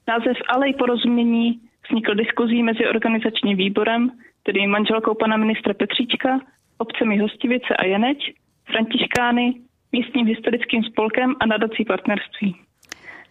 Název 0.09 0.37
Alej 0.49 0.75
porozumění 0.75 1.61
vznikl 1.89 2.15
diskuzí 2.15 2.63
mezi 2.63 2.87
organizačním 2.87 3.57
výborem, 3.57 4.11
tedy 4.43 4.67
manželkou 4.67 5.15
pana 5.15 5.37
ministra 5.37 5.75
Petříčka, 5.75 6.41
obcemi 6.79 7.19
Hostivice 7.19 7.77
a 7.77 7.87
Jeneč, 7.87 8.33
Františkány, 8.65 9.55
místním 9.93 10.27
historickým 10.27 10.85
spolkem 10.85 11.35
a 11.41 11.47
nadací 11.47 11.85
partnerství. 11.85 12.57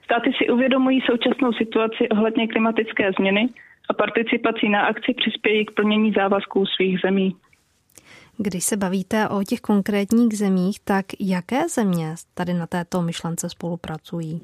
Státy 0.04 0.32
si 0.38 0.50
uvědomují 0.50 1.02
současnou 1.02 1.54
situaci 1.54 2.10
ohledně 2.10 2.48
klimatické 2.48 3.12
změny 3.12 3.50
a 3.90 3.94
participací 3.94 4.70
na 4.70 4.82
akci 4.82 5.14
přispějí 5.14 5.66
k 5.66 5.72
plnění 5.72 6.12
závazků 6.12 6.66
svých 6.66 7.00
zemí. 7.00 7.36
Když 8.38 8.64
se 8.64 8.78
bavíte 8.78 9.30
o 9.30 9.44
těch 9.44 9.62
konkrétních 9.62 10.38
zemích, 10.38 10.80
tak 10.86 11.06
jaké 11.20 11.68
země 11.70 12.16
tady 12.34 12.54
na 12.54 12.68
této 12.68 13.02
myšlence 13.02 13.50
spolupracují? 13.50 14.42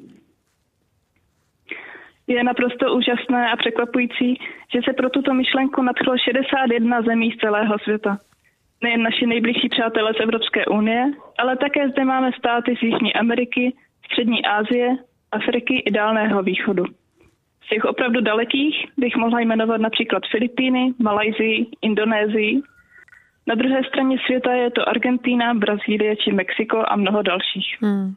Je 2.28 2.44
naprosto 2.44 2.94
úžasné 2.96 3.52
a 3.52 3.56
překvapující, 3.56 4.40
že 4.74 4.80
se 4.86 4.94
pro 4.94 5.10
tuto 5.10 5.34
myšlenku 5.34 5.82
nadchlo 5.82 6.18
61 6.18 7.02
zemí 7.02 7.32
z 7.32 7.38
celého 7.38 7.80
světa. 7.80 8.18
Nejen 8.84 9.04
naši 9.04 9.26
nejbližší 9.26 9.70
přátelé 9.70 10.14
z 10.14 10.20
Evropské 10.20 10.66
unie, 10.66 11.12
ale 11.38 11.58
také 11.58 11.90
zde 11.90 12.06
máme 12.06 12.32
státy 12.38 12.76
z 12.76 12.84
Jižní 12.84 13.14
Ameriky, 13.14 13.74
Střední 14.06 14.46
Asie, 14.46 14.98
Afriky 15.32 15.80
i 15.80 15.92
Dálného 15.92 16.44
východu. 16.44 16.86
Z 17.66 17.70
těch 17.70 17.86
opravdu 17.86 18.22
dalekých 18.22 18.76
bych 18.98 19.16
mohla 19.16 19.40
jmenovat 19.40 19.82
například 19.82 20.24
Filipíny, 20.32 20.94
Malajzii, 21.00 21.66
Indonésii, 21.82 22.62
na 23.52 23.56
druhé 23.56 23.84
straně 23.84 24.18
světa 24.26 24.54
je 24.54 24.72
to 24.72 24.90
Argentína, 24.90 25.54
Brazílie 25.54 26.16
či 26.16 26.32
Mexiko 26.32 26.84
a 26.88 26.96
mnoho 26.96 27.22
dalších. 27.22 27.78
Hmm. 27.82 28.14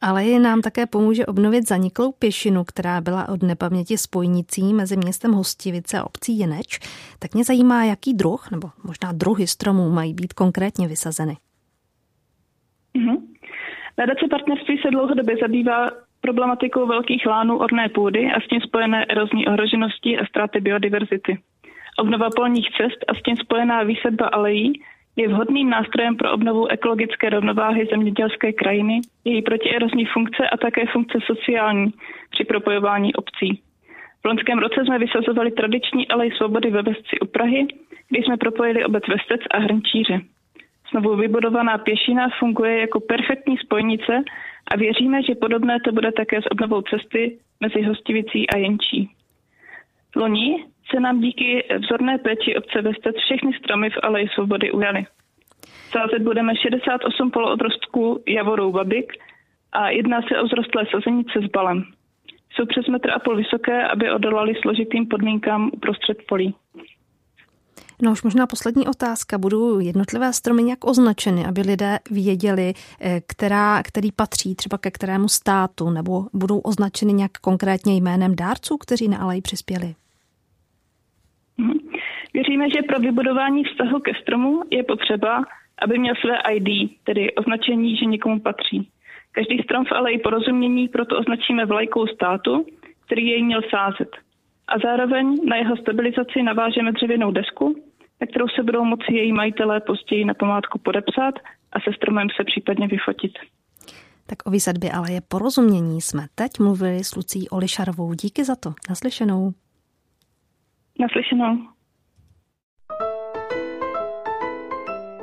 Ale 0.00 0.24
je 0.24 0.40
nám 0.40 0.60
také 0.60 0.86
pomůže 0.86 1.26
obnovit 1.26 1.68
zaniklou 1.68 2.12
pěšinu, 2.12 2.64
která 2.64 3.00
byla 3.00 3.28
od 3.28 3.42
nepaměti 3.42 3.98
spojnicí 3.98 4.74
mezi 4.74 4.96
městem 4.96 5.32
Hostivice 5.32 5.98
a 5.98 6.04
obcí 6.04 6.38
Jeneč. 6.38 6.78
Tak 7.18 7.34
mě 7.34 7.44
zajímá, 7.44 7.84
jaký 7.84 8.14
druh, 8.14 8.50
nebo 8.50 8.68
možná 8.84 9.12
druhy 9.12 9.46
stromů 9.46 9.90
mají 9.90 10.14
být 10.14 10.32
konkrétně 10.32 10.88
vysazeny. 10.88 11.36
Mm-hmm. 12.96 13.18
Nadace 13.98 14.26
partnerství 14.30 14.78
se 14.78 14.90
dlouhodobě 14.90 15.36
zabývá 15.42 15.90
problematikou 16.20 16.86
velkých 16.86 17.26
lánů 17.26 17.58
orné 17.58 17.88
půdy 17.88 18.32
a 18.32 18.40
s 18.40 18.48
tím 18.48 18.60
spojené 18.60 19.04
erozní 19.04 19.46
ohroženosti 19.46 20.18
a 20.18 20.26
ztráty 20.26 20.60
biodiverzity. 20.60 21.38
Obnova 22.02 22.30
polních 22.36 22.70
cest 22.76 23.04
a 23.08 23.14
s 23.14 23.22
tím 23.22 23.36
spojená 23.36 23.82
výsadba 23.82 24.26
alejí 24.26 24.72
Je 25.16 25.28
vhodným 25.28 25.70
nástrojem 25.70 26.16
pro 26.16 26.32
obnovu 26.32 26.66
ekologické 26.66 27.30
rovnováhy 27.30 27.86
zemědělské 27.90 28.52
krajiny, 28.52 29.00
její 29.24 29.42
protierozní 29.42 30.06
funkce 30.06 30.48
a 30.48 30.56
také 30.56 30.86
funkce 30.86 31.18
sociální 31.26 31.92
při 32.30 32.44
propojování 32.44 33.14
obcí. 33.14 33.62
V 34.22 34.24
loňském 34.24 34.58
roce 34.58 34.84
jsme 34.84 34.98
vysazovali 34.98 35.50
tradiční 35.50 36.08
alej 36.08 36.30
svobody 36.30 36.70
ve 36.70 36.82
Vesci 36.82 37.20
u 37.22 37.26
Prahy, 37.26 37.66
kdy 38.08 38.22
jsme 38.22 38.36
propojili 38.36 38.84
obec 38.84 39.04
Vestec 39.08 39.40
a 39.50 39.58
Hrnčíře. 39.58 40.20
Znovu 40.90 41.16
vybudovaná 41.16 41.78
pěšina 41.78 42.28
funguje 42.38 42.80
jako 42.80 43.00
perfektní 43.00 43.56
spojnice 43.56 44.12
a 44.72 44.76
věříme, 44.76 45.22
že 45.22 45.34
podobné 45.34 45.80
to 45.84 45.92
bude 45.92 46.12
také 46.12 46.42
s 46.42 46.50
obnovou 46.50 46.82
cesty 46.82 47.38
mezi 47.60 47.82
Hostivicí 47.82 48.50
a 48.50 48.56
Jenčí. 48.58 49.10
Loni 50.16 50.71
se 50.94 51.00
nám 51.00 51.20
díky 51.20 51.64
vzorné 51.78 52.18
péči 52.18 52.56
obce 52.56 52.82
Vestec 52.82 53.16
všechny 53.16 53.52
stromy 53.52 53.90
v 53.90 53.98
Aleji 54.02 54.28
Svobody 54.28 54.72
ujaly. 54.72 55.06
Sázet 55.90 56.22
budeme 56.22 56.56
68 56.56 57.30
poloodrostků 57.30 58.22
javorou 58.28 58.72
babik 58.72 59.12
a 59.72 59.90
jedná 59.90 60.22
se 60.22 60.40
o 60.40 60.46
vzrostlé 60.46 60.86
sazenice 60.90 61.38
s 61.42 61.50
balem. 61.50 61.84
Jsou 62.54 62.66
přes 62.66 62.86
metr 62.86 63.10
a 63.10 63.18
půl 63.18 63.36
vysoké, 63.36 63.88
aby 63.88 64.10
odolali 64.10 64.54
složitým 64.62 65.06
podmínkám 65.06 65.70
uprostřed 65.72 66.18
polí. 66.28 66.54
No 68.02 68.12
už 68.12 68.22
možná 68.22 68.46
poslední 68.46 68.86
otázka. 68.86 69.38
Budou 69.38 69.78
jednotlivé 69.78 70.32
stromy 70.32 70.62
nějak 70.62 70.84
označeny, 70.84 71.46
aby 71.46 71.60
lidé 71.60 71.98
věděli, 72.10 72.74
eh, 73.00 73.20
která, 73.26 73.82
který 73.82 74.12
patří 74.12 74.54
třeba 74.54 74.78
ke 74.78 74.90
kterému 74.90 75.28
státu, 75.28 75.90
nebo 75.90 76.26
budou 76.32 76.58
označeny 76.58 77.12
nějak 77.12 77.32
konkrétně 77.32 77.96
jménem 77.96 78.36
dárců, 78.36 78.78
kteří 78.78 79.08
na 79.08 79.18
alej 79.18 79.42
přispěli? 79.42 79.94
Mhm. 81.58 81.78
Věříme, 82.34 82.70
že 82.70 82.82
pro 82.82 82.98
vybudování 82.98 83.64
vztahu 83.64 84.00
ke 84.00 84.12
stromu 84.22 84.62
je 84.70 84.82
potřeba, 84.82 85.44
aby 85.82 85.98
měl 85.98 86.14
své 86.14 86.54
ID, 86.54 86.90
tedy 87.04 87.34
označení, 87.34 87.96
že 87.96 88.04
někomu 88.04 88.40
patří. 88.40 88.88
Každý 89.32 89.62
strom 89.62 89.84
v 89.84 89.92
aleji 89.92 90.18
porozumění 90.18 90.88
proto 90.88 91.18
označíme 91.18 91.66
vlajkou 91.66 92.06
státu, 92.06 92.66
který 93.06 93.26
jej 93.26 93.42
měl 93.42 93.60
sázet. 93.70 94.10
A 94.68 94.78
zároveň 94.78 95.38
na 95.48 95.56
jeho 95.56 95.76
stabilizaci 95.76 96.42
navážeme 96.42 96.92
dřevěnou 96.92 97.30
desku, 97.30 97.76
na 98.20 98.26
kterou 98.26 98.48
se 98.48 98.62
budou 98.62 98.84
moci 98.84 99.12
její 99.14 99.32
majitelé 99.32 99.80
později 99.80 100.24
na 100.24 100.34
památku 100.34 100.78
podepsat 100.78 101.34
a 101.72 101.80
se 101.80 101.92
stromem 101.96 102.28
se 102.36 102.44
případně 102.44 102.88
vyfotit. 102.88 103.32
Tak 104.26 104.38
o 104.46 104.50
výsadbě 104.50 104.92
ale 104.92 105.12
je 105.12 105.20
porozumění 105.28 106.00
jsme 106.00 106.26
teď 106.34 106.50
mluvili 106.60 107.04
s 107.04 107.16
Lucí 107.16 107.48
Olišarovou. 107.48 108.14
Díky 108.14 108.44
za 108.44 108.56
to. 108.56 108.72
Naslyšenou. 108.88 109.52
Naslyšenou. 111.02 111.58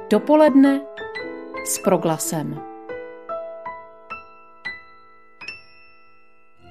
Dopoledne 0.09 0.81
s 1.65 1.79
proglasem. 1.83 2.61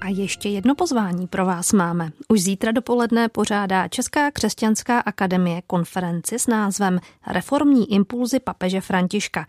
A 0.01 0.09
ještě 0.09 0.49
jedno 0.49 0.75
pozvání 0.75 1.27
pro 1.27 1.47
vás 1.47 1.73
máme. 1.73 2.11
Už 2.29 2.41
zítra 2.41 2.73
dopoledne 2.73 3.29
pořádá 3.29 3.89
Česká 3.89 4.31
křesťanská 4.31 5.01
akademie 5.01 5.63
konferenci 5.67 6.39
s 6.39 6.47
názvem 6.47 6.99
Reformní 7.27 7.93
impulzy 7.93 8.41
papeže 8.41 8.81
Františka. 8.81 9.47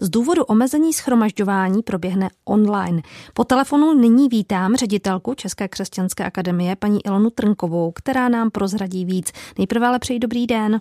Z 0.00 0.10
důvodu 0.10 0.44
omezení 0.44 0.92
schromažďování 0.92 1.82
proběhne 1.82 2.28
online. 2.44 3.02
Po 3.34 3.44
telefonu 3.44 3.94
nyní 3.94 4.28
vítám 4.28 4.76
ředitelku 4.76 5.34
České 5.34 5.68
křesťanské 5.68 6.24
akademie 6.24 6.76
paní 6.76 7.06
Ilonu 7.06 7.30
Trnkovou, 7.30 7.92
která 7.92 8.28
nám 8.28 8.50
prozradí 8.50 9.04
víc. 9.04 9.32
Nejprve 9.58 9.86
ale 9.86 9.98
přeji 9.98 10.18
dobrý 10.18 10.46
den. 10.46 10.80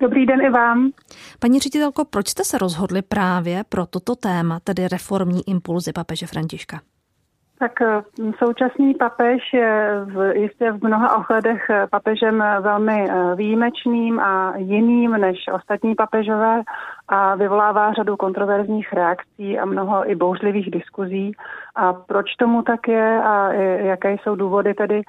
Dobrý 0.00 0.26
den 0.26 0.40
i 0.40 0.50
vám. 0.50 0.90
Paní 1.38 1.60
ředitelko, 1.60 2.04
proč 2.04 2.28
jste 2.28 2.44
se 2.44 2.58
rozhodli 2.58 3.02
právě 3.02 3.64
pro 3.68 3.86
toto 3.86 4.16
téma, 4.16 4.60
tedy 4.60 4.88
reformní 4.88 5.48
impulzy 5.48 5.92
papeže 5.92 6.26
Františka? 6.26 6.80
Tak 7.64 7.80
eh, 7.82 8.02
současný 8.38 8.94
papež 8.94 9.42
je 9.52 10.00
v, 10.04 10.32
jistě 10.36 10.72
v 10.72 10.84
mnoha 10.84 11.16
ohledech 11.16 11.70
eh, 11.70 11.86
papežem 11.90 12.44
velmi 12.60 13.10
eh, 13.10 13.34
výjimečným 13.34 14.20
a 14.20 14.56
jiným 14.56 15.10
než 15.10 15.38
ostatní 15.54 15.94
papežové 15.94 16.62
a 17.08 17.34
vyvolává 17.34 17.92
řadu 17.92 18.16
kontroverzních 18.16 18.92
reakcí 18.92 19.58
a 19.58 19.64
mnoho 19.64 20.10
i 20.10 20.14
bouřlivých 20.14 20.70
diskuzí. 20.70 21.32
A 21.74 21.92
proč 21.92 22.26
tomu 22.38 22.62
tak 22.62 22.88
je 22.88 23.22
a 23.22 23.52
jaké 23.52 24.12
jsou 24.12 24.36
důvody 24.36 24.74
tedy 24.74 25.02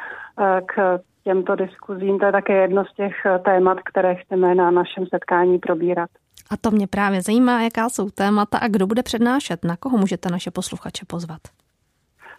k 0.65 0.99
těmto 1.23 1.55
diskuzím, 1.55 2.19
to 2.19 2.25
je 2.25 2.31
také 2.31 2.53
jedno 2.53 2.85
z 2.85 2.93
těch 2.93 3.13
témat, 3.45 3.77
které 3.85 4.15
chceme 4.15 4.55
na 4.55 4.71
našem 4.71 5.05
setkání 5.13 5.59
probírat. 5.59 6.09
A 6.49 6.57
to 6.57 6.71
mě 6.71 6.87
právě 6.87 7.21
zajímá, 7.21 7.61
jaká 7.61 7.89
jsou 7.89 8.09
témata 8.09 8.57
a 8.57 8.67
kdo 8.67 8.87
bude 8.87 9.03
přednášet, 9.03 9.65
na 9.65 9.77
koho 9.77 9.97
můžete 9.97 10.29
naše 10.29 10.51
posluchače 10.51 11.05
pozvat. 11.07 11.41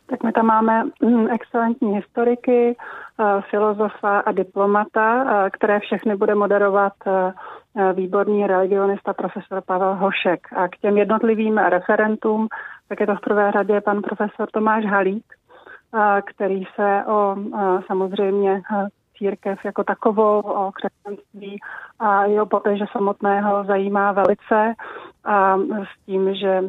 Tak 0.07 0.23
my 0.23 0.33
tam 0.33 0.47
máme 0.47 0.85
mm, 1.03 1.29
excelentní 1.31 1.95
historiky, 1.95 2.77
eh, 2.77 3.41
filozofa 3.51 4.19
a 4.19 4.33
diplomata, 4.33 5.25
eh, 5.25 5.51
které 5.51 5.81
všechny 5.81 6.17
bude 6.17 6.35
moderovat 6.35 6.93
eh, 7.07 7.33
výborný 7.93 8.47
religionista 8.47 9.13
profesor 9.13 9.63
Pavel 9.67 9.95
Hošek. 9.95 10.53
A 10.53 10.69
k 10.69 10.77
těm 10.77 10.99
jednotlivým 10.99 11.59
referentům, 11.59 12.49
tak 12.89 13.01
je 13.01 13.07
to 13.07 13.17
v 13.17 13.21
prvé 13.21 13.53
řadě 13.53 13.81
pan 13.81 14.03
profesor 14.03 14.49
Tomáš 14.53 14.85
Halík, 14.85 15.25
který 16.25 16.65
se 16.75 17.05
o 17.07 17.37
samozřejmě 17.87 18.63
církev 19.19 19.59
jako 19.65 19.85
takovou, 19.85 20.41
o 20.41 20.73
křesťanství 20.73 21.59
a 21.99 22.25
jeho 22.25 22.47
papeže 22.47 22.85
samotného 22.93 23.65
zajímá 23.65 24.13
velice 24.13 24.75
a 25.25 25.57
s 25.59 26.07
tím, 26.07 26.35
že 26.35 26.63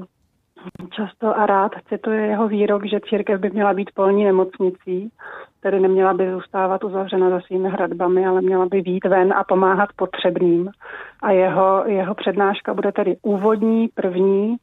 Často 0.89 1.37
a 1.39 1.45
rád 1.45 1.71
cituje 1.89 2.21
jeho 2.21 2.47
výrok, 2.47 2.85
že 2.85 2.99
církev 3.09 3.39
by 3.39 3.49
měla 3.49 3.73
být 3.73 3.91
polní 3.93 4.25
nemocnicí, 4.25 5.11
tedy 5.61 5.79
neměla 5.79 6.13
by 6.13 6.31
zůstávat 6.31 6.83
uzavřena 6.83 7.29
za 7.29 7.39
svými 7.39 7.69
hradbami, 7.69 8.27
ale 8.27 8.41
měla 8.41 8.65
by 8.65 8.81
být 8.81 9.05
ven 9.05 9.33
a 9.33 9.43
pomáhat 9.43 9.89
potřebným. 9.95 10.69
A 11.23 11.31
jeho, 11.31 11.83
jeho 11.85 12.15
přednáška 12.15 12.73
bude 12.73 12.91
tedy 12.91 13.17
úvodní, 13.21 13.87
první 13.87 14.57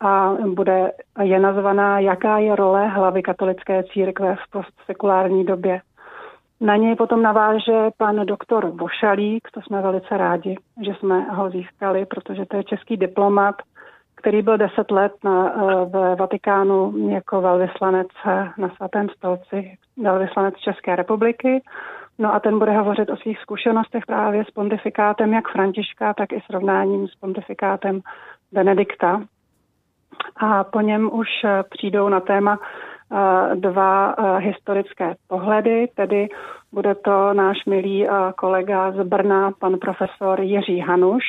a 0.00 0.34
bude, 0.46 0.92
je 1.22 1.38
nazvaná 1.38 1.98
Jaká 1.98 2.38
je 2.38 2.56
role 2.56 2.88
hlavy 2.88 3.22
katolické 3.22 3.84
církve 3.84 4.36
v 4.36 4.50
postsekulární 4.50 5.44
době. 5.44 5.80
Na 6.60 6.76
něj 6.76 6.96
potom 6.96 7.22
naváže 7.22 7.88
pan 7.96 8.26
doktor 8.26 8.66
Vošalík, 8.66 9.48
to 9.54 9.60
jsme 9.62 9.82
velice 9.82 10.16
rádi, 10.16 10.56
že 10.84 10.94
jsme 10.94 11.20
ho 11.20 11.50
získali, 11.50 12.06
protože 12.06 12.46
to 12.46 12.56
je 12.56 12.64
český 12.64 12.96
diplomat, 12.96 13.54
který 14.20 14.42
byl 14.42 14.56
deset 14.56 14.90
let 14.90 15.12
na, 15.24 15.52
eh, 15.52 15.84
v 15.84 16.16
Vatikánu 16.18 17.08
jako 17.08 17.40
velvyslanec 17.40 18.08
eh, 18.26 18.48
na 18.58 18.68
svatém 18.68 19.08
stolci, 19.08 19.76
velvyslanec 20.02 20.54
České 20.56 20.96
republiky. 20.96 21.62
No 22.18 22.34
a 22.34 22.40
ten 22.40 22.58
bude 22.58 22.72
hovořit 22.72 23.10
o 23.10 23.16
svých 23.16 23.38
zkušenostech 23.38 24.06
právě 24.06 24.44
s 24.44 24.50
pontifikátem 24.50 25.32
jak 25.32 25.48
Františka, 25.48 26.14
tak 26.14 26.32
i 26.32 26.40
srovnáním 26.46 27.08
s 27.08 27.14
pontifikátem 27.14 28.00
Benedikta. 28.52 29.22
A 30.36 30.64
po 30.64 30.80
něm 30.80 31.10
už 31.12 31.28
eh, 31.44 31.62
přijdou 31.70 32.08
na 32.08 32.20
téma 32.20 32.58
dva 33.54 34.14
historické 34.38 35.14
pohledy, 35.28 35.88
tedy 35.94 36.28
bude 36.72 36.94
to 36.94 37.32
náš 37.32 37.64
milý 37.64 38.06
kolega 38.36 38.90
z 38.90 39.04
Brna, 39.04 39.50
pan 39.58 39.78
profesor 39.78 40.40
Jiří 40.40 40.80
Hanuš, 40.80 41.24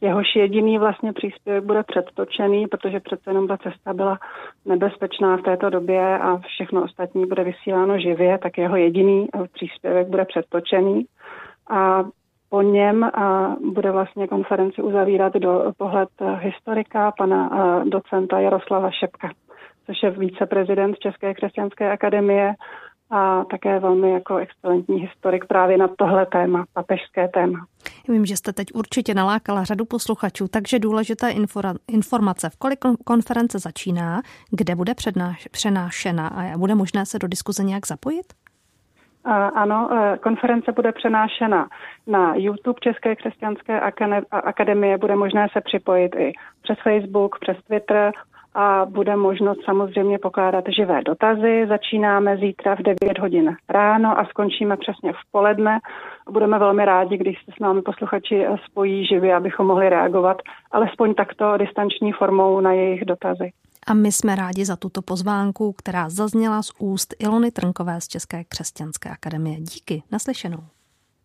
Jehož 0.00 0.36
jediný 0.36 0.78
vlastně 0.78 1.12
příspěvek 1.12 1.64
bude 1.64 1.82
předtočený, 1.82 2.66
protože 2.66 3.00
přece 3.00 3.30
jenom 3.30 3.48
ta 3.48 3.56
cesta 3.56 3.94
byla 3.94 4.18
nebezpečná 4.64 5.36
v 5.36 5.42
této 5.42 5.70
době 5.70 6.18
a 6.18 6.38
všechno 6.38 6.82
ostatní 6.82 7.26
bude 7.26 7.44
vysíláno 7.44 7.98
živě, 7.98 8.38
tak 8.38 8.58
jeho 8.58 8.76
jediný 8.76 9.28
příspěvek 9.52 10.08
bude 10.08 10.24
předtočený. 10.24 11.06
A 11.70 12.04
po 12.48 12.62
něm 12.62 13.04
a 13.04 13.56
bude 13.72 13.90
vlastně 13.90 14.28
konferenci 14.28 14.82
uzavírat 14.82 15.34
do 15.34 15.72
pohled 15.76 16.08
historika, 16.38 17.12
pana 17.18 17.50
docenta 17.84 18.40
Jaroslava 18.40 18.90
Šepka, 18.90 19.30
což 19.86 20.02
je 20.02 20.10
viceprezident 20.10 20.98
České 20.98 21.34
křesťanské 21.34 21.92
akademie 21.92 22.54
a 23.10 23.44
také 23.44 23.78
velmi 23.78 24.12
jako 24.12 24.36
excelentní 24.36 25.00
historik 25.00 25.44
právě 25.44 25.78
na 25.78 25.88
tohle 25.88 26.26
téma, 26.26 26.64
papežské 26.74 27.28
téma. 27.28 27.58
Vím, 28.08 28.26
že 28.26 28.36
jste 28.36 28.52
teď 28.52 28.66
určitě 28.74 29.14
nalákala 29.14 29.64
řadu 29.64 29.84
posluchačů, 29.84 30.48
takže 30.48 30.78
důležitá 30.78 31.26
informace, 31.88 32.50
v 32.50 32.56
kolik 32.56 32.78
konference 33.04 33.58
začíná, 33.58 34.20
kde 34.50 34.74
bude 34.74 34.94
přednáš, 34.94 35.48
přenášena 35.50 36.28
a 36.28 36.58
bude 36.58 36.74
možné 36.74 37.06
se 37.06 37.18
do 37.18 37.28
diskuze 37.28 37.64
nějak 37.64 37.86
zapojit? 37.86 38.26
Ano, 39.54 39.88
e, 39.92 40.18
konference 40.18 40.72
bude 40.72 40.92
přenášena 40.92 41.68
na 42.06 42.34
YouTube 42.34 42.80
České 42.80 43.16
křesťanské 43.16 43.80
akademie. 44.30 44.98
Bude 44.98 45.16
možné 45.16 45.46
se 45.52 45.60
připojit 45.60 46.14
i 46.14 46.32
přes 46.62 46.78
Facebook, 46.82 47.38
přes 47.38 47.56
Twitter 47.66 48.12
a 48.54 48.84
bude 48.84 49.16
možnost 49.16 49.64
samozřejmě 49.64 50.18
pokládat 50.18 50.64
živé 50.76 51.02
dotazy. 51.02 51.66
Začínáme 51.68 52.36
zítra 52.36 52.76
v 52.76 52.78
9 52.78 53.18
hodin 53.18 53.56
ráno 53.68 54.18
a 54.18 54.24
skončíme 54.24 54.76
přesně 54.76 55.12
v 55.12 55.30
poledne. 55.30 55.78
Budeme 56.30 56.58
velmi 56.58 56.84
rádi, 56.84 57.18
když 57.18 57.44
se 57.44 57.52
s 57.56 57.60
námi 57.60 57.82
posluchači 57.82 58.46
spojí 58.66 59.06
živě, 59.06 59.34
abychom 59.34 59.66
mohli 59.66 59.88
reagovat 59.88 60.36
alespoň 60.70 61.14
takto 61.14 61.56
distanční 61.56 62.12
formou 62.12 62.60
na 62.60 62.72
jejich 62.72 63.04
dotazy. 63.04 63.52
A 63.86 63.94
my 63.94 64.12
jsme 64.12 64.36
rádi 64.36 64.64
za 64.64 64.76
tuto 64.76 65.02
pozvánku, 65.02 65.72
která 65.72 66.08
zazněla 66.08 66.62
z 66.62 66.70
úst 66.78 67.14
Ilony 67.18 67.50
Trnkové 67.50 68.00
z 68.00 68.08
České 68.08 68.44
křesťanské 68.44 69.10
akademie. 69.10 69.56
Díky, 69.60 70.02
naslyšenou. 70.12 70.58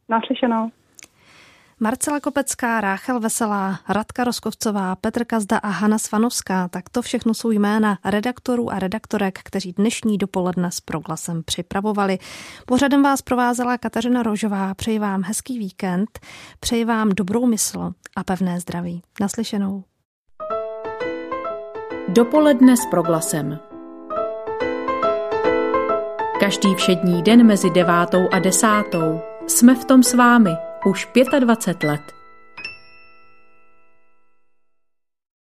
Naslyšenou. 0.10 0.70
Marcela 1.80 2.20
Kopecká, 2.20 2.82
Ráchel 2.82 3.20
Veselá, 3.20 3.80
Radka 3.90 4.24
Roskovcová, 4.24 4.96
Petr 4.96 5.26
Kazda 5.26 5.58
a 5.58 5.68
Hana 5.68 5.98
Svanovská, 5.98 6.68
tak 6.68 6.90
to 6.90 7.02
všechno 7.02 7.34
jsou 7.34 7.52
jména 7.52 7.98
redaktorů 8.06 8.72
a 8.72 8.80
redaktorek, 8.80 9.40
kteří 9.44 9.74
dnešní 9.74 10.18
dopoledne 10.18 10.72
s 10.72 10.82
proglasem 10.82 11.44
připravovali. 11.44 12.18
Pořadem 12.66 13.04
vás 13.04 13.22
provázela 13.22 13.78
Kateřina 13.78 14.24
Rožová. 14.24 14.74
Přeji 14.74 15.00
vám 15.00 15.24
hezký 15.24 15.60
víkend, 15.60 16.20
přeji 16.60 16.86
vám 16.86 17.10
dobrou 17.10 17.46
mysl 17.46 17.94
a 18.16 18.24
pevné 18.24 18.60
zdraví. 18.60 19.02
Naslyšenou. 19.22 19.84
Dopoledne 22.08 22.78
s 22.78 22.86
proglasem. 22.86 23.60
Každý 26.40 26.76
všední 26.76 27.24
den 27.24 27.46
mezi 27.46 27.70
devátou 27.70 28.28
a 28.32 28.40
desátou 28.40 29.22
jsme 29.48 29.76
v 29.76 29.86
tom 29.86 30.04
s 30.04 30.14
vámi 30.14 30.52
už 30.86 31.10
25 31.40 31.84
let. 31.84 32.25